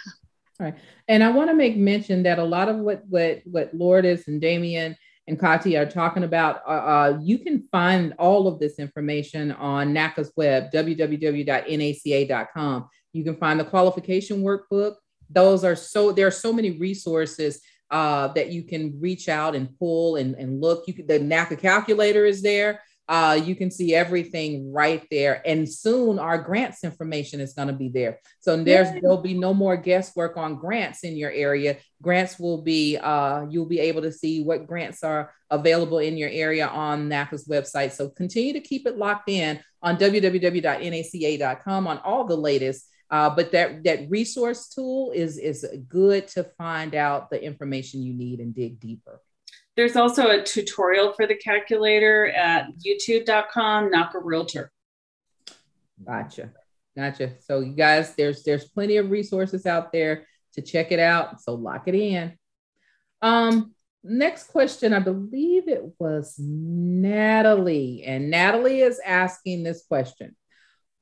All 0.59 0.65
right. 0.65 0.73
And 1.07 1.23
I 1.23 1.29
want 1.29 1.51
to 1.51 1.55
make 1.55 1.77
mention 1.77 2.23
that 2.23 2.39
a 2.39 2.43
lot 2.43 2.69
of 2.69 2.77
what 2.77 3.03
what 3.07 3.43
what 3.45 3.71
Lourdes 3.75 4.27
and 4.27 4.41
Damien 4.41 4.97
and 5.27 5.39
Kati 5.39 5.79
are 5.79 5.85
talking 5.85 6.23
about, 6.23 6.63
uh, 6.67 6.71
uh, 6.71 7.19
you 7.21 7.37
can 7.37 7.67
find 7.71 8.15
all 8.17 8.47
of 8.47 8.57
this 8.59 8.79
information 8.79 9.51
on 9.51 9.93
NACA's 9.93 10.33
web, 10.35 10.71
www.naca.com. 10.71 11.29
You 13.13 13.23
can 13.23 13.35
find 13.35 13.59
the 13.59 13.65
qualification 13.65 14.41
workbook. 14.41 14.95
Those 15.29 15.63
are 15.63 15.75
so, 15.75 16.11
there 16.11 16.27
are 16.27 16.31
so 16.31 16.53
many 16.53 16.71
resources 16.71 17.61
uh, 17.91 18.29
that 18.29 18.51
you 18.51 18.63
can 18.63 18.99
reach 18.99 19.29
out 19.29 19.55
and 19.55 19.77
pull 19.77 20.15
and, 20.15 20.35
and 20.35 20.61
look. 20.61 20.87
You 20.87 20.93
can, 20.93 21.07
the 21.07 21.19
NACA 21.19 21.59
calculator 21.59 22.25
is 22.25 22.41
there 22.41 22.81
uh, 23.07 23.39
you 23.43 23.55
can 23.55 23.69
see 23.69 23.93
everything 23.93 24.71
right 24.73 25.05
there. 25.11 25.41
And 25.45 25.71
soon 25.71 26.17
our 26.17 26.37
grants 26.39 26.83
information 26.83 27.39
is 27.39 27.53
going 27.53 27.67
to 27.67 27.73
be 27.73 27.89
there. 27.89 28.19
So 28.39 28.61
there's 28.61 28.89
there'll 28.99 29.21
be 29.21 29.35
no 29.35 29.53
more 29.53 29.77
guesswork 29.77 30.37
on 30.37 30.55
grants 30.55 31.03
in 31.03 31.15
your 31.15 31.31
area. 31.31 31.77
Grants 32.01 32.39
will 32.39 32.61
be 32.61 32.97
uh, 32.97 33.45
you'll 33.49 33.67
be 33.67 33.79
able 33.79 34.01
to 34.01 34.11
see 34.11 34.43
what 34.43 34.65
grants 34.65 35.03
are 35.03 35.31
available 35.51 35.99
in 35.99 36.17
your 36.17 36.29
area 36.29 36.67
on 36.67 37.07
NACA's 37.07 37.47
website. 37.47 37.91
So 37.91 38.09
continue 38.09 38.53
to 38.53 38.59
keep 38.59 38.87
it 38.87 38.97
locked 38.97 39.29
in 39.29 39.59
on 39.83 39.97
www.naca.com 39.97 41.87
on 41.87 41.97
all 41.99 42.25
the 42.25 42.37
latest. 42.37 42.87
Uh, 43.11 43.29
but 43.29 43.51
that 43.51 43.83
that 43.83 44.09
resource 44.09 44.69
tool 44.69 45.11
is 45.13 45.37
is 45.37 45.65
good 45.87 46.27
to 46.27 46.43
find 46.57 46.95
out 46.95 47.29
the 47.29 47.43
information 47.43 48.01
you 48.01 48.13
need 48.13 48.39
and 48.39 48.55
dig 48.55 48.79
deeper. 48.79 49.21
There's 49.75 49.95
also 49.95 50.29
a 50.29 50.41
tutorial 50.41 51.13
for 51.13 51.27
the 51.27 51.35
calculator 51.35 52.27
at 52.27 52.69
youtube.com, 52.79 53.91
NACA 53.91 54.21
Realtor. 54.23 54.71
Gotcha. 56.03 56.51
Gotcha. 56.95 57.33
So 57.41 57.59
you 57.59 57.73
guys, 57.73 58.15
there's 58.15 58.43
there's 58.43 58.69
plenty 58.69 58.97
of 58.97 59.11
resources 59.11 59.65
out 59.65 59.91
there 59.91 60.25
to 60.53 60.61
check 60.61 60.91
it 60.91 60.99
out. 60.99 61.41
So 61.41 61.53
lock 61.55 61.87
it 61.87 61.95
in. 61.95 62.33
Um, 63.21 63.73
next 64.03 64.47
question, 64.47 64.93
I 64.93 64.99
believe 64.99 65.67
it 65.67 65.83
was 65.99 66.35
Natalie. 66.37 68.03
And 68.05 68.29
Natalie 68.29 68.81
is 68.81 69.01
asking 69.05 69.63
this 69.63 69.85
question. 69.85 70.35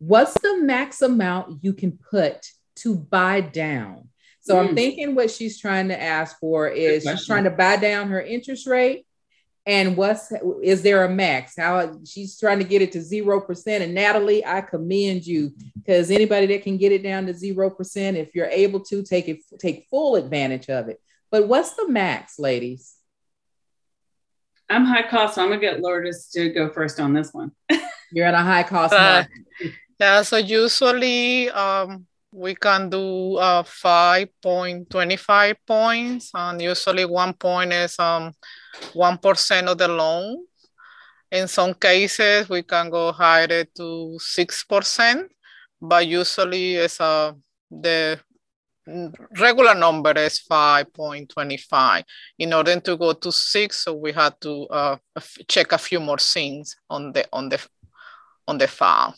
What's 0.05 0.33
the 0.41 0.61
max 0.61 1.01
amount 1.01 1.63
you 1.63 1.73
can 1.73 1.97
put 2.11 2.45
to 2.77 2.95
buy 2.95 3.41
down 3.41 4.09
so 4.43 4.55
mm. 4.55 4.67
I'm 4.67 4.75
thinking 4.75 5.15
what 5.15 5.31
she's 5.31 5.59
trying 5.59 5.87
to 5.87 6.01
ask 6.01 6.37
for 6.39 6.67
is 6.67 7.03
she's 7.03 7.25
trying 7.25 7.45
to 7.45 7.49
buy 7.49 7.77
down 7.77 8.09
her 8.09 8.21
interest 8.21 8.67
rate. 8.67 9.07
And 9.65 9.95
what's 9.95 10.33
is 10.61 10.81
there 10.81 11.05
a 11.05 11.09
max? 11.09 11.53
How 11.57 11.97
she's 12.03 12.37
trying 12.37 12.59
to 12.59 12.65
get 12.65 12.81
it 12.81 12.91
to 12.91 13.01
zero 13.01 13.39
percent. 13.39 13.81
And 13.81 13.93
Natalie, 13.93 14.45
I 14.45 14.59
commend 14.59 15.25
you 15.25 15.53
because 15.77 16.11
anybody 16.11 16.47
that 16.47 16.63
can 16.63 16.77
get 16.77 16.91
it 16.91 17.01
down 17.01 17.25
to 17.27 17.33
zero 17.33 17.69
percent, 17.69 18.17
if 18.17 18.35
you're 18.35 18.47
able 18.47 18.81
to 18.81 19.01
take 19.03 19.29
it, 19.29 19.39
take 19.59 19.87
full 19.89 20.17
advantage 20.17 20.67
of 20.67 20.89
it. 20.89 20.99
But 21.31 21.47
what's 21.47 21.75
the 21.75 21.87
max, 21.87 22.37
ladies? 22.37 22.95
I'm 24.69 24.83
high 24.83 25.07
cost, 25.07 25.35
so 25.35 25.43
I'm 25.43 25.49
gonna 25.49 25.61
get 25.61 25.79
Lourdes 25.79 26.29
to 26.31 26.49
go 26.49 26.69
first 26.69 26.99
on 26.99 27.13
this 27.13 27.33
one. 27.33 27.53
you're 28.11 28.27
at 28.27 28.33
a 28.33 28.39
high 28.39 28.63
cost. 28.63 28.93
Uh, 28.93 29.23
yeah, 30.03 30.21
so 30.21 30.37
usually 30.37 31.49
um 31.49 32.05
we 32.33 32.55
can 32.55 32.89
do 32.89 33.35
uh, 33.37 33.63
5.25 33.63 35.55
points 35.67 36.31
and 36.33 36.61
usually 36.61 37.05
one 37.05 37.33
point 37.33 37.71
is 37.71 37.97
um, 37.99 38.33
1% 38.95 39.67
of 39.67 39.77
the 39.77 39.87
loan. 39.87 40.43
In 41.31 41.47
some 41.47 41.75
cases, 41.75 42.49
we 42.49 42.63
can 42.63 42.89
go 42.89 43.11
higher 43.11 43.65
to 43.77 44.17
6%, 44.19 45.29
but 45.79 46.07
usually 46.07 46.73
it's 46.75 46.99
uh, 46.99 47.33
the 47.69 48.19
regular 49.39 49.75
number 49.75 50.13
is 50.17 50.41
5.25. 50.49 52.03
In 52.39 52.51
order 52.53 52.79
to 52.79 52.97
go 52.97 53.13
to 53.13 53.31
six, 53.31 53.83
so 53.83 53.93
we 53.93 54.11
had 54.11 54.33
to 54.41 54.65
uh, 54.71 54.97
check 55.47 55.71
a 55.71 55.77
few 55.77 55.99
more 55.99 56.17
things 56.17 56.75
on 56.89 57.11
the 57.13 57.25
on 57.31 57.49
the 57.49 57.59
on 58.47 58.57
the 58.57 58.67
file 58.67 59.15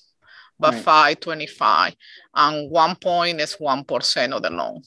but 0.60 0.74
right. 0.74 0.84
525 0.84 1.96
and 2.36 2.72
one 2.72 2.96
point 2.96 3.40
is 3.40 3.58
1% 3.60 4.36
of 4.36 4.42
the 4.42 4.50
loan 4.50 4.82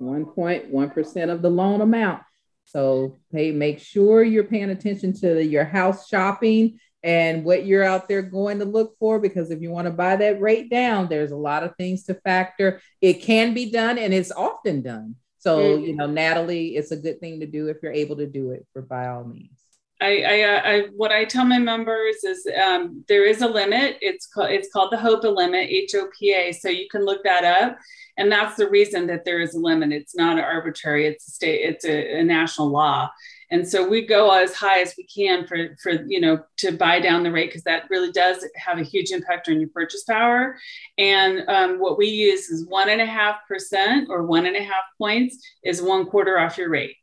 1.1% 0.00 1.30
of 1.30 1.42
the 1.42 1.50
loan 1.50 1.80
amount 1.80 2.22
so 2.64 3.18
pay 3.32 3.52
make 3.52 3.78
sure 3.78 4.22
you're 4.22 4.44
paying 4.44 4.70
attention 4.70 5.12
to 5.12 5.34
the, 5.34 5.44
your 5.44 5.64
house 5.64 6.08
shopping 6.08 6.78
and 7.04 7.44
what 7.44 7.66
you're 7.66 7.84
out 7.84 8.08
there 8.08 8.22
going 8.22 8.58
to 8.58 8.64
look 8.64 8.96
for 8.98 9.18
because 9.18 9.50
if 9.50 9.60
you 9.60 9.70
want 9.70 9.86
to 9.86 9.92
buy 9.92 10.16
that 10.16 10.40
rate 10.40 10.70
down 10.70 11.08
there's 11.08 11.32
a 11.32 11.36
lot 11.36 11.62
of 11.62 11.74
things 11.76 12.04
to 12.04 12.14
factor 12.14 12.80
it 13.00 13.14
can 13.14 13.54
be 13.54 13.70
done 13.70 13.98
and 13.98 14.14
it's 14.14 14.32
often 14.32 14.82
done 14.82 15.16
So, 15.42 15.58
mm-hmm. 15.58 15.84
you 15.86 15.96
know, 15.96 16.06
Natalie, 16.06 16.76
it's 16.76 16.92
a 16.92 16.96
good 16.96 17.18
thing 17.18 17.40
to 17.40 17.46
do 17.46 17.66
if 17.66 17.78
you're 17.82 17.90
able 17.90 18.14
to 18.18 18.28
do 18.28 18.52
it 18.52 18.64
for 18.72 18.80
by 18.80 19.08
all 19.08 19.24
means. 19.24 19.58
I, 20.02 20.22
I, 20.22 20.40
uh, 20.42 20.60
I, 20.64 20.80
what 20.96 21.12
I 21.12 21.24
tell 21.24 21.44
my 21.44 21.58
members 21.58 22.24
is 22.24 22.46
um, 22.60 23.04
there 23.08 23.24
is 23.24 23.40
a 23.40 23.46
limit. 23.46 23.98
It's 24.00 24.26
called 24.26 24.50
it's 24.50 24.68
called 24.72 24.92
the 24.92 24.96
HOPA 24.96 25.34
limit, 25.34 25.68
H 25.70 25.94
O 25.94 26.08
P 26.18 26.34
A. 26.34 26.52
So 26.52 26.68
you 26.68 26.88
can 26.90 27.04
look 27.04 27.22
that 27.22 27.44
up, 27.44 27.78
and 28.16 28.30
that's 28.30 28.56
the 28.56 28.68
reason 28.68 29.06
that 29.06 29.24
there 29.24 29.40
is 29.40 29.54
a 29.54 29.60
limit. 29.60 29.92
It's 29.92 30.16
not 30.16 30.38
arbitrary. 30.38 31.06
It's 31.06 31.28
a 31.28 31.30
state. 31.30 31.60
It's 31.62 31.84
a, 31.84 32.18
a 32.20 32.24
national 32.24 32.68
law, 32.68 33.10
and 33.52 33.66
so 33.66 33.88
we 33.88 34.04
go 34.04 34.30
as 34.32 34.54
high 34.54 34.80
as 34.80 34.94
we 34.98 35.06
can 35.06 35.46
for 35.46 35.76
for 35.80 35.92
you 36.08 36.20
know 36.20 36.42
to 36.58 36.72
buy 36.72 36.98
down 36.98 37.22
the 37.22 37.30
rate 37.30 37.50
because 37.50 37.64
that 37.64 37.88
really 37.88 38.10
does 38.10 38.44
have 38.56 38.78
a 38.78 38.82
huge 38.82 39.12
impact 39.12 39.48
on 39.48 39.60
your 39.60 39.68
purchase 39.68 40.02
power. 40.02 40.56
And 40.98 41.48
um, 41.48 41.78
what 41.78 41.96
we 41.96 42.08
use 42.08 42.50
is 42.50 42.66
one 42.66 42.88
and 42.88 43.00
a 43.00 43.06
half 43.06 43.36
percent 43.46 44.08
or 44.10 44.26
one 44.26 44.46
and 44.46 44.56
a 44.56 44.62
half 44.64 44.84
points 44.98 45.38
is 45.62 45.80
one 45.80 46.06
quarter 46.06 46.40
off 46.40 46.58
your 46.58 46.70
rate. 46.70 46.96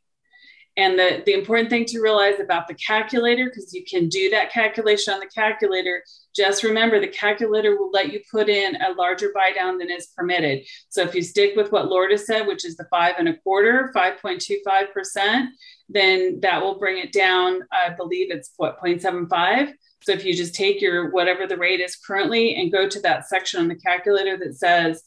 And 0.76 0.98
the, 0.98 1.22
the 1.26 1.34
important 1.34 1.68
thing 1.68 1.84
to 1.86 2.00
realize 2.00 2.38
about 2.38 2.68
the 2.68 2.74
calculator, 2.74 3.46
because 3.46 3.74
you 3.74 3.84
can 3.84 4.08
do 4.08 4.30
that 4.30 4.52
calculation 4.52 5.12
on 5.12 5.20
the 5.20 5.26
calculator, 5.26 6.04
just 6.34 6.62
remember 6.62 7.00
the 7.00 7.08
calculator 7.08 7.76
will 7.76 7.90
let 7.90 8.12
you 8.12 8.20
put 8.30 8.48
in 8.48 8.76
a 8.80 8.92
larger 8.92 9.32
buy 9.34 9.50
down 9.52 9.78
than 9.78 9.90
is 9.90 10.08
permitted. 10.16 10.64
So 10.88 11.02
if 11.02 11.14
you 11.14 11.22
stick 11.22 11.56
with 11.56 11.72
what 11.72 11.88
Lorda 11.88 12.16
said, 12.16 12.46
which 12.46 12.64
is 12.64 12.76
the 12.76 12.86
five 12.88 13.16
and 13.18 13.28
a 13.28 13.36
quarter, 13.38 13.92
5.25%, 13.94 15.48
then 15.88 16.38
that 16.40 16.62
will 16.62 16.78
bring 16.78 16.98
it 16.98 17.12
down. 17.12 17.62
I 17.72 17.90
believe 17.90 18.30
it's 18.30 18.52
what 18.56 18.80
0.75. 18.80 19.72
So 20.02 20.12
if 20.12 20.24
you 20.24 20.34
just 20.34 20.54
take 20.54 20.80
your 20.80 21.10
whatever 21.10 21.46
the 21.46 21.58
rate 21.58 21.80
is 21.80 21.96
currently 21.96 22.54
and 22.54 22.72
go 22.72 22.88
to 22.88 23.00
that 23.00 23.28
section 23.28 23.60
on 23.60 23.68
the 23.68 23.74
calculator 23.74 24.36
that 24.38 24.54
says 24.54 25.02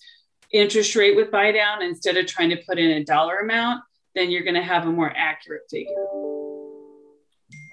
interest 0.51 0.95
rate 0.95 1.15
with 1.15 1.31
buy 1.31 1.51
down 1.51 1.81
instead 1.81 2.15
of 2.15 2.27
trying 2.27 2.49
to 2.49 2.61
put 2.67 2.77
in 2.77 2.91
a 2.91 3.03
dollar 3.03 3.39
amount, 3.39 3.83
then 4.15 4.31
you're 4.31 4.43
going 4.43 4.55
to 4.55 4.63
have 4.63 4.85
a 4.87 4.91
more 4.91 5.11
accurate 5.15 5.63
figure. 5.69 6.05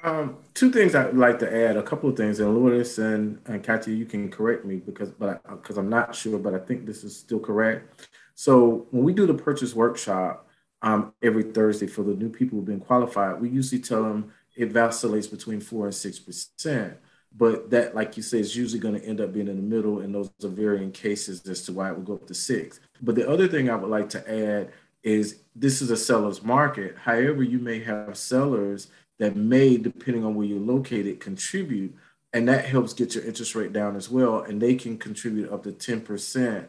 Um, 0.02 0.38
two 0.54 0.70
things 0.70 0.94
I'd 0.94 1.14
like 1.14 1.38
to 1.40 1.54
add, 1.54 1.76
a 1.76 1.82
couple 1.82 2.08
of 2.08 2.16
things, 2.16 2.40
and 2.40 2.54
Lourdes 2.54 2.98
and, 2.98 3.38
and 3.46 3.62
Katya, 3.62 3.94
you 3.94 4.06
can 4.06 4.30
correct 4.30 4.64
me 4.64 4.76
because, 4.76 5.10
but 5.10 5.42
because 5.50 5.76
I'm 5.76 5.90
not 5.90 6.14
sure, 6.14 6.38
but 6.38 6.54
I 6.54 6.58
think 6.58 6.86
this 6.86 7.04
is 7.04 7.14
still 7.16 7.40
correct. 7.40 8.08
So 8.34 8.86
when 8.90 9.04
we 9.04 9.12
do 9.12 9.26
the 9.26 9.34
purchase 9.34 9.74
workshop 9.74 10.48
um, 10.80 11.12
every 11.22 11.42
Thursday 11.42 11.86
for 11.86 12.02
the 12.02 12.14
new 12.14 12.30
people 12.30 12.56
who've 12.56 12.64
been 12.64 12.80
qualified, 12.80 13.40
we 13.40 13.50
usually 13.50 13.82
tell 13.82 14.02
them 14.02 14.32
it 14.56 14.72
vacillates 14.72 15.26
between 15.26 15.60
four 15.60 15.84
and 15.84 15.94
six 15.94 16.18
percent. 16.18 16.96
But 17.36 17.70
that, 17.70 17.94
like 17.94 18.16
you 18.16 18.22
said, 18.22 18.40
is 18.40 18.56
usually 18.56 18.80
going 18.80 18.98
to 18.98 19.06
end 19.06 19.20
up 19.20 19.32
being 19.32 19.46
in 19.46 19.56
the 19.56 19.62
middle, 19.76 20.00
and 20.00 20.12
those 20.14 20.30
are 20.42 20.48
varying 20.48 20.90
cases 20.90 21.46
as 21.46 21.62
to 21.62 21.72
why 21.72 21.90
it 21.90 21.96
would 21.96 22.06
go 22.06 22.14
up 22.14 22.26
to 22.26 22.34
six. 22.34 22.80
But 23.02 23.14
the 23.14 23.28
other 23.28 23.46
thing 23.46 23.70
I 23.70 23.76
would 23.76 23.90
like 23.90 24.08
to 24.10 24.28
add 24.28 24.72
is 25.02 25.40
this 25.54 25.82
is 25.82 25.90
a 25.90 25.96
seller's 25.96 26.42
market. 26.42 26.96
However, 26.98 27.42
you 27.42 27.58
may 27.58 27.80
have 27.80 28.16
sellers 28.16 28.88
that 29.18 29.36
may, 29.36 29.76
depending 29.76 30.24
on 30.24 30.34
where 30.34 30.46
you're 30.46 30.60
located, 30.60 31.20
contribute, 31.20 31.94
and 32.32 32.48
that 32.48 32.64
helps 32.64 32.92
get 32.92 33.14
your 33.14 33.24
interest 33.24 33.54
rate 33.54 33.72
down 33.72 33.96
as 33.96 34.08
well. 34.08 34.42
And 34.42 34.60
they 34.60 34.74
can 34.74 34.96
contribute 34.96 35.52
up 35.52 35.64
to 35.64 35.72
10% 35.72 36.66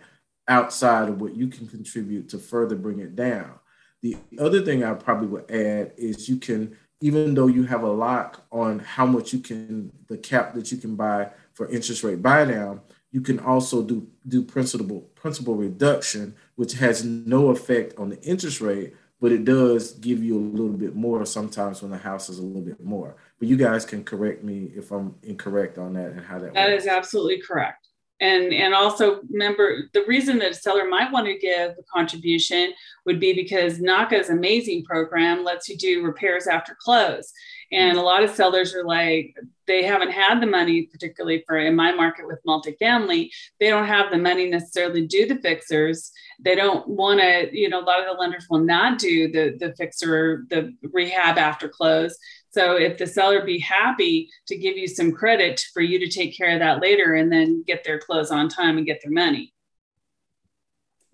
outside 0.48 1.10
of 1.10 1.22
what 1.22 1.36
you 1.36 1.48
can 1.48 1.68
contribute 1.68 2.30
to 2.30 2.38
further 2.38 2.76
bring 2.76 3.00
it 3.00 3.16
down. 3.16 3.54
The 4.02 4.18
other 4.40 4.62
thing 4.64 4.84
I 4.84 4.94
probably 4.94 5.28
would 5.28 5.52
add 5.52 5.94
is 5.98 6.28
you 6.28 6.38
can, 6.38 6.76
even 7.02 7.36
though 7.36 7.48
you 7.48 7.64
have 7.64 7.84
a 7.84 7.92
lock 7.92 8.46
on 8.52 8.80
how 8.80 9.06
much 9.06 9.32
you 9.32 9.40
can, 9.40 9.92
the 10.08 10.18
cap 10.18 10.54
that 10.56 10.72
you 10.72 10.78
can 10.78 10.96
buy 10.96 11.30
for 11.54 11.70
interest 11.70 12.04
rate 12.04 12.22
buy 12.22 12.46
down, 12.46 12.82
you 13.12 13.22
can 13.22 13.40
also 13.40 13.84
do 13.84 14.08
do 14.28 14.42
principal 14.42 15.02
principal 15.16 15.56
reduction, 15.56 16.34
which 16.62 16.74
has 16.74 17.04
no 17.04 17.50
effect 17.50 17.98
on 17.98 18.08
the 18.08 18.22
interest 18.22 18.62
rate, 18.62 18.94
but 19.20 19.32
it 19.32 19.46
does 19.46 19.94
give 19.94 20.24
you 20.24 20.38
a 20.38 20.46
little 20.46 20.78
bit 20.78 20.96
more 20.96 21.26
sometimes 21.26 21.82
when 21.82 21.90
the 21.90 21.98
house 21.98 22.30
is 22.30 22.38
a 22.38 22.44
little 22.44 22.62
bit 22.62 22.80
more. 22.80 23.16
But 23.40 23.48
you 23.48 23.58
guys 23.58 23.84
can 23.84 24.04
correct 24.04 24.44
me 24.44 24.72
if 24.76 24.92
I'm 24.92 25.16
incorrect 25.24 25.80
on 25.80 25.94
that 25.94 26.12
and 26.12 26.22
how 26.24 26.38
that. 26.38 26.54
That 26.54 26.70
works. 26.70 26.84
is 26.84 26.88
absolutely 26.88 27.42
correct. 27.42 27.88
And 28.20 28.54
and 28.54 28.76
also 28.76 29.22
remember 29.32 29.90
the 29.94 30.06
reason 30.08 30.38
that 30.38 30.52
a 30.52 30.54
seller 30.54 30.88
might 30.88 31.12
want 31.12 31.26
to 31.26 31.40
give 31.40 31.72
a 31.72 31.84
contribution 31.92 32.74
would 33.08 33.20
be 33.20 33.34
because 33.34 33.80
NACA's 33.80 34.30
amazing 34.30 34.84
program 34.84 35.44
lets 35.44 35.68
you 35.68 35.76
do 35.78 36.04
repairs 36.04 36.46
after 36.46 36.78
close. 36.80 37.34
And 37.72 37.98
mm. 37.98 38.02
a 38.02 38.04
lot 38.04 38.24
of 38.24 38.32
sellers 38.32 38.76
are 38.76 38.84
like, 38.84 39.36
they 39.68 39.84
haven't 39.84 40.12
had 40.12 40.42
the 40.42 40.48
money, 40.48 40.84
particularly 40.92 41.44
for 41.48 41.58
in 41.58 41.76
my 41.76 41.94
market 41.94 42.28
with 42.28 42.40
multifamily, 42.46 43.30
they 43.60 43.70
don't 43.70 43.88
have 43.88 44.12
the 44.12 44.18
money 44.18 44.50
necessarily 44.50 45.02
to 45.02 45.08
do 45.08 45.26
the 45.28 45.42
fixers. 45.42 46.12
They 46.40 46.56
don't 46.56 46.88
want 46.88 47.22
to, 47.22 47.50
you 47.58 47.70
know, 47.70 47.80
a 47.80 47.86
lot 47.86 48.00
of 48.00 48.06
the 48.06 48.20
lenders 48.20 48.48
will 48.50 48.60
not 48.60 49.00
do 49.00 49.32
the, 49.32 49.56
the 49.58 49.74
fixer, 49.76 50.46
the 50.50 50.74
rehab 50.92 51.38
after 51.38 51.70
close. 51.70 52.18
So 52.50 52.76
if 52.76 52.98
the 52.98 53.08
seller 53.08 53.46
be 53.46 53.60
happy 53.60 54.30
to 54.48 54.58
give 54.58 54.78
you 54.78 54.88
some 54.88 55.14
credit 55.14 55.64
for 55.74 55.82
you 55.82 56.00
to 56.00 56.10
take 56.10 56.36
care 56.36 56.54
of 56.54 56.60
that 56.60 56.82
later 56.82 57.14
and 57.14 57.32
then 57.32 57.64
get 57.66 57.86
their 57.86 58.00
close 58.00 58.30
on 58.30 58.50
time 58.50 58.78
and 58.78 58.86
get 58.86 59.00
their 59.02 59.14
money. 59.14 59.54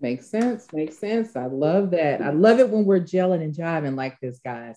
Makes 0.00 0.30
sense. 0.30 0.66
Makes 0.72 0.98
sense. 0.98 1.36
I 1.36 1.46
love 1.46 1.90
that. 1.90 2.22
I 2.22 2.30
love 2.30 2.60
it 2.60 2.70
when 2.70 2.84
we're 2.84 3.00
gelling 3.00 3.42
and 3.42 3.54
jiving 3.54 3.96
like 3.96 4.18
this, 4.20 4.38
guys. 4.44 4.76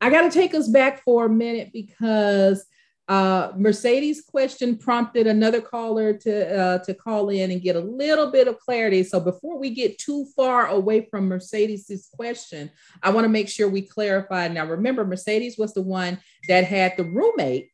I 0.00 0.10
got 0.10 0.22
to 0.22 0.30
take 0.30 0.54
us 0.54 0.68
back 0.68 1.02
for 1.02 1.26
a 1.26 1.30
minute 1.30 1.70
because 1.72 2.64
uh, 3.08 3.52
Mercedes' 3.56 4.20
question 4.20 4.76
prompted 4.76 5.26
another 5.26 5.62
caller 5.62 6.12
to 6.12 6.60
uh, 6.60 6.78
to 6.80 6.92
call 6.92 7.30
in 7.30 7.50
and 7.50 7.62
get 7.62 7.74
a 7.74 7.80
little 7.80 8.30
bit 8.30 8.48
of 8.48 8.58
clarity. 8.58 9.02
So 9.02 9.18
before 9.18 9.58
we 9.58 9.70
get 9.70 9.98
too 9.98 10.26
far 10.36 10.66
away 10.66 11.08
from 11.10 11.26
Mercedes' 11.26 12.08
question, 12.12 12.70
I 13.02 13.10
want 13.10 13.24
to 13.24 13.30
make 13.30 13.48
sure 13.48 13.66
we 13.66 13.82
clarify. 13.82 14.48
Now, 14.48 14.66
remember, 14.66 15.06
Mercedes 15.06 15.56
was 15.56 15.72
the 15.72 15.82
one 15.82 16.18
that 16.48 16.64
had 16.64 16.98
the 16.98 17.04
roommate 17.04 17.70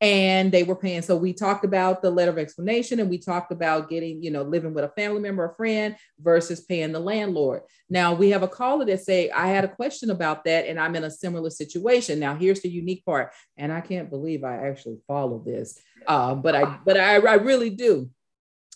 and 0.00 0.52
they 0.52 0.62
were 0.62 0.76
paying. 0.76 1.00
So 1.00 1.16
we 1.16 1.32
talked 1.32 1.64
about 1.64 2.02
the 2.02 2.10
letter 2.10 2.30
of 2.30 2.38
explanation 2.38 3.00
and 3.00 3.08
we 3.08 3.18
talked 3.18 3.50
about 3.50 3.88
getting, 3.88 4.22
you 4.22 4.30
know, 4.30 4.42
living 4.42 4.74
with 4.74 4.84
a 4.84 4.90
family 4.90 5.20
member 5.20 5.44
or 5.44 5.54
friend 5.54 5.96
versus 6.20 6.60
paying 6.60 6.92
the 6.92 7.00
landlord. 7.00 7.62
Now 7.88 8.12
we 8.12 8.30
have 8.30 8.42
a 8.42 8.48
caller 8.48 8.84
that 8.84 9.00
say, 9.00 9.30
I 9.30 9.48
had 9.48 9.64
a 9.64 9.74
question 9.74 10.10
about 10.10 10.44
that 10.44 10.66
and 10.66 10.78
I'm 10.78 10.96
in 10.96 11.04
a 11.04 11.10
similar 11.10 11.48
situation. 11.48 12.20
Now 12.20 12.34
here's 12.34 12.60
the 12.60 12.68
unique 12.68 13.04
part. 13.06 13.32
And 13.56 13.72
I 13.72 13.80
can't 13.80 14.10
believe 14.10 14.44
I 14.44 14.68
actually 14.68 14.98
follow 15.06 15.38
this, 15.38 15.80
uh, 16.06 16.34
but 16.34 16.54
I, 16.54 16.78
but 16.84 16.98
I, 16.98 17.14
I 17.16 17.34
really 17.34 17.70
do. 17.70 18.10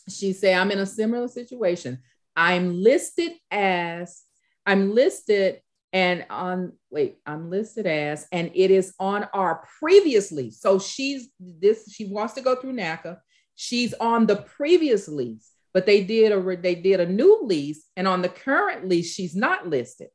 She 0.09 0.33
say, 0.33 0.55
I'm 0.55 0.71
in 0.71 0.79
a 0.79 0.87
similar 0.87 1.29
situation. 1.29 1.99
I'm 2.35 2.83
listed 2.83 3.33
as, 3.51 4.23
I'm 4.64 4.95
listed 4.95 5.61
and 5.93 6.24
on 6.30 6.72
wait 6.91 7.18
i'm 7.26 7.51
listed 7.51 7.86
as 7.86 8.26
and 8.30 8.51
it 8.55 8.70
is 8.70 8.95
on 9.01 9.26
our 9.34 9.66
previous 9.78 10.30
lease 10.30 10.61
so 10.61 10.78
she's 10.78 11.28
this 11.38 11.93
she 11.93 12.07
wants 12.07 12.34
to 12.34 12.41
go 12.41 12.55
through 12.55 12.72
naca 12.72 13.18
she's 13.57 13.93
on 13.95 14.26
the 14.26 14.36
previous 14.36 15.09
lease 15.09 15.51
but 15.72 15.86
they 15.86 16.03
did 16.03 16.32
a 16.32 16.57
they 16.57 16.74
did 16.74 17.01
a 17.01 17.07
new 17.07 17.41
lease 17.43 17.86
and 17.97 18.09
on 18.09 18.22
the 18.22 18.28
current 18.28 18.88
lease 18.88 19.14
she's 19.14 19.36
not 19.36 19.68
listed. 19.68 20.09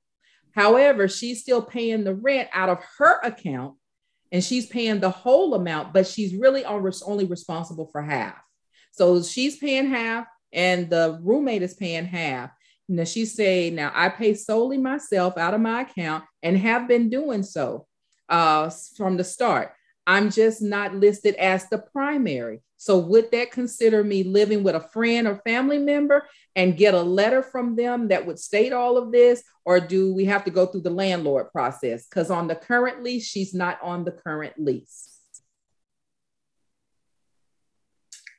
However 0.53 1.07
she's 1.07 1.41
still 1.41 1.61
paying 1.61 2.03
the 2.03 2.15
rent 2.15 2.49
out 2.53 2.69
of 2.69 2.79
her 2.97 3.19
account 3.21 3.75
and 4.31 4.43
she's 4.43 4.65
paying 4.65 4.99
the 4.99 5.09
whole 5.09 5.53
amount 5.53 5.93
but 5.93 6.07
she's 6.07 6.35
really 6.35 6.65
only 6.65 7.25
responsible 7.25 7.87
for 7.91 8.01
half. 8.01 8.35
So 8.91 9.21
she's 9.21 9.57
paying 9.57 9.87
half 9.87 10.27
and 10.53 10.89
the 10.89 11.19
roommate 11.21 11.61
is 11.61 11.73
paying 11.73 12.05
half 12.05 12.51
now 12.87 13.03
she 13.03 13.25
said, 13.25 13.73
now 13.73 13.91
I 13.93 14.09
pay 14.09 14.33
solely 14.35 14.77
myself 14.77 15.37
out 15.37 15.53
of 15.53 15.61
my 15.61 15.81
account 15.81 16.23
and 16.43 16.57
have 16.57 16.87
been 16.87 17.09
doing 17.09 17.43
so 17.43 17.87
uh, 18.29 18.69
from 18.95 19.17
the 19.17 19.23
start. 19.23 19.73
I'm 20.07 20.29
just 20.29 20.61
not 20.61 20.93
listed 20.93 21.35
as 21.35 21.67
the 21.69 21.79
primary. 21.79 22.61
So 22.77 22.99
would 22.99 23.31
that 23.31 23.49
consider 23.49 24.03
me 24.03 24.23
living 24.23 24.61
with 24.61 24.75
a 24.75 24.79
friend 24.79 25.27
or 25.27 25.41
family 25.43 25.79
member 25.79 26.27
and 26.55 26.77
get 26.77 26.93
a 26.93 27.01
letter 27.01 27.41
from 27.41 27.75
them 27.75 28.09
that 28.09 28.27
would 28.27 28.37
state 28.37 28.71
all 28.71 28.97
of 28.97 29.11
this? 29.11 29.41
Or 29.63 29.79
do 29.79 30.13
we 30.13 30.25
have 30.25 30.45
to 30.45 30.51
go 30.51 30.67
through 30.67 30.81
the 30.81 30.91
landlord 30.91 31.51
process? 31.51 32.05
Because 32.05 32.29
on 32.29 32.47
the 32.47 32.55
current 32.55 33.01
lease, 33.01 33.25
she's 33.25 33.55
not 33.55 33.79
on 33.81 34.03
the 34.03 34.11
current 34.11 34.53
lease. 34.59 35.11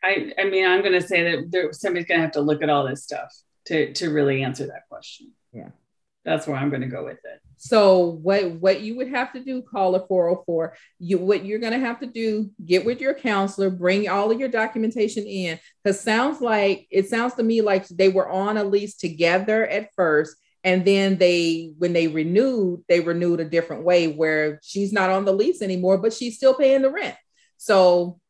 I, 0.05 0.33
I 0.39 0.45
mean, 0.45 0.65
I'm 0.65 0.83
going 0.83 0.93
to 0.93 1.05
say 1.05 1.25
that 1.25 1.51
there, 1.51 1.73
somebody's 1.73 2.07
going 2.07 2.21
to 2.21 2.27
have 2.27 2.35
to 2.35 2.41
look 2.41 2.63
at 2.63 2.71
all 2.71 2.87
this 2.87 3.03
stuff 3.03 3.35
to 3.67 3.93
to 3.95 4.11
really 4.11 4.43
answer 4.43 4.67
that 4.67 4.89
question. 4.89 5.33
Yeah. 5.53 5.71
That's 6.25 6.49
where 6.49 6.57
I'm 6.57 6.71
going 6.71 6.83
to 6.83 6.89
go 6.89 7.05
with 7.05 7.19
it. 7.25 7.41
So 7.57 8.19
what 8.23 8.51
what 8.61 8.81
you 8.81 8.97
would 8.97 9.09
have 9.09 9.33
to 9.33 9.45
do, 9.45 9.63
call 9.63 9.95
a 9.95 10.05
404, 10.07 10.77
you 10.99 11.19
what 11.19 11.45
you're 11.45 11.61
going 11.61 11.73
to 11.73 11.79
have 11.79 12.01
to 12.01 12.07
do, 12.07 12.51
get 12.65 12.85
with 12.85 13.01
your 13.01 13.15
counselor, 13.15 13.71
bring 13.71 14.09
all 14.09 14.31
of 14.31 14.41
your 14.41 14.49
documentation 14.49 15.25
in 15.25 15.59
cuz 15.85 16.01
sounds 16.01 16.41
like 16.41 16.87
it 16.91 17.09
sounds 17.09 17.35
to 17.35 17.43
me 17.43 17.63
like 17.63 17.87
they 17.89 18.09
were 18.09 18.29
on 18.29 18.57
a 18.57 18.65
lease 18.65 18.97
together 18.97 19.67
at 19.67 19.95
first 19.95 20.37
and 20.65 20.85
then 20.85 21.17
they 21.17 21.73
when 21.79 21.93
they 21.93 22.09
renewed, 22.09 22.83
they 22.89 23.01
renewed 23.01 23.39
a 23.39 23.49
different 23.49 23.85
way 23.85 24.09
where 24.09 24.59
she's 24.65 24.93
not 24.93 25.11
on 25.11 25.25
the 25.25 25.33
lease 25.33 25.63
anymore 25.63 25.97
but 25.97 26.13
she's 26.13 26.37
still 26.37 26.55
paying 26.55 26.83
the 26.83 26.91
rent. 26.91 27.17
So 27.57 28.21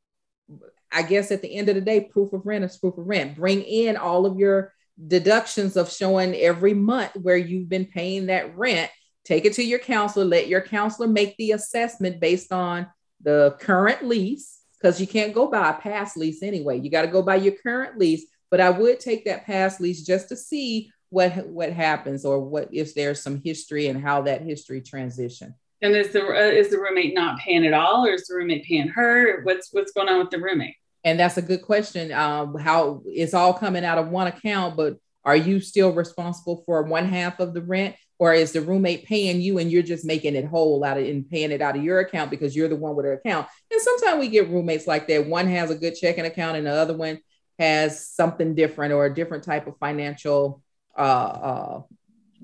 I 0.92 1.02
guess 1.02 1.30
at 1.30 1.42
the 1.42 1.54
end 1.54 1.68
of 1.68 1.74
the 1.74 1.80
day, 1.80 2.00
proof 2.00 2.32
of 2.32 2.46
rent 2.46 2.64
is 2.64 2.78
proof 2.78 2.96
of 2.96 3.06
rent. 3.06 3.36
Bring 3.36 3.62
in 3.62 3.96
all 3.96 4.26
of 4.26 4.38
your 4.38 4.72
deductions 5.04 5.76
of 5.76 5.92
showing 5.92 6.34
every 6.34 6.74
month 6.74 7.12
where 7.16 7.36
you've 7.36 7.68
been 7.68 7.86
paying 7.86 8.26
that 8.26 8.56
rent. 8.56 8.90
Take 9.24 9.44
it 9.44 9.54
to 9.54 9.64
your 9.64 9.80
counselor, 9.80 10.24
let 10.24 10.48
your 10.48 10.60
counselor 10.60 11.08
make 11.08 11.36
the 11.36 11.52
assessment 11.52 12.20
based 12.20 12.52
on 12.52 12.86
the 13.20 13.56
current 13.60 14.04
lease, 14.04 14.60
because 14.80 15.00
you 15.00 15.06
can't 15.06 15.34
go 15.34 15.48
by 15.48 15.70
a 15.70 15.74
past 15.74 16.16
lease 16.16 16.42
anyway. 16.42 16.78
You 16.78 16.90
got 16.90 17.02
to 17.02 17.08
go 17.08 17.22
by 17.22 17.36
your 17.36 17.54
current 17.54 17.98
lease. 17.98 18.26
But 18.50 18.60
I 18.60 18.70
would 18.70 19.00
take 19.00 19.24
that 19.24 19.44
past 19.44 19.80
lease 19.80 20.04
just 20.04 20.28
to 20.28 20.36
see 20.36 20.92
what 21.10 21.46
what 21.46 21.72
happens 21.72 22.24
or 22.24 22.40
what 22.40 22.68
if 22.72 22.94
there's 22.94 23.22
some 23.22 23.40
history 23.42 23.88
and 23.88 24.00
how 24.00 24.22
that 24.22 24.42
history 24.42 24.80
transition. 24.80 25.54
And 25.82 25.94
is 25.94 26.12
the 26.12 26.24
uh, 26.24 26.32
is 26.32 26.70
the 26.70 26.78
roommate 26.78 27.14
not 27.14 27.38
paying 27.38 27.66
at 27.66 27.74
all, 27.74 28.06
or 28.06 28.14
is 28.14 28.26
the 28.26 28.36
roommate 28.36 28.64
paying 28.64 28.88
her? 28.88 29.42
What's 29.42 29.72
what's 29.72 29.92
going 29.92 30.08
on 30.08 30.20
with 30.20 30.30
the 30.30 30.40
roommate? 30.40 30.76
And 31.06 31.20
that's 31.20 31.36
a 31.36 31.42
good 31.42 31.62
question. 31.62 32.10
Um, 32.10 32.56
how 32.58 33.00
it's 33.06 33.32
all 33.32 33.54
coming 33.54 33.84
out 33.84 33.96
of 33.96 34.08
one 34.08 34.26
account, 34.26 34.76
but 34.76 34.96
are 35.24 35.36
you 35.36 35.60
still 35.60 35.92
responsible 35.92 36.64
for 36.66 36.82
one 36.82 37.06
half 37.06 37.38
of 37.38 37.54
the 37.54 37.62
rent, 37.62 37.94
or 38.18 38.34
is 38.34 38.50
the 38.50 38.60
roommate 38.60 39.06
paying 39.06 39.40
you 39.40 39.58
and 39.58 39.70
you're 39.70 39.84
just 39.84 40.04
making 40.04 40.34
it 40.34 40.44
whole 40.46 40.82
out 40.82 40.98
of 40.98 41.06
and 41.06 41.30
paying 41.30 41.52
it 41.52 41.62
out 41.62 41.76
of 41.76 41.84
your 41.84 42.00
account 42.00 42.32
because 42.32 42.56
you're 42.56 42.68
the 42.68 42.74
one 42.74 42.96
with 42.96 43.06
an 43.06 43.12
account? 43.12 43.46
And 43.70 43.80
sometimes 43.80 44.18
we 44.18 44.28
get 44.28 44.50
roommates 44.50 44.88
like 44.88 45.06
that. 45.06 45.28
One 45.28 45.46
has 45.46 45.70
a 45.70 45.76
good 45.76 45.94
checking 45.94 46.26
account, 46.26 46.56
and 46.56 46.66
the 46.66 46.72
other 46.72 46.96
one 46.96 47.20
has 47.56 48.08
something 48.08 48.56
different 48.56 48.92
or 48.92 49.06
a 49.06 49.14
different 49.14 49.44
type 49.44 49.68
of 49.68 49.78
financial 49.78 50.60
uh, 50.98 51.00
uh, 51.00 51.82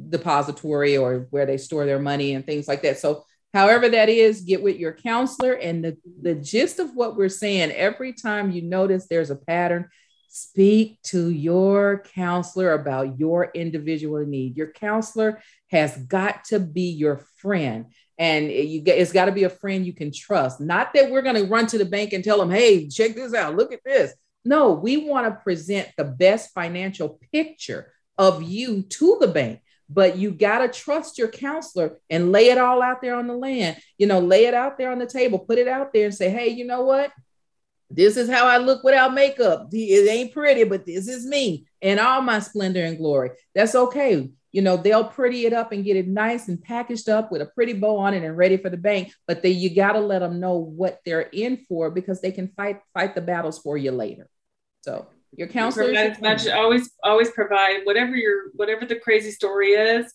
depository 0.09 0.97
or 0.97 1.27
where 1.31 1.47
they 1.47 1.57
store 1.57 1.85
their 1.85 1.99
money 1.99 2.35
and 2.35 2.47
things 2.47 2.69
like 2.69 2.83
that. 2.83 3.01
So, 3.01 3.25
however 3.53 3.89
that 3.89 4.09
is, 4.09 4.43
get 4.43 4.63
with 4.63 4.79
your 4.79 4.93
counselor. 4.93 5.53
And 5.53 5.85
the, 5.85 5.97
the 6.21 6.35
gist 6.35 6.79
of 6.79 6.95
what 6.95 7.17
we're 7.17 7.29
saying 7.29 7.71
every 7.73 8.13
time 8.13 8.51
you 8.51 8.63
notice 8.63 9.07
there's 9.07 9.31
a 9.31 9.37
pattern, 9.37 9.89
speak 10.29 11.01
to 11.03 11.29
your 11.29 12.05
counselor 12.15 12.73
about 12.73 13.19
your 13.19 13.51
individual 13.55 14.25
need. 14.25 14.57
Your 14.57 14.73
counselor 14.73 15.43
has 15.71 15.97
got 15.97 16.45
to 16.45 16.59
be 16.59 16.91
your 16.91 17.27
friend. 17.37 17.87
And 18.19 18.51
you 18.51 18.81
get, 18.81 18.99
it's 18.99 19.13
got 19.13 19.27
to 19.27 19.33
be 19.33 19.45
a 19.45 19.51
friend 19.51 19.85
you 19.85 19.93
can 19.93 20.13
trust. 20.13 20.61
Not 20.61 20.95
that 20.95 21.11
we're 21.11 21.23
going 21.23 21.37
to 21.37 21.51
run 21.51 21.67
to 21.69 21.79
the 21.79 21.85
bank 21.85 22.13
and 22.13 22.23
tell 22.23 22.39
them, 22.39 22.51
hey, 22.51 22.89
check 22.89 23.15
this 23.15 23.35
out, 23.35 23.57
look 23.57 23.73
at 23.73 23.85
this. 23.85 24.15
No, 24.45 24.73
we 24.73 25.09
want 25.09 25.27
to 25.27 25.43
present 25.43 25.89
the 25.97 26.05
best 26.05 26.53
financial 26.53 27.19
picture 27.33 27.93
of 28.19 28.43
you 28.43 28.83
to 28.83 29.19
the 29.21 29.29
bank 29.29 29.61
but 29.93 30.17
you 30.17 30.31
got 30.31 30.59
to 30.59 30.69
trust 30.69 31.19
your 31.19 31.29
counselor 31.29 31.99
and 32.09 32.33
lay 32.33 32.49
it 32.49 32.59
all 32.59 32.83
out 32.83 33.03
there 33.03 33.15
on 33.15 33.27
the 33.27 33.35
land. 33.35 33.77
You 33.99 34.07
know 34.07 34.21
lay 34.21 34.47
it 34.47 34.55
out 34.55 34.79
there 34.79 34.91
on 34.91 34.99
the 34.99 35.07
table 35.07 35.39
put 35.39 35.59
it 35.59 35.69
out 35.69 35.93
there 35.93 36.07
and 36.07 36.15
say 36.15 36.31
hey 36.31 36.49
you 36.49 36.67
know 36.67 36.83
what? 36.83 37.13
This 37.91 38.17
is 38.17 38.31
how 38.31 38.47
i 38.47 38.57
look 38.57 38.83
without 38.85 39.13
makeup. 39.13 39.69
It 39.73 40.09
ain't 40.09 40.33
pretty 40.33 40.65
but 40.65 40.87
this 40.87 41.09
is 41.09 41.27
me 41.27 41.67
and 41.81 42.01
all 42.01 42.23
my 42.23 42.39
splendor 42.39 42.85
and 42.85 42.97
glory. 42.97 43.31
That's 43.55 43.75
okay. 43.75 44.31
You 44.51 44.63
know 44.63 44.77
they'll 44.77 45.05
pretty 45.05 45.47
it 45.47 45.53
up 45.53 45.73
and 45.73 45.85
get 45.85 45.97
it 45.97 46.09
nice 46.09 46.49
and 46.49 46.63
packaged 46.63 47.09
up 47.09 47.33
with 47.33 47.43
a 47.43 47.47
pretty 47.47 47.73
bow 47.73 47.99
on 47.99 48.15
it 48.15 48.23
and 48.23 48.37
ready 48.37 48.59
for 48.59 48.69
the 48.69 48.77
bank 48.77 49.13
but 49.27 49.43
then 49.43 49.57
you 49.57 49.75
got 49.75 49.93
to 49.93 50.01
let 50.01 50.19
them 50.19 50.41
know 50.41 50.57
what 50.57 51.01
they're 51.07 51.23
in 51.23 51.65
for 51.69 51.91
because 51.91 52.21
they 52.21 52.33
can 52.33 52.49
fight 52.49 52.81
fight 52.93 53.15
the 53.15 53.21
battles 53.21 53.59
for 53.59 53.77
you 53.77 53.93
later. 53.93 54.29
So 54.83 55.09
your 55.35 55.49
counselor 55.49 55.93
as 55.95 56.21
much 56.21 56.47
always 56.49 56.91
always 57.03 57.31
provide 57.31 57.81
whatever 57.85 58.15
your 58.15 58.51
whatever 58.55 58.85
the 58.85 58.97
crazy 58.97 59.31
story 59.31 59.69
is 59.69 60.13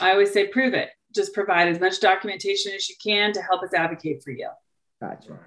i 0.00 0.12
always 0.12 0.32
say 0.32 0.46
prove 0.46 0.74
it. 0.74 0.90
Just 1.14 1.34
provide 1.34 1.68
as 1.68 1.80
much 1.80 2.00
documentation 2.00 2.72
as 2.72 2.88
you 2.88 2.94
can 3.02 3.32
to 3.32 3.42
help 3.42 3.62
us 3.62 3.74
advocate 3.74 4.22
for 4.22 4.30
you. 4.30 4.48
Gotcha. 5.00 5.38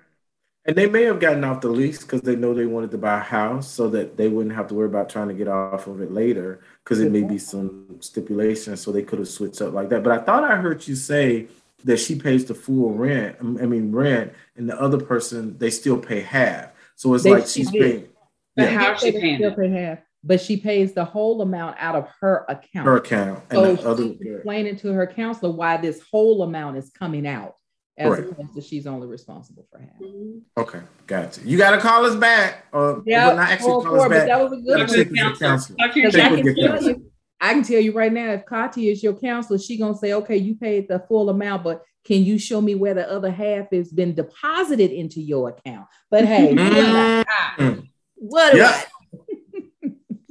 And 0.66 0.76
they 0.76 0.88
may 0.88 1.04
have 1.04 1.20
gotten 1.20 1.44
off 1.44 1.62
the 1.62 1.70
lease 1.70 2.02
because 2.02 2.22
they 2.22 2.36
know 2.36 2.54
they 2.54 2.66
wanted 2.66 2.92
to 2.92 2.98
buy 2.98 3.18
a 3.18 3.24
house 3.24 3.70
so 3.70 3.90
that 3.90 4.16
they 4.16 4.30
wouldn't 4.30 4.56
have 4.56 4.68
to 4.68 4.74
worry 4.74 4.88
about 4.88 5.10
trying 5.10 5.28
to 5.28 5.34
get 5.34 5.48
off 5.48 5.88
of 5.88 6.02
it 6.02 6.12
later 6.12 6.62
because 6.84 7.02
it 7.02 7.12
may 7.12 7.22
be 7.22 7.38
some 7.38 7.98
stipulation. 8.00 8.78
so 8.78 8.92
they 8.92 9.04
could 9.04 9.20
have 9.20 9.28
switched 9.28 9.62
up 9.62 9.74
like 9.74 9.90
that. 9.90 10.04
But 10.04 10.20
i 10.20 10.24
thought 10.24 10.44
i 10.44 10.56
heard 10.56 10.88
you 10.88 10.96
say 10.96 11.48
that 11.84 11.98
she 11.98 12.16
pays 12.16 12.46
the 12.46 12.56
full 12.56 12.94
rent 12.94 13.36
i 13.42 13.66
mean 13.66 13.92
rent 13.92 14.32
and 14.56 14.70
the 14.70 14.80
other 14.80 14.98
person 14.98 15.58
they 15.58 15.70
still 15.70 15.98
pay 15.98 16.22
half. 16.22 16.72
So 16.96 17.14
it's 17.14 17.24
they, 17.26 17.32
like 17.32 17.48
she's 17.48 17.72
paying 17.72 18.08
but 18.56 18.72
yeah. 18.72 18.80
how's 18.80 19.02
she 19.02 19.12
paying? 19.12 19.42
Half, 19.42 20.00
but 20.24 20.40
she 20.40 20.58
pays 20.58 20.94
the 20.94 21.04
whole 21.04 21.42
amount 21.42 21.76
out 21.80 21.96
of 21.96 22.08
her 22.22 22.46
account. 22.48 22.86
Her 22.86 22.98
account. 22.98 23.44
And 23.50 23.80
so 23.80 23.90
other, 23.90 24.14
explaining 24.20 24.78
to 24.78 24.94
her 24.94 25.08
counselor 25.08 25.52
why 25.52 25.78
this 25.78 26.02
whole 26.12 26.44
amount 26.44 26.78
is 26.78 26.90
coming 26.92 27.28
out, 27.28 27.56
as 27.98 28.12
right. 28.12 28.20
opposed 28.30 28.54
to 28.56 28.62
she's 28.62 28.88
only 28.88 29.08
responsible 29.08 29.68
for 29.72 29.80
half. 29.80 30.02
Mm-hmm. 30.02 30.40
Okay, 30.62 30.80
gotcha. 31.08 31.42
You 31.42 31.58
got 31.58 31.72
to 31.72 31.80
call 31.80 32.06
us 32.06 32.16
back. 32.16 32.66
Or 32.72 33.04
yeah, 33.06 33.34
not 33.34 33.50
actually 33.50 33.84
call 33.84 34.00
us 34.00 34.10
back. 34.10 34.28
That 34.28 34.42
was 34.42 34.54
a 34.54 35.06
good 35.06 35.38
counselor. 35.40 35.78
I 35.80 35.90
can, 35.90 36.12
tell 36.12 36.38
you, 36.38 37.12
I 37.42 37.54
can 37.54 37.64
tell 37.64 37.80
you 37.80 37.92
right 37.92 38.14
now, 38.14 38.32
if 38.32 38.46
Kati 38.46 38.92
is 38.92 39.04
your 39.04 39.14
counselor, 39.14 39.60
she 39.60 39.78
gonna 39.78 39.98
say, 39.98 40.14
okay, 40.14 40.38
you 40.38 40.56
paid 40.56 40.88
the 40.88 41.00
full 41.08 41.30
amount, 41.30 41.64
but 41.64 41.84
can 42.06 42.24
you 42.24 42.38
show 42.38 42.62
me 42.62 42.76
where 42.76 42.94
the 42.94 43.10
other 43.10 43.32
half 43.32 43.72
has 43.72 43.92
been 43.92 44.14
deposited 44.14 44.92
into 44.92 45.22
your 45.22 45.50
account? 45.50 45.88
But 46.10 46.26
hey, 46.26 46.54
mm-hmm. 46.54 47.80
What 48.24 48.56
yeah. 48.56 48.82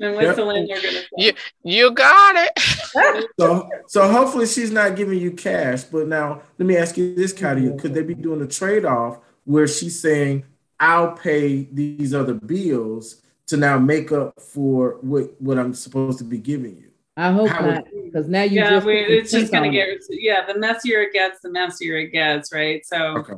And 0.00 0.14
what's 0.14 0.24
yep. 0.24 0.36
the 0.36 0.44
landlord 0.44 0.82
gonna 0.82 0.94
say? 0.94 1.06
You, 1.18 1.32
you 1.62 1.90
got 1.92 2.34
it. 2.36 3.28
so, 3.38 3.68
so 3.86 4.10
hopefully 4.10 4.46
she's 4.46 4.72
not 4.72 4.96
giving 4.96 5.18
you 5.18 5.30
cash. 5.30 5.84
But 5.84 6.08
now 6.08 6.40
let 6.58 6.66
me 6.66 6.76
ask 6.76 6.96
you 6.96 7.14
this, 7.14 7.34
Katia: 7.34 7.76
Could 7.76 7.92
they 7.92 8.02
be 8.02 8.14
doing 8.14 8.40
a 8.40 8.46
trade-off 8.46 9.18
where 9.44 9.68
she's 9.68 10.00
saying, 10.00 10.44
"I'll 10.80 11.12
pay 11.12 11.64
these 11.70 12.14
other 12.14 12.34
bills 12.34 13.20
to 13.48 13.58
now 13.58 13.78
make 13.78 14.10
up 14.10 14.40
for 14.40 14.96
what 15.02 15.40
what 15.40 15.58
I'm 15.58 15.74
supposed 15.74 16.18
to 16.18 16.24
be 16.24 16.38
giving 16.38 16.78
you"? 16.78 16.90
I 17.16 17.30
hope 17.30 17.50
How 17.50 17.66
not, 17.66 17.84
because 18.04 18.26
now 18.26 18.42
you 18.42 18.60
yeah, 18.60 18.70
just 18.70 18.86
it's 18.88 19.30
just 19.30 19.52
gonna 19.52 19.70
get 19.70 19.88
yeah. 20.10 20.46
The 20.46 20.58
messier 20.58 21.02
it 21.02 21.12
gets, 21.12 21.42
the 21.42 21.50
messier 21.50 21.98
it 21.98 22.10
gets, 22.10 22.52
right? 22.52 22.84
So. 22.86 23.18
Okay 23.18 23.34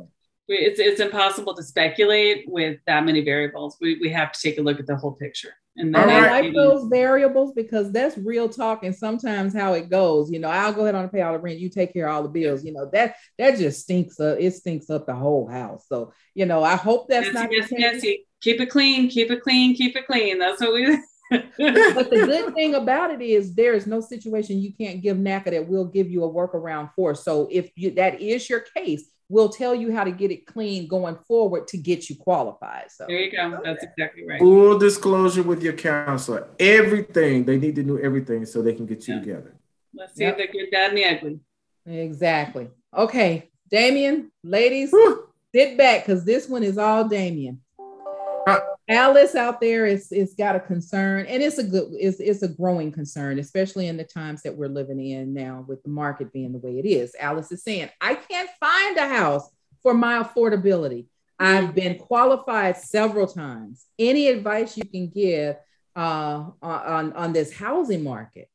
it's 0.47 0.79
it's 0.79 0.99
impossible 0.99 1.55
to 1.55 1.63
speculate 1.63 2.45
with 2.47 2.79
that 2.87 3.05
many 3.05 3.21
variables. 3.21 3.77
We 3.81 3.99
we 3.99 4.09
have 4.09 4.31
to 4.31 4.39
take 4.39 4.57
a 4.57 4.61
look 4.61 4.79
at 4.79 4.87
the 4.87 4.95
whole 4.95 5.13
picture. 5.13 5.53
And 5.77 5.93
then 5.93 6.09
I 6.09 6.41
like 6.41 6.53
those 6.53 6.87
variables 6.87 7.51
because 7.53 7.91
that's 7.91 8.17
real 8.17 8.47
talk 8.47 8.85
and 8.85 8.95
sometimes 8.95 9.53
how 9.53 9.73
it 9.73 9.89
goes. 9.89 10.31
You 10.31 10.39
know, 10.39 10.47
I'll 10.47 10.71
go 10.71 10.83
ahead 10.83 10.95
and 10.95 11.11
pay 11.11 11.21
all 11.21 11.33
the 11.33 11.39
rent, 11.39 11.59
you 11.59 11.67
take 11.67 11.91
care 11.91 12.07
of 12.07 12.15
all 12.15 12.23
the 12.23 12.29
bills. 12.29 12.63
You 12.63 12.71
know, 12.71 12.89
that 12.93 13.15
that 13.37 13.57
just 13.57 13.81
stinks 13.81 14.19
up, 14.19 14.37
it 14.39 14.53
stinks 14.53 14.89
up 14.89 15.05
the 15.05 15.15
whole 15.15 15.47
house. 15.47 15.85
So, 15.89 16.13
you 16.33 16.45
know, 16.45 16.63
I 16.63 16.77
hope 16.77 17.09
that's 17.09 17.33
not 17.33 17.51
yes, 17.51 17.69
yes, 17.71 18.01
keep 18.41 18.61
it 18.61 18.69
clean, 18.69 19.09
keep 19.09 19.31
it 19.31 19.41
clean, 19.41 19.75
keep 19.75 19.97
it 19.97 20.07
clean. 20.07 20.39
That's 20.39 20.61
what 20.61 20.73
we 20.73 20.97
but 21.31 22.09
the 22.09 22.23
good 22.27 22.53
thing 22.53 22.75
about 22.75 23.11
it 23.11 23.21
is 23.21 23.55
there 23.55 23.73
is 23.73 23.87
no 23.87 23.99
situation 23.99 24.61
you 24.61 24.71
can't 24.73 25.01
give 25.01 25.17
NACA 25.17 25.51
that 25.51 25.67
will 25.67 25.85
give 25.85 26.09
you 26.09 26.23
a 26.23 26.31
workaround 26.31 26.91
for. 26.95 27.15
So 27.15 27.47
if 27.51 27.71
you, 27.75 27.91
that 27.91 28.21
is 28.21 28.47
your 28.47 28.59
case, 28.59 29.09
we'll 29.29 29.49
tell 29.49 29.73
you 29.73 29.93
how 29.93 30.03
to 30.03 30.11
get 30.11 30.31
it 30.31 30.45
clean 30.45 30.87
going 30.87 31.17
forward 31.27 31.67
to 31.69 31.77
get 31.77 32.09
you 32.09 32.15
qualified. 32.15 32.91
So 32.91 33.05
there 33.07 33.19
you 33.19 33.31
go. 33.31 33.59
That's 33.63 33.83
exactly 33.83 34.25
right. 34.27 34.39
Full 34.39 34.77
disclosure 34.77 35.43
with 35.43 35.63
your 35.63 35.73
counselor. 35.73 36.47
Everything 36.59 37.45
they 37.45 37.57
need 37.57 37.75
to 37.75 37.83
know 37.83 37.97
everything 37.97 38.45
so 38.45 38.61
they 38.61 38.73
can 38.73 38.85
get 38.85 39.07
you 39.07 39.15
yeah. 39.15 39.19
together. 39.19 39.55
Let's 39.93 40.15
see 40.15 40.23
yep. 40.23 40.37
the 40.37 40.47
good, 40.47 40.71
bad, 40.71 40.89
and 40.89 40.97
the 40.97 41.05
ugly. 41.05 41.39
Exactly. 41.85 42.69
Okay, 42.95 43.49
Damien, 43.69 44.31
ladies, 44.43 44.91
Whew. 44.91 45.27
sit 45.53 45.77
back 45.77 46.05
because 46.05 46.25
this 46.25 46.49
one 46.49 46.63
is 46.63 46.77
all 46.77 47.07
Damien. 47.07 47.61
Uh, 48.47 48.59
Alice 48.87 49.33
out 49.33 49.61
there 49.61 49.87
is 49.87 50.11
is 50.11 50.35
got 50.35 50.55
a 50.55 50.59
concern, 50.59 51.25
and 51.25 51.41
it's 51.41 51.57
a 51.57 51.63
good 51.63 51.91
it's 51.93 52.19
it's 52.19 52.43
a 52.43 52.47
growing 52.47 52.91
concern, 52.91 53.39
especially 53.39 53.87
in 53.87 53.97
the 53.97 54.03
times 54.03 54.43
that 54.43 54.55
we're 54.55 54.67
living 54.69 55.03
in 55.03 55.33
now 55.33 55.65
with 55.67 55.81
the 55.81 55.89
market 55.89 56.31
being 56.31 56.51
the 56.51 56.59
way 56.59 56.77
it 56.77 56.85
is. 56.85 57.15
Alice 57.19 57.51
is 57.51 57.63
saying, 57.63 57.89
I 57.99 58.13
can't 58.13 58.49
find 58.59 58.97
a 58.97 59.07
house 59.07 59.49
for 59.81 59.95
my 59.95 60.21
affordability. 60.21 61.07
I've 61.39 61.73
been 61.73 61.97
qualified 61.97 62.77
several 62.77 63.27
times. 63.27 63.85
Any 63.97 64.27
advice 64.27 64.77
you 64.77 64.85
can 64.85 65.09
give 65.09 65.55
uh, 65.95 66.45
on 66.61 67.13
on 67.13 67.33
this 67.33 67.53
housing 67.53 68.03
market? 68.03 68.49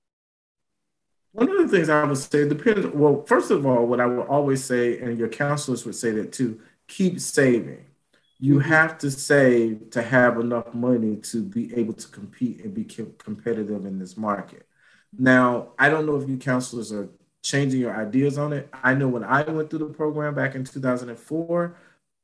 One 1.32 1.50
of 1.50 1.58
the 1.58 1.68
things 1.68 1.88
I 1.88 2.04
would 2.04 2.18
say 2.18 2.48
depends. 2.48 2.86
Well, 2.86 3.24
first 3.26 3.50
of 3.50 3.66
all, 3.66 3.84
what 3.86 4.00
I 4.00 4.06
would 4.06 4.28
always 4.28 4.64
say, 4.64 5.00
and 5.00 5.18
your 5.18 5.28
counselors 5.28 5.84
would 5.84 5.96
say 5.96 6.12
that 6.12 6.32
too: 6.32 6.60
keep 6.86 7.18
saving 7.18 7.84
you 8.40 8.58
have 8.58 8.96
to 8.98 9.10
save 9.10 9.90
to 9.90 10.02
have 10.02 10.40
enough 10.40 10.72
money 10.72 11.16
to 11.16 11.42
be 11.42 11.74
able 11.74 11.92
to 11.92 12.08
compete 12.08 12.64
and 12.64 12.72
be 12.72 12.84
competitive 12.84 13.84
in 13.84 13.98
this 13.98 14.16
market. 14.16 14.66
Now, 15.16 15.72
I 15.78 15.90
don't 15.90 16.06
know 16.06 16.16
if 16.16 16.28
you 16.28 16.38
counselors 16.38 16.90
are 16.90 17.10
changing 17.42 17.80
your 17.80 17.94
ideas 17.94 18.38
on 18.38 18.54
it. 18.54 18.68
I 18.72 18.94
know 18.94 19.08
when 19.08 19.24
I 19.24 19.42
went 19.42 19.68
through 19.68 19.80
the 19.80 19.86
program 19.86 20.34
back 20.34 20.54
in 20.54 20.64
2004, 20.64 21.76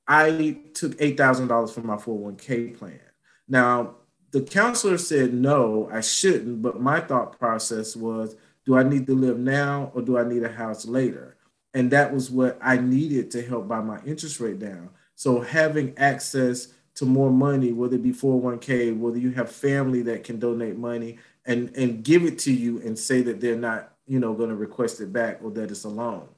I 0.09 0.59
took 0.73 0.97
$8,000 0.97 1.75
from 1.75 1.87
my 1.87 1.97
401k 1.97 2.79
plan. 2.79 3.01
Now, 3.47 3.97
the 4.31 4.43
counselor 4.43 4.99
said 4.99 5.35
no, 5.35 5.89
I 5.93 6.01
shouldn't, 6.01 6.63
but 6.63 6.81
my 6.81 7.01
thought 7.01 7.39
process 7.39 7.95
was 7.95 8.37
do 8.65 8.77
I 8.77 8.83
need 8.83 9.07
to 9.07 9.15
live 9.15 9.39
now 9.39 9.93
or 9.95 10.03
do 10.03 10.19
I 10.19 10.25
need 10.25 10.43
a 10.43 10.53
house 10.53 10.87
later? 10.87 11.37
And 11.75 11.91
that 11.91 12.13
was 12.13 12.31
what 12.31 12.59
I 12.63 12.79
needed 12.79 13.31
to 13.33 13.43
help 13.43 13.69
buy 13.69 13.81
my 13.81 14.01
interest 14.05 14.41
rate 14.41 14.59
down. 14.59 14.91
So 15.17 15.41
having 15.41 15.97
access 15.99 16.69
to 16.97 17.05
more 17.05 17.31
money, 17.31 17.73
whether 17.73 17.97
it 17.97 18.03
be 18.03 18.13
401k, 18.13 18.97
whether 18.97 19.19
you 19.19 19.33
have 19.33 19.51
family 19.51 20.03
that 20.03 20.25
can 20.25 20.39
donate 20.39 20.77
money, 20.77 21.19
and 21.47 21.75
and 21.77 22.05
give 22.05 22.25
it 22.25 22.39
to 22.41 22.53
you 22.53 22.81
and 22.81 22.99
say 22.99 23.23
that 23.23 23.41
they're 23.41 23.57
not 23.57 23.93
you 24.07 24.19
know 24.19 24.35
going 24.35 24.51
to 24.51 24.57
request 24.57 25.01
it 25.01 25.13
back 25.13 25.41
or 25.43 25.51
that 25.53 25.71
it's 25.71 25.85
a 25.85 25.89
loan. 25.89 26.29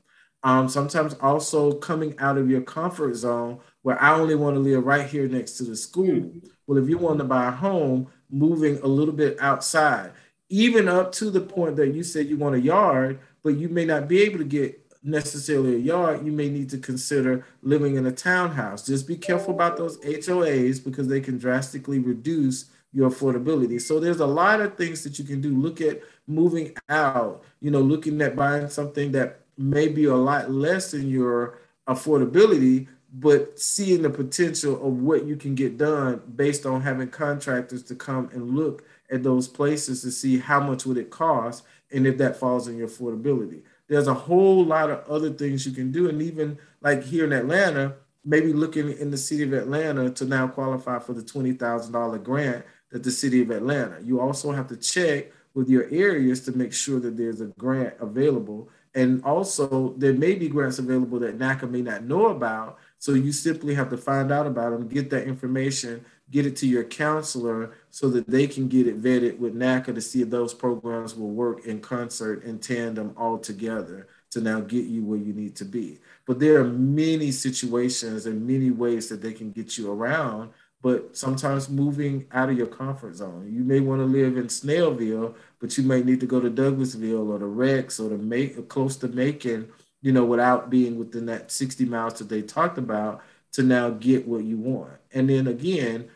Um, 0.44 0.68
sometimes 0.68 1.14
also 1.14 1.72
coming 1.72 2.14
out 2.18 2.38
of 2.38 2.48
your 2.48 2.60
comfort 2.60 3.14
zone 3.16 3.58
where 3.82 4.00
I 4.00 4.14
only 4.14 4.36
want 4.36 4.54
to 4.54 4.60
live 4.60 4.84
right 4.84 5.06
here 5.06 5.26
next 5.26 5.56
to 5.58 5.64
the 5.64 5.74
school. 5.74 6.06
Mm-hmm. 6.06 6.46
Well, 6.66 6.78
if 6.78 6.88
you 6.88 6.98
want 6.98 7.18
to 7.18 7.24
buy 7.24 7.48
a 7.48 7.50
home, 7.50 8.06
moving 8.30 8.78
a 8.78 8.86
little 8.86 9.14
bit 9.14 9.36
outside, 9.40 10.12
even 10.48 10.86
up 10.86 11.10
to 11.12 11.30
the 11.30 11.40
point 11.40 11.76
that 11.76 11.94
you 11.94 12.04
said 12.04 12.28
you 12.28 12.36
want 12.36 12.54
a 12.54 12.60
yard, 12.60 13.18
but 13.42 13.56
you 13.56 13.68
may 13.68 13.84
not 13.84 14.06
be 14.06 14.22
able 14.22 14.38
to 14.38 14.44
get 14.44 14.77
necessarily 15.02 15.76
a 15.76 15.78
yard, 15.78 16.24
you 16.26 16.32
may 16.32 16.48
need 16.48 16.70
to 16.70 16.78
consider 16.78 17.46
living 17.62 17.96
in 17.96 18.06
a 18.06 18.12
townhouse. 18.12 18.86
Just 18.86 19.06
be 19.06 19.16
careful 19.16 19.54
about 19.54 19.76
those 19.76 19.98
HOAs 19.98 20.82
because 20.82 21.08
they 21.08 21.20
can 21.20 21.38
drastically 21.38 21.98
reduce 21.98 22.66
your 22.92 23.10
affordability. 23.10 23.80
So 23.80 24.00
there's 24.00 24.20
a 24.20 24.26
lot 24.26 24.60
of 24.60 24.76
things 24.76 25.04
that 25.04 25.18
you 25.18 25.24
can 25.24 25.40
do. 25.40 25.56
Look 25.56 25.80
at 25.80 26.00
moving 26.26 26.74
out, 26.88 27.44
you 27.60 27.70
know, 27.70 27.80
looking 27.80 28.20
at 28.22 28.36
buying 28.36 28.68
something 28.68 29.12
that 29.12 29.40
may 29.56 29.88
be 29.88 30.06
a 30.06 30.14
lot 30.14 30.50
less 30.50 30.92
than 30.92 31.08
your 31.08 31.58
affordability, 31.86 32.88
but 33.12 33.58
seeing 33.58 34.02
the 34.02 34.10
potential 34.10 34.74
of 34.74 35.00
what 35.00 35.26
you 35.26 35.36
can 35.36 35.54
get 35.54 35.78
done 35.78 36.22
based 36.36 36.66
on 36.66 36.80
having 36.80 37.08
contractors 37.08 37.82
to 37.84 37.94
come 37.94 38.28
and 38.32 38.54
look 38.54 38.84
at 39.10 39.22
those 39.22 39.48
places 39.48 40.02
to 40.02 40.10
see 40.10 40.38
how 40.38 40.60
much 40.60 40.84
would 40.84 40.98
it 40.98 41.10
cost 41.10 41.64
and 41.90 42.06
if 42.06 42.18
that 42.18 42.36
falls 42.36 42.68
in 42.68 42.76
your 42.76 42.88
affordability 42.88 43.62
there's 43.88 44.06
a 44.06 44.14
whole 44.14 44.64
lot 44.64 44.90
of 44.90 45.06
other 45.08 45.30
things 45.30 45.66
you 45.66 45.72
can 45.72 45.90
do. 45.90 46.08
And 46.08 46.22
even 46.22 46.58
like 46.80 47.02
here 47.02 47.24
in 47.24 47.32
Atlanta, 47.32 47.94
maybe 48.24 48.52
looking 48.52 48.90
in 48.90 49.10
the 49.10 49.16
city 49.16 49.42
of 49.42 49.52
Atlanta 49.52 50.10
to 50.10 50.24
now 50.24 50.46
qualify 50.46 50.98
for 50.98 51.14
the 51.14 51.22
$20,000 51.22 52.22
grant 52.22 52.64
that 52.90 53.02
the 53.02 53.10
city 53.10 53.42
of 53.42 53.50
Atlanta. 53.50 53.98
You 54.02 54.20
also 54.20 54.52
have 54.52 54.68
to 54.68 54.76
check 54.76 55.32
with 55.54 55.68
your 55.68 55.88
areas 55.90 56.40
to 56.44 56.52
make 56.52 56.72
sure 56.72 57.00
that 57.00 57.16
there's 57.16 57.40
a 57.40 57.46
grant 57.58 57.94
available. 58.00 58.68
And 58.94 59.22
also, 59.24 59.94
there 59.96 60.12
may 60.12 60.34
be 60.34 60.48
grants 60.48 60.78
available 60.78 61.18
that 61.20 61.38
NACA 61.38 61.70
may 61.70 61.82
not 61.82 62.04
know 62.04 62.28
about. 62.28 62.78
So 62.98 63.12
you 63.12 63.32
simply 63.32 63.74
have 63.74 63.90
to 63.90 63.96
find 63.96 64.30
out 64.30 64.46
about 64.46 64.70
them, 64.70 64.88
get 64.88 65.10
that 65.10 65.26
information, 65.26 66.04
get 66.30 66.46
it 66.46 66.56
to 66.56 66.66
your 66.66 66.84
counselor 66.84 67.72
so 67.90 68.08
that 68.10 68.28
they 68.28 68.46
can 68.46 68.68
get 68.68 68.86
it 68.86 69.02
vetted 69.02 69.38
with 69.38 69.54
NACA 69.54 69.94
to 69.94 70.00
see 70.00 70.22
if 70.22 70.30
those 70.30 70.54
programs 70.54 71.14
will 71.14 71.30
work 71.30 71.66
in 71.66 71.80
concert 71.80 72.44
in 72.44 72.58
tandem 72.58 73.14
all 73.16 73.38
together 73.38 74.08
to 74.30 74.40
now 74.40 74.60
get 74.60 74.84
you 74.84 75.02
where 75.04 75.18
you 75.18 75.32
need 75.32 75.56
to 75.56 75.64
be. 75.64 75.98
But 76.26 76.38
there 76.38 76.60
are 76.60 76.64
many 76.64 77.30
situations 77.30 78.26
and 78.26 78.46
many 78.46 78.70
ways 78.70 79.08
that 79.08 79.22
they 79.22 79.32
can 79.32 79.50
get 79.50 79.78
you 79.78 79.90
around. 79.90 80.50
But 80.80 81.16
sometimes 81.16 81.68
moving 81.68 82.26
out 82.30 82.50
of 82.50 82.56
your 82.56 82.68
comfort 82.68 83.16
zone, 83.16 83.50
you 83.52 83.64
may 83.64 83.80
want 83.80 84.00
to 84.00 84.04
live 84.04 84.36
in 84.36 84.46
Snellville, 84.46 85.34
but 85.60 85.76
you 85.76 85.82
may 85.82 86.02
need 86.02 86.20
to 86.20 86.26
go 86.26 86.38
to 86.38 86.50
Douglasville 86.50 87.28
or 87.30 87.38
the 87.38 87.46
Rex 87.46 87.98
or 87.98 88.10
to 88.10 88.16
make 88.16 88.56
or 88.56 88.62
close 88.62 88.96
to 88.98 89.08
Macon, 89.08 89.68
you 90.02 90.12
know, 90.12 90.24
without 90.24 90.70
being 90.70 90.96
within 90.96 91.26
that 91.26 91.50
60 91.50 91.84
miles 91.86 92.14
that 92.18 92.28
they 92.28 92.42
talked 92.42 92.78
about 92.78 93.22
to 93.52 93.64
now 93.64 93.90
get 93.90 94.28
what 94.28 94.44
you 94.44 94.56
want. 94.56 94.92
And 95.12 95.28
then 95.28 95.48
again, 95.48 96.08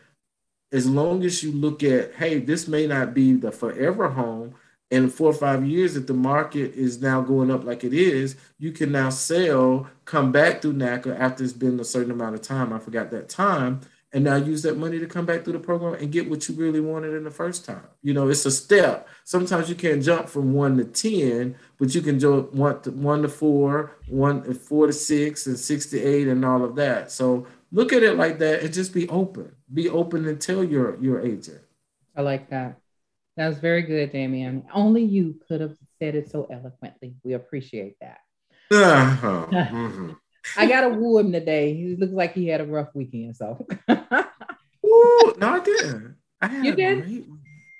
as 0.73 0.89
long 0.89 1.23
as 1.23 1.43
you 1.43 1.51
look 1.51 1.83
at, 1.83 2.15
hey, 2.15 2.39
this 2.39 2.67
may 2.67 2.87
not 2.87 3.13
be 3.13 3.33
the 3.33 3.51
forever 3.51 4.09
home. 4.09 4.55
In 4.89 5.09
four 5.09 5.29
or 5.29 5.33
five 5.33 5.65
years, 5.65 5.95
if 5.95 6.05
the 6.05 6.13
market 6.13 6.73
is 6.73 7.01
now 7.01 7.21
going 7.21 7.49
up 7.49 7.63
like 7.63 7.83
it 7.83 7.93
is, 7.93 8.35
you 8.59 8.71
can 8.71 8.91
now 8.91 9.09
sell, 9.09 9.87
come 10.05 10.31
back 10.31 10.61
through 10.61 10.73
NACA 10.73 11.17
after 11.19 11.43
it's 11.43 11.53
been 11.53 11.79
a 11.79 11.83
certain 11.83 12.11
amount 12.11 12.35
of 12.35 12.41
time. 12.41 12.71
I 12.73 12.79
forgot 12.79 13.09
that 13.09 13.27
time, 13.27 13.81
and 14.11 14.23
now 14.23 14.35
use 14.35 14.61
that 14.63 14.77
money 14.77 14.99
to 14.99 15.07
come 15.07 15.25
back 15.25 15.43
through 15.43 15.53
the 15.53 15.59
program 15.59 15.95
and 15.95 16.11
get 16.11 16.29
what 16.29 16.47
you 16.47 16.53
really 16.53 16.79
wanted 16.79 17.15
in 17.15 17.23
the 17.23 17.31
first 17.31 17.65
time. 17.65 17.83
You 18.03 18.13
know, 18.13 18.27
it's 18.29 18.45
a 18.45 18.51
step. 18.51 19.07
Sometimes 19.23 19.67
you 19.67 19.73
can't 19.73 20.03
jump 20.03 20.29
from 20.29 20.53
one 20.53 20.77
to 20.77 20.85
10, 20.85 21.55
but 21.79 21.95
you 21.95 22.01
can 22.01 22.19
jump 22.19 22.53
one 22.53 22.79
to, 22.81 22.91
one 22.91 23.23
to 23.23 23.29
four, 23.29 23.97
one 24.07 24.53
four 24.53 24.85
to 24.85 24.93
six, 24.93 25.47
and 25.47 25.57
six 25.57 25.87
to 25.87 25.99
eight, 25.99 26.27
and 26.27 26.45
all 26.45 26.63
of 26.63 26.75
that. 26.75 27.11
So 27.11 27.47
look 27.73 27.91
at 27.91 28.03
it 28.03 28.15
like 28.15 28.39
that 28.39 28.61
and 28.61 28.73
just 28.73 28.93
be 28.93 29.09
open. 29.09 29.53
Be 29.73 29.89
open 29.89 30.25
and 30.27 30.39
tell 30.39 30.63
your 30.63 30.97
your 31.01 31.19
agent. 31.19 31.61
I 32.15 32.21
like 32.21 32.49
that. 32.51 32.77
That 33.35 33.47
was 33.47 33.57
very 33.57 33.81
good, 33.81 34.11
Damien. 34.11 34.63
Only 34.73 35.03
you 35.03 35.39
could 35.47 35.59
have 35.59 35.75
said 35.99 36.15
it 36.15 36.29
so 36.29 36.47
eloquently. 36.49 37.15
We 37.23 37.33
appreciate 37.33 37.95
that. 37.99 38.19
Uh-huh. 38.71 39.47
mm-hmm. 39.51 40.11
I 40.55 40.67
got 40.67 40.81
to 40.81 40.89
woo 40.89 41.17
him 41.17 41.31
today. 41.31 41.73
He 41.73 41.95
looks 41.95 42.13
like 42.13 42.33
he 42.33 42.47
had 42.47 42.61
a 42.61 42.65
rough 42.65 42.89
weekend. 42.93 43.35
So, 43.35 43.65
Ooh, 43.89 45.33
no, 45.37 45.49
I 45.49 45.59
didn't. 45.63 46.15
I 46.41 46.47
had 46.47 46.65
you 46.65 46.75
did? 46.75 47.03
Great... 47.05 47.25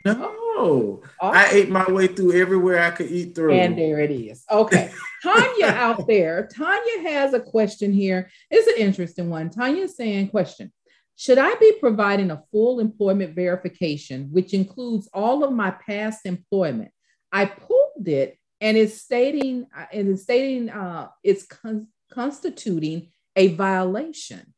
No, 0.05 1.01
awesome. 1.21 1.37
I 1.37 1.49
ate 1.51 1.69
my 1.69 1.89
way 1.89 2.07
through 2.07 2.33
everywhere 2.33 2.83
I 2.83 2.91
could 2.91 3.09
eat 3.09 3.35
through. 3.35 3.53
And 3.53 3.77
there 3.77 3.99
it 3.99 4.11
is. 4.11 4.43
Okay. 4.51 4.91
Tanya 5.21 5.65
out 5.67 6.07
there, 6.07 6.49
Tanya 6.53 7.09
has 7.09 7.33
a 7.33 7.39
question 7.39 7.93
here. 7.93 8.29
It's 8.51 8.67
an 8.67 8.85
interesting 8.85 9.29
one. 9.29 9.49
Tanya's 9.49 9.95
saying, 9.95 10.29
question 10.29 10.73
Should 11.15 11.37
I 11.37 11.55
be 11.55 11.73
providing 11.79 12.31
a 12.31 12.43
full 12.51 12.81
employment 12.81 13.33
verification, 13.33 14.29
which 14.31 14.53
includes 14.53 15.09
all 15.13 15.43
of 15.43 15.53
my 15.53 15.71
past 15.71 16.25
employment? 16.25 16.91
I 17.31 17.45
pulled 17.45 18.07
it 18.07 18.37
and 18.59 18.77
it's 18.77 19.01
stating, 19.01 19.67
uh, 19.75 19.85
and 19.91 20.09
it's 20.09 20.23
stating 20.23 20.69
uh, 20.69 21.07
it's 21.23 21.45
con- 21.45 21.87
constituting 22.11 23.11
a 23.35 23.49
violation. 23.55 24.53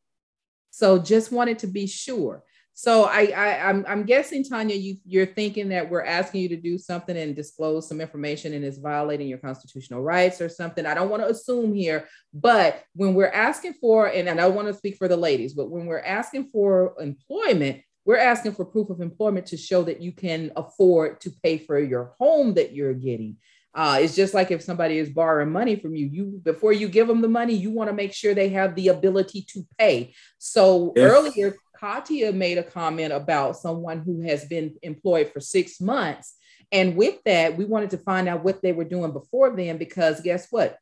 So 0.71 0.99
just 0.99 1.31
wanted 1.31 1.59
to 1.59 1.67
be 1.67 1.87
sure. 1.87 2.43
So 2.77 3.05
I, 3.05 3.31
I 3.35 3.69
I'm, 3.69 3.85
I'm 3.87 4.03
guessing 4.03 4.43
Tanya, 4.43 4.75
you 4.75 4.97
you're 5.05 5.25
thinking 5.25 5.69
that 5.69 5.89
we're 5.89 6.03
asking 6.03 6.41
you 6.41 6.49
to 6.49 6.57
do 6.57 6.77
something 6.77 7.15
and 7.15 7.33
disclose 7.33 7.87
some 7.87 8.01
information 8.01 8.53
and 8.53 8.65
it's 8.65 8.79
violating 8.79 9.29
your 9.29 9.37
constitutional 9.37 10.03
rights 10.03 10.41
or 10.41 10.49
something. 10.49 10.85
I 10.85 10.93
don't 10.93 11.09
want 11.09 11.23
to 11.23 11.29
assume 11.29 11.73
here, 11.73 12.05
but 12.33 12.83
when 12.93 13.13
we're 13.13 13.31
asking 13.31 13.75
for, 13.79 14.07
and 14.07 14.29
I 14.29 14.33
don't 14.33 14.55
want 14.55 14.67
to 14.67 14.73
speak 14.73 14.97
for 14.97 15.07
the 15.07 15.15
ladies, 15.15 15.53
but 15.53 15.71
when 15.71 15.85
we're 15.85 16.01
asking 16.01 16.49
for 16.51 16.95
employment, 16.99 17.81
we're 18.03 18.17
asking 18.17 18.51
for 18.55 18.65
proof 18.65 18.89
of 18.89 18.99
employment 18.99 19.45
to 19.47 19.57
show 19.57 19.83
that 19.83 20.01
you 20.01 20.11
can 20.11 20.51
afford 20.57 21.21
to 21.21 21.31
pay 21.43 21.57
for 21.57 21.79
your 21.79 22.13
home 22.19 22.55
that 22.55 22.73
you're 22.73 22.93
getting. 22.93 23.37
Uh, 23.73 23.99
it's 24.01 24.15
just 24.15 24.33
like 24.33 24.51
if 24.51 24.61
somebody 24.61 24.97
is 24.97 25.09
borrowing 25.09 25.51
money 25.51 25.77
from 25.77 25.95
you, 25.95 26.07
you 26.07 26.41
before 26.43 26.71
you 26.71 26.87
give 26.87 27.07
them 27.07 27.21
the 27.21 27.27
money, 27.27 27.53
you 27.53 27.69
want 27.69 27.89
to 27.89 27.95
make 27.95 28.13
sure 28.13 28.33
they 28.33 28.49
have 28.49 28.75
the 28.75 28.89
ability 28.89 29.45
to 29.49 29.65
pay. 29.77 30.13
So 30.37 30.93
yes. 30.95 31.11
earlier, 31.11 31.55
Katia 31.85 32.31
made 32.31 32.57
a 32.57 32.63
comment 32.63 33.13
about 33.13 33.57
someone 33.57 33.99
who 33.99 34.21
has 34.21 34.45
been 34.45 34.73
employed 34.81 35.31
for 35.31 35.39
six 35.39 35.79
months. 35.79 36.35
And 36.71 36.95
with 36.95 37.23
that, 37.25 37.55
we 37.55 37.65
wanted 37.65 37.91
to 37.91 37.99
find 37.99 38.27
out 38.27 38.43
what 38.43 38.63
they 38.63 38.73
were 38.73 38.85
doing 38.85 39.11
before 39.11 39.55
then, 39.55 39.77
because 39.77 40.19
guess 40.21 40.47
what? 40.49 40.79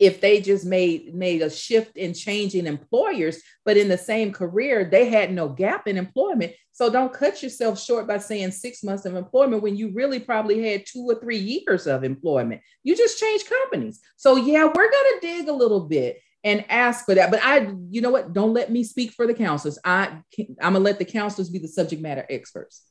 If 0.00 0.22
they 0.22 0.40
just 0.40 0.64
made 0.64 1.14
made 1.14 1.42
a 1.42 1.50
shift 1.50 1.98
in 1.98 2.14
changing 2.14 2.66
employers, 2.66 3.42
but 3.66 3.76
in 3.76 3.88
the 3.88 3.98
same 3.98 4.32
career, 4.32 4.88
they 4.90 5.10
had 5.10 5.30
no 5.30 5.46
gap 5.46 5.86
in 5.86 5.98
employment. 5.98 6.54
So 6.72 6.90
don't 6.90 7.12
cut 7.12 7.42
yourself 7.42 7.78
short 7.78 8.06
by 8.06 8.16
saying 8.16 8.52
six 8.52 8.82
months 8.82 9.04
of 9.04 9.14
employment 9.14 9.62
when 9.62 9.76
you 9.76 9.92
really 9.92 10.20
probably 10.20 10.66
had 10.66 10.86
two 10.86 11.04
or 11.06 11.16
three 11.16 11.36
years 11.36 11.86
of 11.86 12.02
employment. 12.02 12.62
You 12.82 12.96
just 12.96 13.20
changed 13.20 13.50
companies. 13.50 14.00
So 14.16 14.36
yeah, 14.36 14.64
we're 14.64 14.90
gonna 14.90 15.20
dig 15.20 15.48
a 15.48 15.52
little 15.52 15.80
bit 15.80 16.18
and 16.44 16.64
ask 16.68 17.06
for 17.06 17.14
that. 17.14 17.30
But 17.30 17.40
I, 17.42 17.70
you 17.90 18.02
know 18.02 18.10
what? 18.10 18.34
Don't 18.34 18.52
let 18.52 18.70
me 18.70 18.84
speak 18.84 19.12
for 19.12 19.26
the 19.26 19.34
counselors. 19.34 19.78
I, 19.84 20.20
I'm 20.38 20.74
gonna 20.74 20.78
let 20.80 20.98
the 20.98 21.04
counselors 21.04 21.48
be 21.48 21.58
the 21.58 21.68
subject 21.68 22.02
matter 22.02 22.24
experts. 22.28 22.82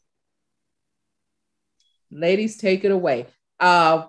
Ladies, 2.12 2.58
take 2.58 2.84
it 2.84 2.92
away. 2.92 3.28
Uh, 3.60 4.06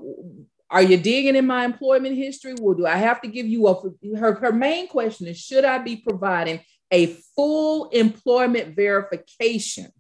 are 0.71 0.83
you 0.83 0.97
digging 0.97 1.37
in 1.37 1.47
my 1.47 1.65
employment 1.65 2.17
history? 2.17 2.55
Well, 2.61 2.75
do 2.75 2.87
I 2.87 2.97
have 2.97 3.21
to 3.21 3.29
give 3.29 3.47
you 3.47 3.69
a? 3.69 4.17
Her 4.17 4.35
her 4.35 4.53
main 4.53 4.89
question 4.89 5.27
is: 5.27 5.39
Should 5.39 5.65
I 5.65 5.79
be 5.79 5.97
providing 5.97 6.61
a 6.91 7.07
full 7.37 7.91
employment 7.91 8.75
verification? 8.75 9.93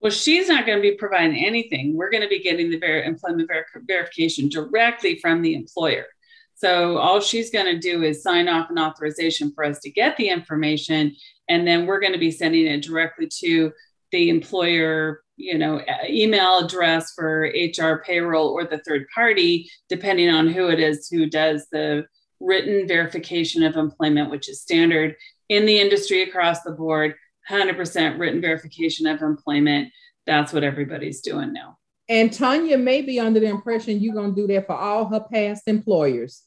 Well, 0.00 0.12
she's 0.12 0.48
not 0.48 0.66
going 0.66 0.78
to 0.78 0.82
be 0.82 0.96
providing 0.96 1.44
anything. 1.44 1.96
We're 1.96 2.10
going 2.10 2.24
to 2.24 2.28
be 2.28 2.42
getting 2.42 2.70
the 2.70 2.78
ver- 2.78 3.04
employment 3.04 3.48
ver- 3.48 3.66
verification 3.86 4.48
directly 4.48 5.18
from 5.20 5.42
the 5.42 5.54
employer. 5.54 6.06
So 6.62 6.96
all 6.96 7.20
she's 7.20 7.50
going 7.50 7.66
to 7.66 7.78
do 7.80 8.04
is 8.04 8.22
sign 8.22 8.48
off 8.48 8.70
an 8.70 8.78
authorization 8.78 9.50
for 9.52 9.64
us 9.64 9.80
to 9.80 9.90
get 9.90 10.16
the 10.16 10.28
information, 10.28 11.16
and 11.48 11.66
then 11.66 11.86
we're 11.86 11.98
going 11.98 12.12
to 12.12 12.20
be 12.20 12.30
sending 12.30 12.68
it 12.68 12.84
directly 12.84 13.28
to 13.40 13.72
the 14.12 14.28
employer, 14.28 15.24
you 15.36 15.58
know, 15.58 15.82
email 16.08 16.60
address 16.60 17.14
for 17.14 17.52
HR 17.52 18.04
payroll 18.06 18.50
or 18.50 18.64
the 18.64 18.78
third 18.78 19.06
party, 19.12 19.68
depending 19.88 20.30
on 20.30 20.46
who 20.46 20.68
it 20.68 20.78
is 20.78 21.08
who 21.08 21.26
does 21.26 21.66
the 21.72 22.06
written 22.38 22.86
verification 22.86 23.64
of 23.64 23.74
employment, 23.74 24.30
which 24.30 24.48
is 24.48 24.60
standard 24.60 25.16
in 25.48 25.66
the 25.66 25.80
industry 25.80 26.22
across 26.22 26.62
the 26.62 26.70
board. 26.70 27.16
100% 27.50 28.20
written 28.20 28.40
verification 28.40 29.08
of 29.08 29.20
employment. 29.20 29.88
That's 30.26 30.52
what 30.52 30.62
everybody's 30.62 31.22
doing 31.22 31.52
now. 31.52 31.78
And 32.08 32.32
Tanya 32.32 32.78
may 32.78 33.02
be 33.02 33.18
under 33.18 33.40
the 33.40 33.46
impression 33.46 33.98
you're 33.98 34.14
going 34.14 34.36
to 34.36 34.40
do 34.42 34.46
that 34.54 34.68
for 34.68 34.76
all 34.76 35.06
her 35.06 35.26
past 35.32 35.64
employers. 35.66 36.44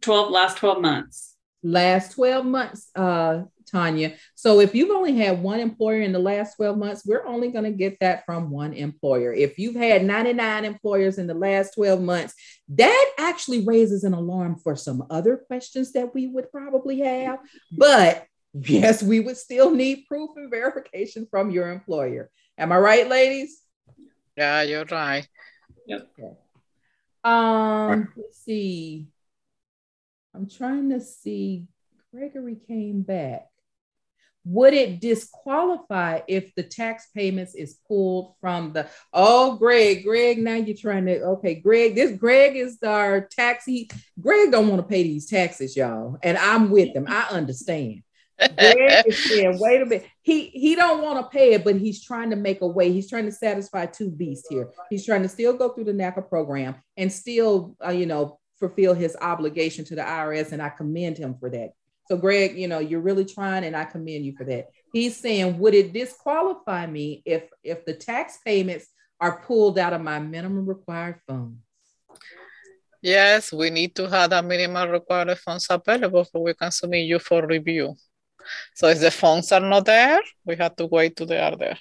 12 0.00 0.30
last 0.30 0.56
12 0.58 0.80
months 0.80 1.36
last 1.62 2.12
12 2.12 2.46
months 2.46 2.90
uh 2.96 3.42
Tanya. 3.70 4.14
So 4.34 4.60
if 4.60 4.74
you've 4.74 4.90
only 4.90 5.16
had 5.16 5.42
one 5.42 5.60
employer 5.60 6.00
in 6.00 6.12
the 6.12 6.18
last 6.18 6.56
12 6.56 6.76
months, 6.76 7.06
we're 7.06 7.26
only 7.26 7.48
going 7.48 7.64
to 7.64 7.70
get 7.70 7.98
that 8.00 8.24
from 8.26 8.50
one 8.50 8.72
employer. 8.72 9.32
If 9.32 9.58
you've 9.58 9.76
had 9.76 10.04
99 10.04 10.64
employers 10.64 11.18
in 11.18 11.26
the 11.26 11.34
last 11.34 11.74
12 11.74 12.00
months, 12.00 12.34
that 12.70 13.12
actually 13.18 13.64
raises 13.64 14.04
an 14.04 14.14
alarm 14.14 14.56
for 14.56 14.76
some 14.76 15.06
other 15.10 15.36
questions 15.36 15.92
that 15.92 16.14
we 16.14 16.26
would 16.26 16.50
probably 16.50 17.00
have. 17.00 17.38
But 17.72 18.26
yes, 18.52 19.02
we 19.02 19.20
would 19.20 19.36
still 19.36 19.70
need 19.70 20.06
proof 20.08 20.30
and 20.36 20.50
verification 20.50 21.26
from 21.30 21.50
your 21.50 21.70
employer. 21.70 22.30
Am 22.58 22.72
I 22.72 22.78
right, 22.78 23.08
ladies? 23.08 23.60
Yeah, 24.36 24.62
you're 24.62 24.84
right. 24.84 25.26
Yep. 25.86 26.10
Okay. 26.18 26.36
Um, 27.22 28.12
let's 28.16 28.42
see. 28.42 29.06
I'm 30.34 30.48
trying 30.48 30.90
to 30.90 31.00
see. 31.00 31.66
Gregory 32.12 32.56
came 32.66 33.02
back. 33.02 33.46
Would 34.44 34.72
it 34.72 35.00
disqualify 35.00 36.20
if 36.26 36.54
the 36.54 36.62
tax 36.62 37.08
payments 37.14 37.54
is 37.54 37.78
pulled 37.86 38.34
from 38.40 38.72
the 38.72 38.88
oh 39.12 39.56
Greg, 39.56 40.02
Greg, 40.02 40.38
now 40.38 40.54
you're 40.54 40.76
trying 40.76 41.06
to 41.06 41.22
okay, 41.22 41.56
Greg, 41.56 41.94
this 41.94 42.16
Greg 42.16 42.56
is 42.56 42.78
our 42.82 43.20
taxi. 43.20 43.90
Greg 44.18 44.50
don't 44.50 44.68
want 44.68 44.80
to 44.80 44.88
pay 44.88 45.02
these 45.02 45.26
taxes, 45.26 45.76
y'all. 45.76 46.16
And 46.22 46.38
I'm 46.38 46.70
with 46.70 46.96
him. 46.96 47.04
I 47.06 47.28
understand. 47.30 48.02
Greg 48.38 49.06
is 49.06 49.24
saying, 49.28 49.58
wait 49.60 49.82
a 49.82 49.86
minute. 49.86 50.06
He 50.22 50.46
he 50.46 50.74
don't 50.74 51.02
want 51.02 51.18
to 51.20 51.30
pay 51.30 51.52
it, 51.52 51.62
but 51.62 51.76
he's 51.76 52.02
trying 52.02 52.30
to 52.30 52.36
make 52.36 52.62
a 52.62 52.66
way. 52.66 52.92
He's 52.92 53.10
trying 53.10 53.26
to 53.26 53.32
satisfy 53.32 53.86
two 53.86 54.10
beasts 54.10 54.48
here. 54.48 54.70
He's 54.88 55.04
trying 55.04 55.22
to 55.22 55.28
still 55.28 55.52
go 55.52 55.68
through 55.68 55.84
the 55.84 55.92
NACA 55.92 56.28
program 56.28 56.76
and 56.96 57.12
still, 57.12 57.76
uh, 57.84 57.90
you 57.90 58.06
know, 58.06 58.39
fulfill 58.60 58.94
his 58.94 59.16
obligation 59.20 59.84
to 59.86 59.94
the 59.94 60.02
IRS, 60.02 60.52
and 60.52 60.62
I 60.62 60.68
commend 60.68 61.18
him 61.18 61.34
for 61.40 61.50
that. 61.50 61.70
So, 62.06 62.16
Greg, 62.16 62.56
you 62.56 62.68
know, 62.68 62.78
you're 62.78 63.00
really 63.00 63.24
trying, 63.24 63.64
and 63.64 63.76
I 63.76 63.84
commend 63.84 64.24
you 64.24 64.36
for 64.36 64.44
that. 64.44 64.68
He's 64.92 65.16
saying, 65.16 65.58
would 65.58 65.74
it 65.74 65.92
disqualify 65.92 66.86
me 66.86 67.22
if 67.24 67.44
if 67.64 67.84
the 67.84 67.94
tax 67.94 68.38
payments 68.44 68.86
are 69.20 69.40
pulled 69.42 69.78
out 69.78 69.92
of 69.92 70.00
my 70.00 70.18
minimum 70.18 70.66
required 70.66 71.20
funds? 71.26 71.58
Yes, 73.02 73.52
we 73.52 73.70
need 73.70 73.94
to 73.94 74.08
have 74.08 74.30
the 74.30 74.42
minimum 74.42 74.90
required 74.90 75.38
funds 75.38 75.66
available 75.70 76.24
so 76.24 76.40
we 76.40 76.54
can 76.54 76.70
submit 76.70 77.06
you 77.06 77.18
for 77.18 77.46
review. 77.46 77.94
So 78.74 78.88
if 78.88 79.00
the 79.00 79.10
funds 79.10 79.52
are 79.52 79.60
not 79.60 79.86
there, 79.86 80.20
we 80.44 80.56
have 80.56 80.76
to 80.76 80.86
wait 80.86 81.16
till 81.16 81.26
they 81.26 81.38
are 81.38 81.56
there. 81.56 81.78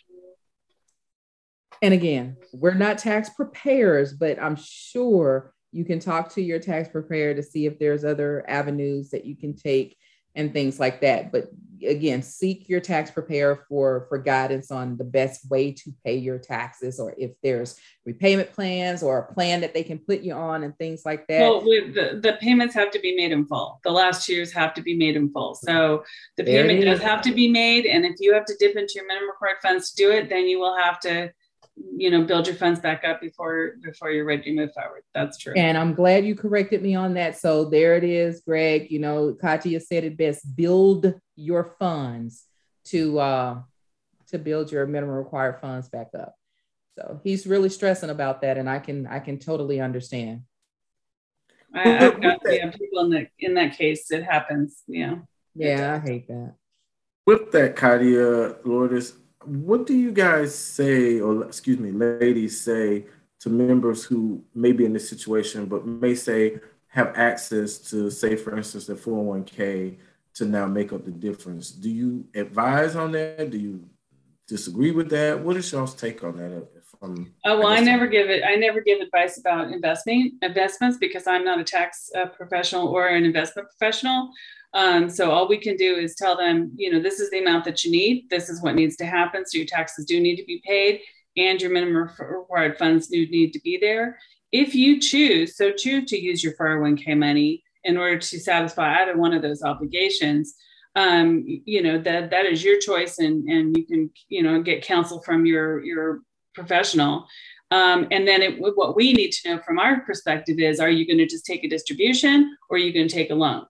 And 1.82 1.94
again, 1.94 2.38
we're 2.54 2.74
not 2.74 3.00
tax 3.00 3.30
preparers, 3.30 4.14
but 4.14 4.42
I'm 4.42 4.58
sure 4.58 5.54
you 5.72 5.86
can 5.86 6.00
talk 6.00 6.34
to 6.34 6.42
your 6.42 6.60
tax 6.60 6.90
preparer 6.90 7.34
to 7.34 7.44
see 7.44 7.66
if 7.66 7.80
there's 7.80 8.04
other 8.04 8.44
avenues 8.48 9.10
that 9.12 9.26
you 9.26 9.36
can 9.36 9.56
take 9.56 9.98
and 10.36 10.54
things 10.54 10.80
like 10.80 11.02
that. 11.02 11.32
But 11.32 11.50
again, 11.82 12.22
seek 12.22 12.70
your 12.70 12.80
tax 12.80 13.10
preparer 13.10 13.66
for 13.68 14.06
for 14.10 14.18
guidance 14.18 14.70
on 14.70 14.98
the 14.98 15.04
best 15.04 15.50
way 15.50 15.72
to 15.72 15.94
pay 16.06 16.18
your 16.18 16.38
taxes, 16.38 17.00
or 17.00 17.16
if 17.18 17.32
there's 17.42 17.80
repayment 18.06 18.52
plans 18.54 19.02
or 19.02 19.20
a 19.20 19.34
plan 19.34 19.62
that 19.62 19.74
they 19.74 19.84
can 19.84 19.98
put 19.98 20.22
you 20.22 20.34
on 20.34 20.64
and 20.64 20.78
things 20.78 21.04
like 21.06 21.26
that. 21.28 21.42
Well, 21.42 21.62
the, 21.62 22.20
the 22.22 22.38
payments 22.42 22.74
have 22.76 22.92
to 22.92 23.00
be 23.00 23.16
made 23.16 23.32
in 23.32 23.46
full. 23.46 23.80
The 23.84 23.92
last 23.92 24.26
two 24.26 24.34
years 24.34 24.52
have 24.54 24.74
to 24.76 24.82
be 24.82 24.96
made 24.96 25.16
in 25.16 25.32
full. 25.32 25.56
So 25.56 26.04
the 26.38 26.44
There 26.44 26.64
payment 26.64 26.86
does 26.86 27.02
have 27.02 27.22
to 27.24 27.34
be 27.34 27.50
made. 27.50 27.86
And 27.86 28.06
if 28.06 28.16
you 28.20 28.34
have 28.34 28.46
to 28.46 28.56
dip 28.60 28.76
into 28.76 28.94
your 28.96 29.08
minimum 29.08 29.30
required 29.30 29.58
funds 29.62 29.92
to 29.92 30.04
do 30.04 30.12
it, 30.12 30.30
then 30.30 30.48
you 30.48 30.60
will 30.60 30.78
have 30.78 31.00
to, 31.02 31.32
you 31.76 32.10
know, 32.10 32.24
build 32.24 32.48
your 32.48 32.56
funds 32.56 32.80
back 32.80 33.04
up 33.04 33.22
before 33.22 33.76
before 33.82 34.12
you're 34.12 34.26
ready 34.26 34.44
to 34.44 34.54
move 34.54 34.74
forward. 34.74 35.04
That's 35.14 35.38
true. 35.38 35.54
And 35.56 35.78
I'm 35.78 35.94
glad 35.94 36.26
you 36.26 36.36
corrected 36.36 36.82
me 36.82 36.96
on 36.96 37.14
that. 37.16 37.38
So 37.38 37.66
there 37.66 37.96
it 37.96 38.04
is, 38.04 38.42
Greg. 38.42 38.92
You 38.92 39.00
know, 39.00 39.36
Katia 39.40 39.80
said 39.80 40.04
it 40.04 40.18
best: 40.18 40.56
build 40.56 41.14
your 41.36 41.76
funds 41.80 42.46
to 42.86 43.20
uh, 43.20 43.62
to 44.28 44.40
build 44.40 44.72
your 44.72 44.86
minimum 44.86 45.16
required 45.16 45.60
funds 45.60 45.90
back 45.90 46.10
up. 46.18 46.36
So 46.98 47.22
he's 47.24 47.48
really 47.48 47.70
stressing 47.70 48.10
about 48.10 48.42
that, 48.42 48.58
and 48.58 48.70
I 48.70 48.80
can 48.80 49.08
I 49.08 49.20
can 49.20 49.40
totally 49.40 49.80
understand. 49.80 50.44
I, 51.74 52.08
I've 52.08 52.22
got 52.22 52.40
yeah, 52.46 52.72
people 52.72 53.06
in 53.06 53.10
that 53.12 53.28
in 53.40 53.54
that 53.56 53.78
case. 53.78 54.12
It 54.12 54.24
happens. 54.24 54.84
Yeah. 54.88 55.20
Yeah, 55.56 55.96
I 55.96 56.08
hate 56.08 56.28
that. 56.28 56.54
With 57.26 57.52
that, 57.52 57.76
Katia, 57.76 58.56
Lourdes, 58.64 59.14
what 59.46 59.88
do 59.88 59.94
you 59.96 60.12
guys 60.12 60.54
say, 60.54 61.20
or 61.20 61.44
excuse 61.46 61.80
me, 61.80 61.92
ladies 61.92 62.60
say 62.60 63.06
to 63.42 63.50
members 63.50 64.04
who 64.04 64.44
may 64.54 64.72
be 64.72 64.86
in 64.86 64.94
this 64.94 65.10
situation, 65.10 65.66
but 65.66 65.86
may 65.86 66.14
say 66.16 66.60
have 66.88 67.14
access 67.16 67.78
to, 67.78 68.10
say, 68.10 68.36
for 68.36 68.58
instance, 68.58 68.88
their 68.88 68.96
401k 68.96 69.98
to 70.36 70.46
now 70.46 70.66
make 70.66 70.92
up 70.92 71.06
the 71.06 71.12
difference? 71.12 71.72
Do 71.72 71.90
you 71.90 72.26
advise 72.36 72.96
on 72.96 73.12
that? 73.14 73.50
Do 73.52 73.58
you 73.58 73.86
disagree 74.48 74.92
with 74.92 75.10
that? 75.12 75.40
What 75.40 75.56
is 75.56 75.72
y'all's 75.72 75.96
take 75.96 76.24
on 76.24 76.38
that? 76.38 76.68
From, 77.00 77.34
Oh 77.46 77.60
well, 77.60 77.68
I 77.68 77.78
guess- 77.78 77.86
never 77.86 78.08
give 78.08 78.30
it. 78.30 78.44
I 78.44 78.56
never 78.56 78.82
give 78.82 79.00
advice 79.00 79.40
about 79.40 79.72
investing 79.72 80.38
investments 80.42 80.98
because 81.00 81.28
I'm 81.28 81.46
not 81.46 81.60
a 81.60 81.64
tax 81.64 82.10
uh, 82.14 82.26
professional 82.26 82.88
or 82.90 83.08
an 83.08 83.24
investment 83.24 83.70
professional. 83.70 84.32
Um, 84.74 85.10
so 85.10 85.32
all 85.32 85.48
we 85.48 85.58
can 85.58 85.76
do 85.76 85.96
is 85.96 86.16
tell 86.16 86.38
them, 86.38 86.72
you 86.76 86.92
know, 86.92 87.00
this 87.00 87.20
is 87.20 87.30
the 87.32 87.40
amount 87.40 87.66
that 87.66 87.84
you 87.84 87.92
need. 87.92 88.30
This 88.30 88.50
is 88.50 88.62
what 88.62 88.76
needs 88.76 88.96
to 88.98 89.06
happen. 89.06 89.46
So 89.46 89.58
your 89.58 89.68
taxes 89.68 90.06
do 90.06 90.20
need 90.20 90.36
to 90.36 90.46
be 90.46 90.62
paid, 90.66 91.02
and 91.38 91.60
your 91.62 91.72
minimum 91.72 92.10
required 92.20 92.78
funds 92.78 93.08
do 93.08 93.26
need 93.28 93.52
to 93.54 93.60
be 93.62 93.78
there. 93.78 94.20
If 94.52 94.76
you 94.76 95.00
choose, 95.00 95.56
so 95.58 95.72
choose 95.72 96.10
to 96.10 96.20
use 96.20 96.44
your 96.44 96.54
401k 96.54 97.18
money 97.18 97.64
in 97.84 97.98
order 97.98 98.18
to 98.18 98.40
satisfy 98.40 99.02
either 99.02 99.18
one 99.18 99.34
of 99.34 99.42
those 99.42 99.64
obligations, 99.64 100.56
um, 100.96 101.44
you 101.46 101.82
know 101.82 102.00
that 102.00 102.32
that 102.32 102.46
is 102.46 102.64
your 102.64 102.80
choice, 102.80 103.20
and 103.20 103.48
and 103.48 103.78
you 103.78 103.86
can 103.86 104.10
you 104.28 104.44
know 104.44 104.62
get 104.62 104.84
counsel 104.84 105.22
from 105.22 105.46
your 105.46 105.84
your 105.84 106.22
professional. 106.54 107.28
Um, 107.72 108.08
and 108.10 108.28
then 108.28 108.42
it, 108.42 108.60
what 108.60 108.96
we 108.96 109.14
need 109.14 109.32
to 109.32 109.50
know 109.50 109.62
from 109.62 109.78
our 109.78 110.02
perspective 110.02 110.58
is, 110.60 110.80
are 110.80 110.90
you 110.90 111.06
going 111.06 111.20
to 111.20 111.28
just 111.28 111.46
take 111.46 111.64
a 111.64 111.70
distribution 111.70 112.58
or 112.70 112.78
are 112.78 112.80
you 112.80 112.92
going 112.92 113.08
to 113.08 113.14
take 113.14 113.30
a 113.30 113.36
loan? 113.36 113.66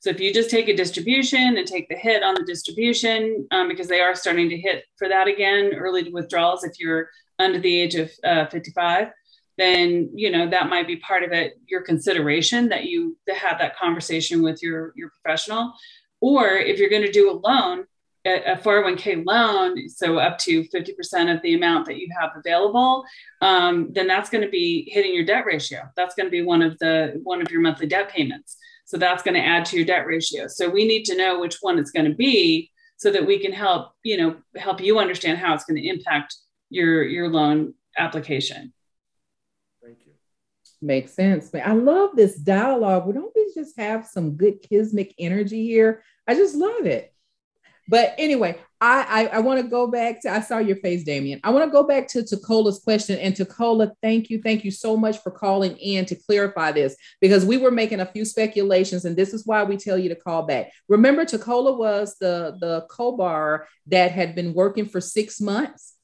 So 0.00 0.08
if 0.08 0.18
you 0.18 0.32
just 0.32 0.48
take 0.48 0.68
a 0.68 0.74
distribution 0.74 1.58
and 1.58 1.66
take 1.66 1.88
the 1.88 1.94
hit 1.94 2.22
on 2.22 2.34
the 2.34 2.42
distribution, 2.42 3.46
um, 3.50 3.68
because 3.68 3.86
they 3.86 4.00
are 4.00 4.14
starting 4.14 4.48
to 4.48 4.56
hit 4.56 4.84
for 4.96 5.08
that 5.08 5.28
again, 5.28 5.74
early 5.74 6.10
withdrawals, 6.10 6.64
if 6.64 6.80
you're 6.80 7.10
under 7.38 7.58
the 7.58 7.80
age 7.80 7.94
of 7.96 8.10
uh, 8.24 8.46
55, 8.46 9.08
then 9.58 10.10
you 10.14 10.30
know 10.30 10.48
that 10.48 10.70
might 10.70 10.86
be 10.86 10.96
part 10.96 11.22
of 11.22 11.32
it. 11.32 11.58
Your 11.66 11.82
consideration 11.82 12.70
that 12.70 12.86
you 12.86 13.18
have 13.28 13.58
that 13.58 13.76
conversation 13.76 14.42
with 14.42 14.62
your 14.62 14.94
your 14.96 15.10
professional, 15.10 15.74
or 16.20 16.48
if 16.48 16.78
you're 16.78 16.88
going 16.88 17.02
to 17.02 17.12
do 17.12 17.30
a 17.30 17.36
loan, 17.36 17.84
a 18.24 18.52
a 18.52 18.56
401k 18.56 19.22
loan, 19.26 19.86
so 19.90 20.18
up 20.18 20.38
to 20.38 20.64
50% 20.64 21.34
of 21.34 21.42
the 21.42 21.52
amount 21.52 21.84
that 21.86 21.98
you 21.98 22.08
have 22.18 22.30
available, 22.36 23.04
um, 23.42 23.92
then 23.92 24.06
that's 24.06 24.30
going 24.30 24.44
to 24.44 24.50
be 24.50 24.88
hitting 24.90 25.14
your 25.14 25.26
debt 25.26 25.44
ratio. 25.44 25.82
That's 25.94 26.14
going 26.14 26.26
to 26.26 26.30
be 26.30 26.42
one 26.42 26.62
of 26.62 26.78
the 26.78 27.20
one 27.22 27.42
of 27.42 27.50
your 27.50 27.60
monthly 27.60 27.86
debt 27.86 28.08
payments. 28.08 28.56
So 28.90 28.96
that's 28.96 29.22
going 29.22 29.36
to 29.36 29.46
add 29.46 29.66
to 29.66 29.76
your 29.76 29.84
debt 29.84 30.04
ratio. 30.04 30.48
So 30.48 30.68
we 30.68 30.84
need 30.84 31.04
to 31.04 31.16
know 31.16 31.38
which 31.38 31.58
one 31.60 31.78
it's 31.78 31.92
going 31.92 32.10
to 32.10 32.14
be 32.14 32.72
so 32.96 33.12
that 33.12 33.24
we 33.24 33.38
can 33.38 33.52
help, 33.52 33.92
you 34.02 34.16
know, 34.16 34.36
help 34.56 34.80
you 34.80 34.98
understand 34.98 35.38
how 35.38 35.54
it's 35.54 35.64
going 35.64 35.80
to 35.80 35.88
impact 35.88 36.34
your 36.70 37.04
your 37.04 37.28
loan 37.28 37.74
application. 37.96 38.72
Thank 39.80 39.98
you. 40.04 40.14
Makes 40.82 41.14
sense. 41.14 41.54
I 41.54 41.72
love 41.72 42.16
this 42.16 42.34
dialogue. 42.34 43.06
We 43.06 43.12
don't 43.12 43.32
we 43.32 43.52
just 43.54 43.78
have 43.78 44.06
some 44.06 44.32
good 44.32 44.60
kismic 44.60 45.14
energy 45.20 45.68
here. 45.68 46.02
I 46.26 46.34
just 46.34 46.56
love 46.56 46.84
it. 46.84 47.09
But 47.88 48.14
anyway, 48.18 48.58
I 48.80 49.26
I, 49.32 49.36
I 49.36 49.38
want 49.40 49.60
to 49.60 49.66
go 49.68 49.86
back 49.88 50.22
to 50.22 50.30
I 50.30 50.40
saw 50.40 50.58
your 50.58 50.76
face, 50.76 51.04
Damien. 51.04 51.40
I 51.42 51.50
want 51.50 51.64
to 51.64 51.70
go 51.72 51.82
back 51.82 52.06
to 52.08 52.20
Takola's 52.20 52.78
question. 52.78 53.18
And 53.18 53.34
Takola, 53.34 53.92
thank 54.02 54.30
you, 54.30 54.40
thank 54.42 54.64
you 54.64 54.70
so 54.70 54.96
much 54.96 55.18
for 55.18 55.30
calling 55.30 55.76
in 55.78 56.04
to 56.06 56.14
clarify 56.14 56.72
this 56.72 56.94
because 57.20 57.44
we 57.44 57.56
were 57.56 57.70
making 57.70 58.00
a 58.00 58.06
few 58.06 58.24
speculations, 58.24 59.04
and 59.04 59.16
this 59.16 59.34
is 59.34 59.46
why 59.46 59.64
we 59.64 59.76
tell 59.76 59.98
you 59.98 60.08
to 60.08 60.16
call 60.16 60.42
back. 60.42 60.70
Remember, 60.88 61.24
Takola 61.24 61.76
was 61.76 62.16
the 62.20 62.56
the 62.60 62.86
co-bar 62.90 63.66
that 63.88 64.12
had 64.12 64.34
been 64.34 64.54
working 64.54 64.86
for 64.86 65.00
six 65.00 65.40
months 65.40 65.94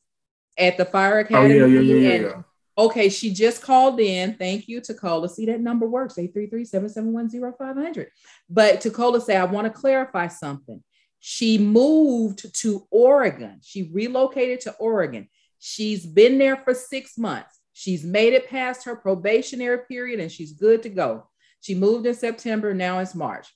at 0.58 0.76
the 0.76 0.84
fire 0.84 1.18
Oh, 1.18 1.20
academy. 1.20 1.54
yeah, 1.58 1.66
yeah, 1.66 1.80
yeah, 1.80 2.08
yeah. 2.10 2.20
yeah. 2.28 2.42
Okay, 2.78 3.08
she 3.08 3.32
just 3.32 3.62
called 3.62 3.98
in. 4.00 4.34
Thank 4.34 4.68
you, 4.68 4.82
Takola. 4.82 5.30
See, 5.30 5.46
that 5.46 5.60
number 5.60 5.86
works 5.86 6.16
833-771-0500. 6.16 8.06
But 8.50 8.80
Takola 8.82 9.22
said, 9.22 9.40
I 9.40 9.44
want 9.44 9.66
to 9.66 9.72
clarify 9.72 10.28
something. 10.28 10.82
She 11.28 11.58
moved 11.58 12.54
to 12.60 12.86
Oregon. 12.88 13.58
She 13.60 13.90
relocated 13.92 14.60
to 14.60 14.74
Oregon. 14.74 15.26
She's 15.58 16.06
been 16.06 16.38
there 16.38 16.56
for 16.56 16.72
six 16.72 17.18
months. 17.18 17.58
She's 17.72 18.04
made 18.04 18.32
it 18.32 18.48
past 18.48 18.84
her 18.84 18.94
probationary 18.94 19.80
period 19.88 20.20
and 20.20 20.30
she's 20.30 20.52
good 20.52 20.84
to 20.84 20.88
go. 20.88 21.28
She 21.62 21.74
moved 21.74 22.06
in 22.06 22.14
September. 22.14 22.72
Now 22.72 23.00
it's 23.00 23.16
March. 23.16 23.52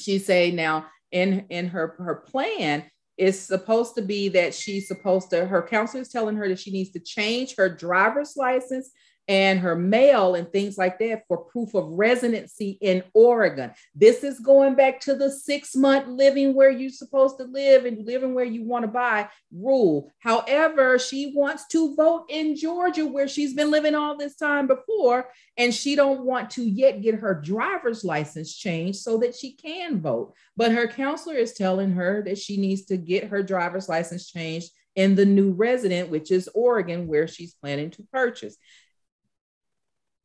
She 0.00 0.18
say 0.18 0.50
now 0.50 0.86
in, 1.12 1.46
in 1.48 1.68
her, 1.68 1.94
her 1.98 2.24
plan, 2.26 2.90
is 3.16 3.38
supposed 3.38 3.94
to 3.94 4.02
be 4.02 4.28
that 4.30 4.52
she's 4.52 4.88
supposed 4.88 5.30
to 5.30 5.46
her 5.46 5.62
counselor 5.62 6.00
is 6.00 6.08
telling 6.08 6.34
her 6.34 6.48
that 6.48 6.58
she 6.58 6.72
needs 6.72 6.90
to 6.90 6.98
change 6.98 7.54
her 7.54 7.68
driver's 7.68 8.36
license 8.36 8.90
and 9.30 9.60
her 9.60 9.76
mail 9.76 10.34
and 10.34 10.50
things 10.50 10.76
like 10.76 10.98
that 10.98 11.22
for 11.28 11.38
proof 11.38 11.74
of 11.74 11.86
residency 11.86 12.76
in 12.80 13.04
Oregon. 13.14 13.70
This 13.94 14.24
is 14.24 14.40
going 14.40 14.74
back 14.74 14.98
to 15.02 15.14
the 15.14 15.30
six 15.30 15.76
month 15.76 16.08
living 16.08 16.52
where 16.52 16.68
you're 16.68 16.90
supposed 16.90 17.38
to 17.38 17.44
live 17.44 17.84
and 17.84 18.04
living 18.04 18.34
where 18.34 18.44
you 18.44 18.64
want 18.64 18.82
to 18.82 18.90
buy 18.90 19.28
rule. 19.52 20.10
However, 20.18 20.98
she 20.98 21.32
wants 21.32 21.68
to 21.68 21.94
vote 21.94 22.24
in 22.28 22.56
Georgia 22.56 23.06
where 23.06 23.28
she's 23.28 23.54
been 23.54 23.70
living 23.70 23.94
all 23.94 24.18
this 24.18 24.34
time 24.34 24.66
before, 24.66 25.28
and 25.56 25.72
she 25.72 25.94
don't 25.94 26.24
want 26.24 26.50
to 26.50 26.64
yet 26.64 27.00
get 27.00 27.14
her 27.14 27.32
driver's 27.32 28.02
license 28.02 28.52
changed 28.52 28.98
so 28.98 29.18
that 29.18 29.36
she 29.36 29.52
can 29.52 30.00
vote. 30.00 30.34
But 30.56 30.72
her 30.72 30.88
counselor 30.88 31.36
is 31.36 31.52
telling 31.52 31.92
her 31.92 32.20
that 32.24 32.38
she 32.38 32.56
needs 32.56 32.86
to 32.86 32.96
get 32.96 33.28
her 33.28 33.44
driver's 33.44 33.88
license 33.88 34.28
changed 34.28 34.72
in 34.96 35.14
the 35.14 35.24
new 35.24 35.52
resident, 35.52 36.10
which 36.10 36.32
is 36.32 36.50
Oregon, 36.52 37.06
where 37.06 37.28
she's 37.28 37.54
planning 37.54 37.90
to 37.90 38.02
purchase 38.12 38.56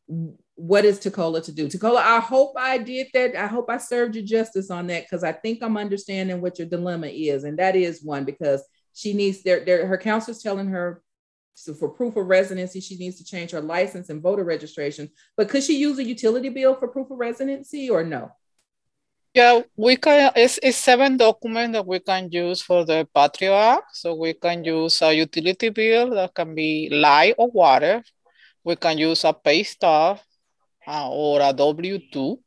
what 0.08 0.86
is 0.86 1.00
Tacola 1.00 1.44
to 1.44 1.52
do? 1.52 1.68
Tacola, 1.68 1.98
I 1.98 2.20
hope 2.20 2.54
I 2.58 2.78
did 2.78 3.08
that. 3.14 3.36
I 3.36 3.48
hope 3.48 3.70
I 3.70 3.78
served 3.78 4.16
you 4.16 4.22
justice 4.22 4.72
on 4.72 4.88
that 4.88 5.04
because 5.04 5.24
I 5.24 5.32
think 5.32 5.62
I'm 5.62 5.78
understanding 5.78 6.42
what 6.42 6.60
your 6.60 6.68
dilemma 6.68 7.08
is. 7.08 7.44
And 7.44 7.60
that 7.60 7.76
is 7.76 8.04
one 8.04 8.24
because 8.24 8.64
she 8.94 9.14
needs 9.14 9.44
their, 9.44 9.66
their 9.66 9.86
her 9.88 9.98
counselor's 9.98 10.42
telling 10.42 10.68
her 10.68 11.02
so 11.56 11.74
for 11.74 11.88
proof 11.88 12.18
of 12.18 12.28
residency, 12.28 12.82
she 12.82 12.98
needs 12.98 13.18
to 13.18 13.24
change 13.24 13.52
her 13.52 13.62
license 13.62 14.10
and 14.10 14.22
voter 14.22 14.44
registration. 14.44 15.10
But 15.38 15.48
could 15.48 15.64
she 15.64 15.78
use 15.78 15.98
a 16.00 16.04
utility 16.04 16.50
bill 16.50 16.76
for 16.76 16.90
proof 16.90 17.10
of 17.10 17.18
residency 17.18 17.90
or 17.90 18.04
no? 18.04 18.32
Yeah, 19.34 19.62
we 19.76 19.96
can. 19.96 20.32
It's, 20.36 20.60
it's 20.62 20.78
seven 20.78 21.18
documents 21.18 21.74
that 21.74 21.88
we 21.88 22.00
can 22.00 22.30
use 22.30 22.62
for 22.62 22.86
the 22.86 23.08
Patriot 23.14 23.56
Act. 23.56 23.96
So 23.96 24.16
we 24.16 24.34
can 24.34 24.64
use 24.66 25.02
a 25.02 25.14
utility 25.14 25.70
bill 25.70 26.10
that 26.12 26.34
can 26.34 26.56
be 26.56 26.90
light 26.92 27.36
or 27.38 27.50
water 27.50 28.04
we 28.66 28.76
can 28.76 28.98
use 28.98 29.24
a 29.24 29.32
pay 29.34 29.64
stub 29.64 30.20
uh, 30.88 31.10
or 31.10 31.40
a 31.42 31.54
W-2 31.54 32.38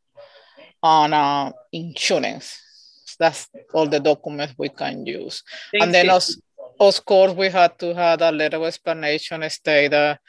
on 0.82 1.12
uh, 1.12 1.52
insurance. 1.72 2.60
That's 3.18 3.48
all 3.72 3.88
the 3.88 4.00
documents 4.00 4.54
we 4.58 4.68
can 4.68 5.06
use. 5.06 5.42
Thanks, 5.72 5.84
and 5.84 5.94
then, 5.94 6.10
of, 6.10 6.22
of 6.78 7.04
course, 7.04 7.32
we 7.32 7.48
had 7.48 7.78
to 7.78 7.94
have 7.94 8.20
a 8.22 8.30
little 8.30 8.64
explanation 8.64 9.48
state 9.50 9.90
that 9.90 10.20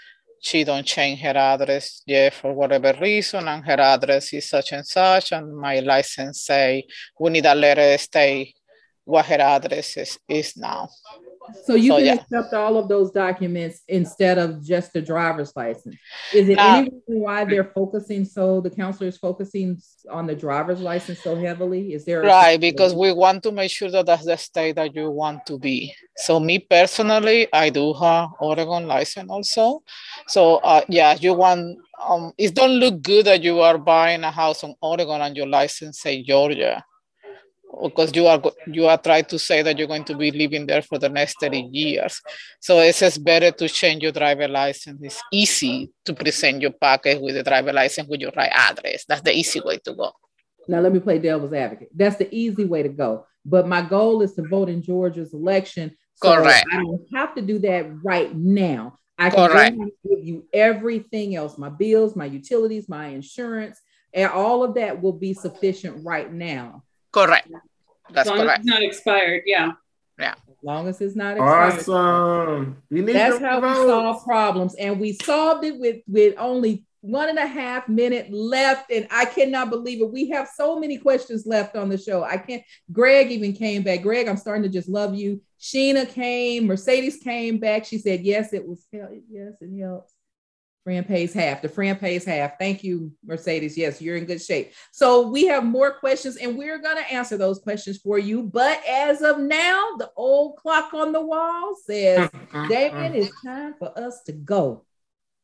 she 0.42 0.64
don't 0.64 0.86
change 0.86 1.20
her 1.20 1.36
address 1.36 2.02
yet 2.08 2.34
for 2.34 2.54
whatever 2.54 2.98
reason, 3.00 3.48
and 3.48 3.66
her 3.66 3.80
address 3.80 4.34
is 4.34 4.50
such 4.50 4.72
and 4.72 4.86
such, 4.86 5.34
and 5.34 5.56
my 5.56 5.80
license 5.80 6.42
say 6.42 6.86
we 7.20 7.30
need 7.30 7.46
a 7.46 7.54
letter 7.54 7.98
state 7.98 8.56
what 9.04 9.26
her 9.26 9.42
address 9.42 9.98
is, 9.98 10.20
is 10.28 10.56
now. 10.56 10.88
So 11.64 11.76
you 11.76 11.92
so, 11.92 11.98
can 11.98 12.06
yeah. 12.06 12.14
accept 12.16 12.54
all 12.54 12.78
of 12.78 12.88
those 12.88 13.12
documents 13.12 13.82
instead 13.88 14.38
of 14.38 14.64
just 14.64 14.94
the 14.94 15.02
driver's 15.02 15.56
license. 15.56 15.96
Is 16.34 16.50
it 16.50 16.58
uh, 16.58 16.78
any 16.78 16.90
reason 16.90 17.22
why 17.22 17.46
they're 17.46 17.72
focusing 17.76 18.26
so 18.26 18.62
the 18.62 18.70
counselor 18.70 19.08
is 19.08 19.18
focusing 19.18 19.82
on 20.10 20.28
the 20.28 20.36
driver's 20.36 20.80
license 20.80 21.22
so 21.22 21.36
heavily? 21.36 21.94
Is 21.94 22.06
there 22.06 22.22
right 22.22 22.60
because 22.60 22.94
we 22.94 23.12
want 23.14 23.44
to 23.44 23.52
make 23.52 23.72
sure 23.72 23.90
that 23.92 24.06
that's 24.06 24.26
the 24.26 24.38
state 24.38 24.76
that 24.76 24.96
you 24.96 25.10
want 25.10 25.46
to 25.48 25.58
be. 25.58 25.94
So 26.18 26.40
me 26.40 26.60
personally, 26.60 27.48
I 27.54 27.70
do 27.70 27.94
have 27.94 28.30
Oregon 28.40 28.88
license 28.88 29.30
also. 29.30 29.84
So 30.28 30.58
uh, 30.58 30.82
yeah, 30.88 31.16
you 31.20 31.34
want 31.34 31.80
um, 32.02 32.34
it 32.38 32.56
don't 32.56 32.80
look 32.80 33.02
good 33.02 33.26
that 33.26 33.44
you 33.44 33.60
are 33.60 33.78
buying 33.78 34.24
a 34.24 34.32
house 34.32 34.64
on 34.64 34.76
Oregon 34.82 35.22
and 35.22 35.36
your 35.36 35.48
license 35.48 36.00
say 36.02 36.24
Georgia 36.24 36.84
because 37.84 38.16
you 38.16 38.28
are 38.28 38.42
you 38.68 38.88
are 38.88 38.98
trying 38.98 39.26
to 39.26 39.38
say 39.38 39.62
that 39.62 39.78
you're 39.78 39.88
going 39.88 40.04
to 40.06 40.16
be 40.16 40.32
living 40.32 40.66
there 40.66 40.82
for 40.82 40.98
the 40.98 41.10
next 41.10 41.40
30 41.40 41.70
years. 41.72 42.22
So 42.60 42.80
it's 42.80 43.00
just 43.00 43.24
better 43.24 43.52
to 43.52 43.70
change 43.70 44.04
your 44.04 44.12
driver 44.12 44.48
license. 44.48 45.00
It's 45.02 45.22
easy 45.32 45.92
to 46.06 46.14
present 46.14 46.62
your 46.62 46.72
package 46.72 47.20
with 47.22 47.36
the 47.36 47.44
driver 47.44 47.74
license 47.74 48.08
with 48.08 48.22
your 48.22 48.32
right 48.36 48.52
address. 48.52 49.06
That's 49.08 49.22
the 49.22 49.34
easy 49.34 49.62
way 49.62 49.78
to 49.86 49.94
go. 49.94 50.12
Now 50.68 50.80
let 50.80 50.94
me 50.94 51.00
play 51.00 51.20
devil's 51.20 51.54
advocate. 51.54 51.90
That's 51.96 52.18
the 52.18 52.34
easy 52.34 52.66
way 52.66 52.84
to 52.84 52.90
go. 52.90 53.26
But 53.46 53.68
my 53.68 53.82
goal 53.82 54.22
is 54.22 54.34
to 54.36 54.48
vote 54.48 54.70
in 54.70 54.82
Georgia's 54.82 55.34
election. 55.34 55.96
So 56.16 56.36
Correct. 56.36 56.66
I 56.72 56.78
don't 56.78 57.06
have 57.14 57.36
to 57.36 57.42
do 57.42 57.60
that 57.60 58.04
right 58.04 58.36
now. 58.36 58.96
I 59.18 59.30
can 59.30 59.92
give 60.08 60.24
you 60.24 60.46
everything 60.54 61.36
else, 61.36 61.58
my 61.58 61.70
bills, 61.70 62.16
my 62.16 62.26
utilities, 62.26 62.88
my 62.88 63.08
insurance, 63.08 63.80
and 64.14 64.32
all 64.32 64.64
of 64.64 64.76
that 64.76 65.02
will 65.02 65.14
be 65.14 65.34
sufficient 65.34 66.06
right 66.06 66.32
now. 66.32 66.84
Correct. 67.12 67.50
That's 68.12 68.30
as 68.30 68.36
long 68.36 68.46
correct. 68.46 68.60
As 68.60 68.66
it's 68.66 68.74
not 68.74 68.84
expired, 68.84 69.44
yeah. 69.46 69.72
Yeah. 70.18 70.34
As 70.48 70.56
long 70.64 70.88
as 70.88 71.02
it's 71.02 71.16
not 71.16 71.38
expired. 71.38 71.74
Awesome. 71.74 72.84
That's 72.90 73.40
how 73.40 73.62
votes. 73.62 73.80
we 73.80 73.86
solve 73.86 74.24
problems. 74.24 74.76
And 74.76 75.00
we 75.00 75.14
solved 75.14 75.64
it 75.64 75.80
with, 75.80 76.02
with 76.08 76.36
only 76.38 76.86
one 77.02 77.30
and 77.30 77.40
a 77.40 77.48
half 77.48 77.88
minute 77.88 78.32
left. 78.32 78.92
And 78.92 79.08
I 79.12 79.26
cannot 79.26 79.70
believe 79.70 80.02
it. 80.02 80.12
We 80.12 80.30
have 80.30 80.50
so 80.54 80.80
many 80.80 80.98
questions 80.98 81.46
left 81.46 81.76
on 81.76 81.88
the 81.90 81.98
show. 81.98 82.24
I 82.24 82.38
can't. 82.38 82.64
Greg 82.92 83.32
even 83.32 83.54
came 83.54 83.84
back. 83.84 84.02
Greg, 84.02 84.28
I'm 84.28 84.38
starting 84.38 84.64
to 84.64 84.70
just 84.70 84.90
love 84.90 85.16
you. 85.16 85.42
Sheena 85.60 86.08
came, 86.10 86.68
Mercedes 86.68 87.18
came 87.18 87.58
back. 87.58 87.86
She 87.86 87.98
said, 87.98 88.22
yes, 88.22 88.54
it 88.54 88.68
was 88.68 88.86
yes, 88.92 89.54
it 89.62 89.80
helps. 89.82 90.14
Fran 90.84 91.04
pays 91.04 91.34
half. 91.34 91.62
The 91.62 91.70
Fran 91.70 91.98
pays 91.98 92.26
half. 92.26 92.58
Thank 92.58 92.84
you, 92.84 93.12
Mercedes. 93.26 93.78
Yes, 93.78 94.02
you're 94.02 94.18
in 94.18 94.26
good 94.26 94.42
shape. 94.42 94.74
So 94.92 95.28
we 95.28 95.46
have 95.48 95.64
more 95.64 95.92
questions 95.92 96.38
and 96.38 96.58
we're 96.58 96.80
going 96.80 96.98
to 96.98 97.12
answer 97.12 97.38
those 97.38 97.60
questions 97.60 97.98
for 97.98 98.18
you. 98.18 98.44
But 98.44 98.82
as 98.88 99.22
of 99.22 99.40
now, 99.40 99.96
the 99.98 100.10
old 100.16 100.58
clock 100.58 100.94
on 100.94 101.12
the 101.12 101.22
wall 101.22 101.76
says, 101.86 102.30
mm-hmm. 102.30 102.68
Damien, 102.70 103.14
it's 103.14 103.44
time 103.44 103.76
for 103.78 103.98
us 103.98 104.22
to 104.24 104.32
go. 104.32 104.86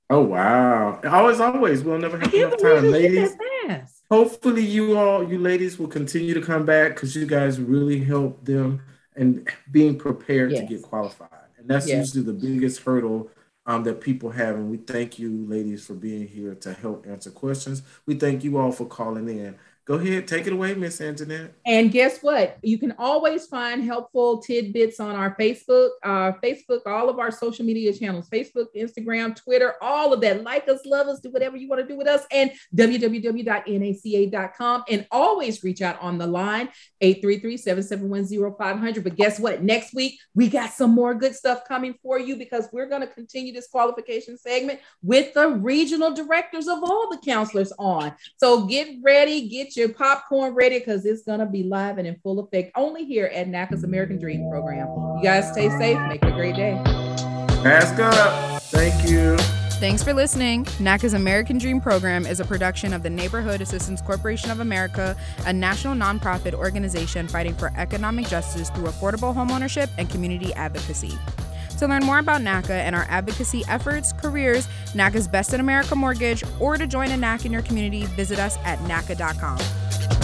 Oh, 0.09 0.21
wow. 0.21 0.99
Always, 1.03 1.39
always. 1.39 1.83
We'll 1.83 1.97
never 1.97 2.17
have 2.17 2.33
enough 2.33 2.61
time, 2.61 2.91
ladies. 2.91 3.35
Hopefully, 4.11 4.63
you 4.63 4.97
all, 4.97 5.27
you 5.27 5.39
ladies, 5.39 5.79
will 5.79 5.87
continue 5.87 6.33
to 6.35 6.41
come 6.41 6.65
back 6.65 6.93
because 6.93 7.15
you 7.15 7.25
guys 7.25 7.59
really 7.59 8.03
help 8.03 8.45
them 8.45 8.81
and 9.15 9.49
being 9.71 9.97
prepared 9.97 10.51
yes. 10.51 10.61
to 10.61 10.67
get 10.67 10.83
qualified. 10.83 11.29
And 11.57 11.67
that's 11.67 11.87
yes. 11.87 12.13
usually 12.13 12.23
the 12.23 12.39
biggest 12.39 12.81
hurdle 12.83 13.31
um, 13.65 13.83
that 13.83 14.01
people 14.01 14.31
have. 14.31 14.55
And 14.55 14.69
we 14.69 14.77
thank 14.77 15.19
you, 15.19 15.45
ladies, 15.47 15.85
for 15.85 15.93
being 15.93 16.27
here 16.27 16.55
to 16.55 16.73
help 16.73 17.05
answer 17.07 17.31
questions. 17.31 17.81
We 18.05 18.15
thank 18.15 18.43
you 18.43 18.57
all 18.57 18.71
for 18.71 18.85
calling 18.85 19.27
in. 19.29 19.57
Go 19.85 19.95
ahead, 19.95 20.27
take 20.27 20.47
it 20.47 20.53
away, 20.53 20.73
Miss 20.73 20.99
Antoinette. 20.99 21.53
And 21.63 21.91
guess 21.91 22.23
what? 22.23 22.57
You 22.63 22.79
can 22.79 22.95
always 22.97 23.45
find 23.45 23.83
helpful 23.83 24.41
tidbits 24.41 24.99
on 24.99 25.15
our 25.15 25.35
Facebook, 25.35 25.89
uh, 26.01 26.31
Facebook, 26.43 26.87
all 26.87 27.07
of 27.07 27.19
our 27.19 27.29
social 27.29 27.63
media 27.63 27.93
channels, 27.93 28.27
Facebook, 28.27 28.65
Instagram, 28.75 29.35
Twitter, 29.35 29.75
all 29.81 30.11
of 30.11 30.21
that. 30.21 30.41
Like 30.41 30.67
us, 30.67 30.87
love 30.87 31.05
us, 31.05 31.19
do 31.19 31.29
whatever 31.29 31.55
you 31.55 31.69
want 31.69 31.83
to 31.83 31.87
do 31.87 31.95
with 31.95 32.07
us, 32.07 32.23
and 32.31 32.51
www.naca.com. 32.75 33.63
And 34.89 35.05
always 35.11 35.63
reach 35.63 35.83
out 35.83 36.01
on 36.01 36.17
the 36.17 36.25
line 36.25 36.69
833-771-0500. 37.03 39.03
But 39.03 39.15
guess 39.15 39.39
what? 39.39 39.61
Next 39.61 39.93
week 39.93 40.19
we 40.33 40.49
got 40.49 40.71
some 40.71 40.95
more 40.95 41.13
good 41.13 41.35
stuff 41.35 41.61
coming 41.67 41.93
for 42.01 42.19
you 42.19 42.37
because 42.37 42.67
we're 42.73 42.89
going 42.89 43.01
to 43.01 43.07
continue 43.07 43.53
this 43.53 43.67
qualification 43.67 44.35
segment 44.35 44.79
with 45.03 45.35
the 45.35 45.47
regional 45.47 46.11
directors 46.11 46.67
of 46.67 46.79
all 46.83 47.07
the 47.11 47.19
counselors 47.23 47.71
on. 47.77 48.15
So 48.37 48.65
get 48.65 48.87
ready, 49.03 49.47
get 49.75 49.81
your 49.81 49.93
popcorn 49.93 50.53
ready 50.53 50.79
because 50.79 51.05
it's 51.05 51.23
going 51.23 51.39
to 51.39 51.45
be 51.45 51.63
live 51.63 51.97
and 51.97 52.07
in 52.07 52.15
full 52.23 52.39
effect 52.39 52.71
only 52.75 53.05
here 53.05 53.27
at 53.27 53.47
NACA's 53.47 53.83
American 53.83 54.19
Dream 54.19 54.49
program. 54.49 54.87
You 55.17 55.23
guys 55.23 55.51
stay 55.51 55.69
safe. 55.69 55.99
Make 56.07 56.23
it 56.23 56.29
a 56.29 56.31
great 56.31 56.55
day. 56.55 56.73
Mask 57.63 57.99
up. 57.99 58.61
Thank 58.63 59.09
you. 59.09 59.37
Thanks 59.79 60.03
for 60.03 60.13
listening. 60.13 60.63
NACA's 60.79 61.13
American 61.13 61.57
Dream 61.57 61.81
program 61.81 62.25
is 62.25 62.39
a 62.39 62.45
production 62.45 62.93
of 62.93 63.03
the 63.03 63.09
Neighborhood 63.09 63.59
Assistance 63.59 64.01
Corporation 64.01 64.49
of 64.49 64.61
America, 64.61 65.17
a 65.45 65.51
national 65.51 65.95
nonprofit 65.95 66.53
organization 66.53 67.27
fighting 67.27 67.53
for 67.53 67.73
economic 67.75 68.27
justice 68.27 68.69
through 68.69 68.85
affordable 68.85 69.35
homeownership 69.35 69.89
and 69.97 70.09
community 70.09 70.53
advocacy. 70.53 71.17
To 71.77 71.87
learn 71.87 72.05
more 72.05 72.19
about 72.19 72.41
NACA 72.41 72.71
and 72.71 72.95
our 72.95 73.05
advocacy 73.09 73.63
efforts, 73.67 74.13
careers, 74.13 74.67
NACA's 74.93 75.27
Best 75.27 75.53
in 75.53 75.59
America 75.59 75.95
Mortgage, 75.95 76.43
or 76.59 76.77
to 76.77 76.87
join 76.87 77.11
a 77.11 77.17
NAC 77.17 77.45
in 77.45 77.51
your 77.51 77.63
community, 77.63 78.05
visit 78.05 78.39
us 78.39 78.57
at 78.63 78.79
NACA.com. 78.79 80.14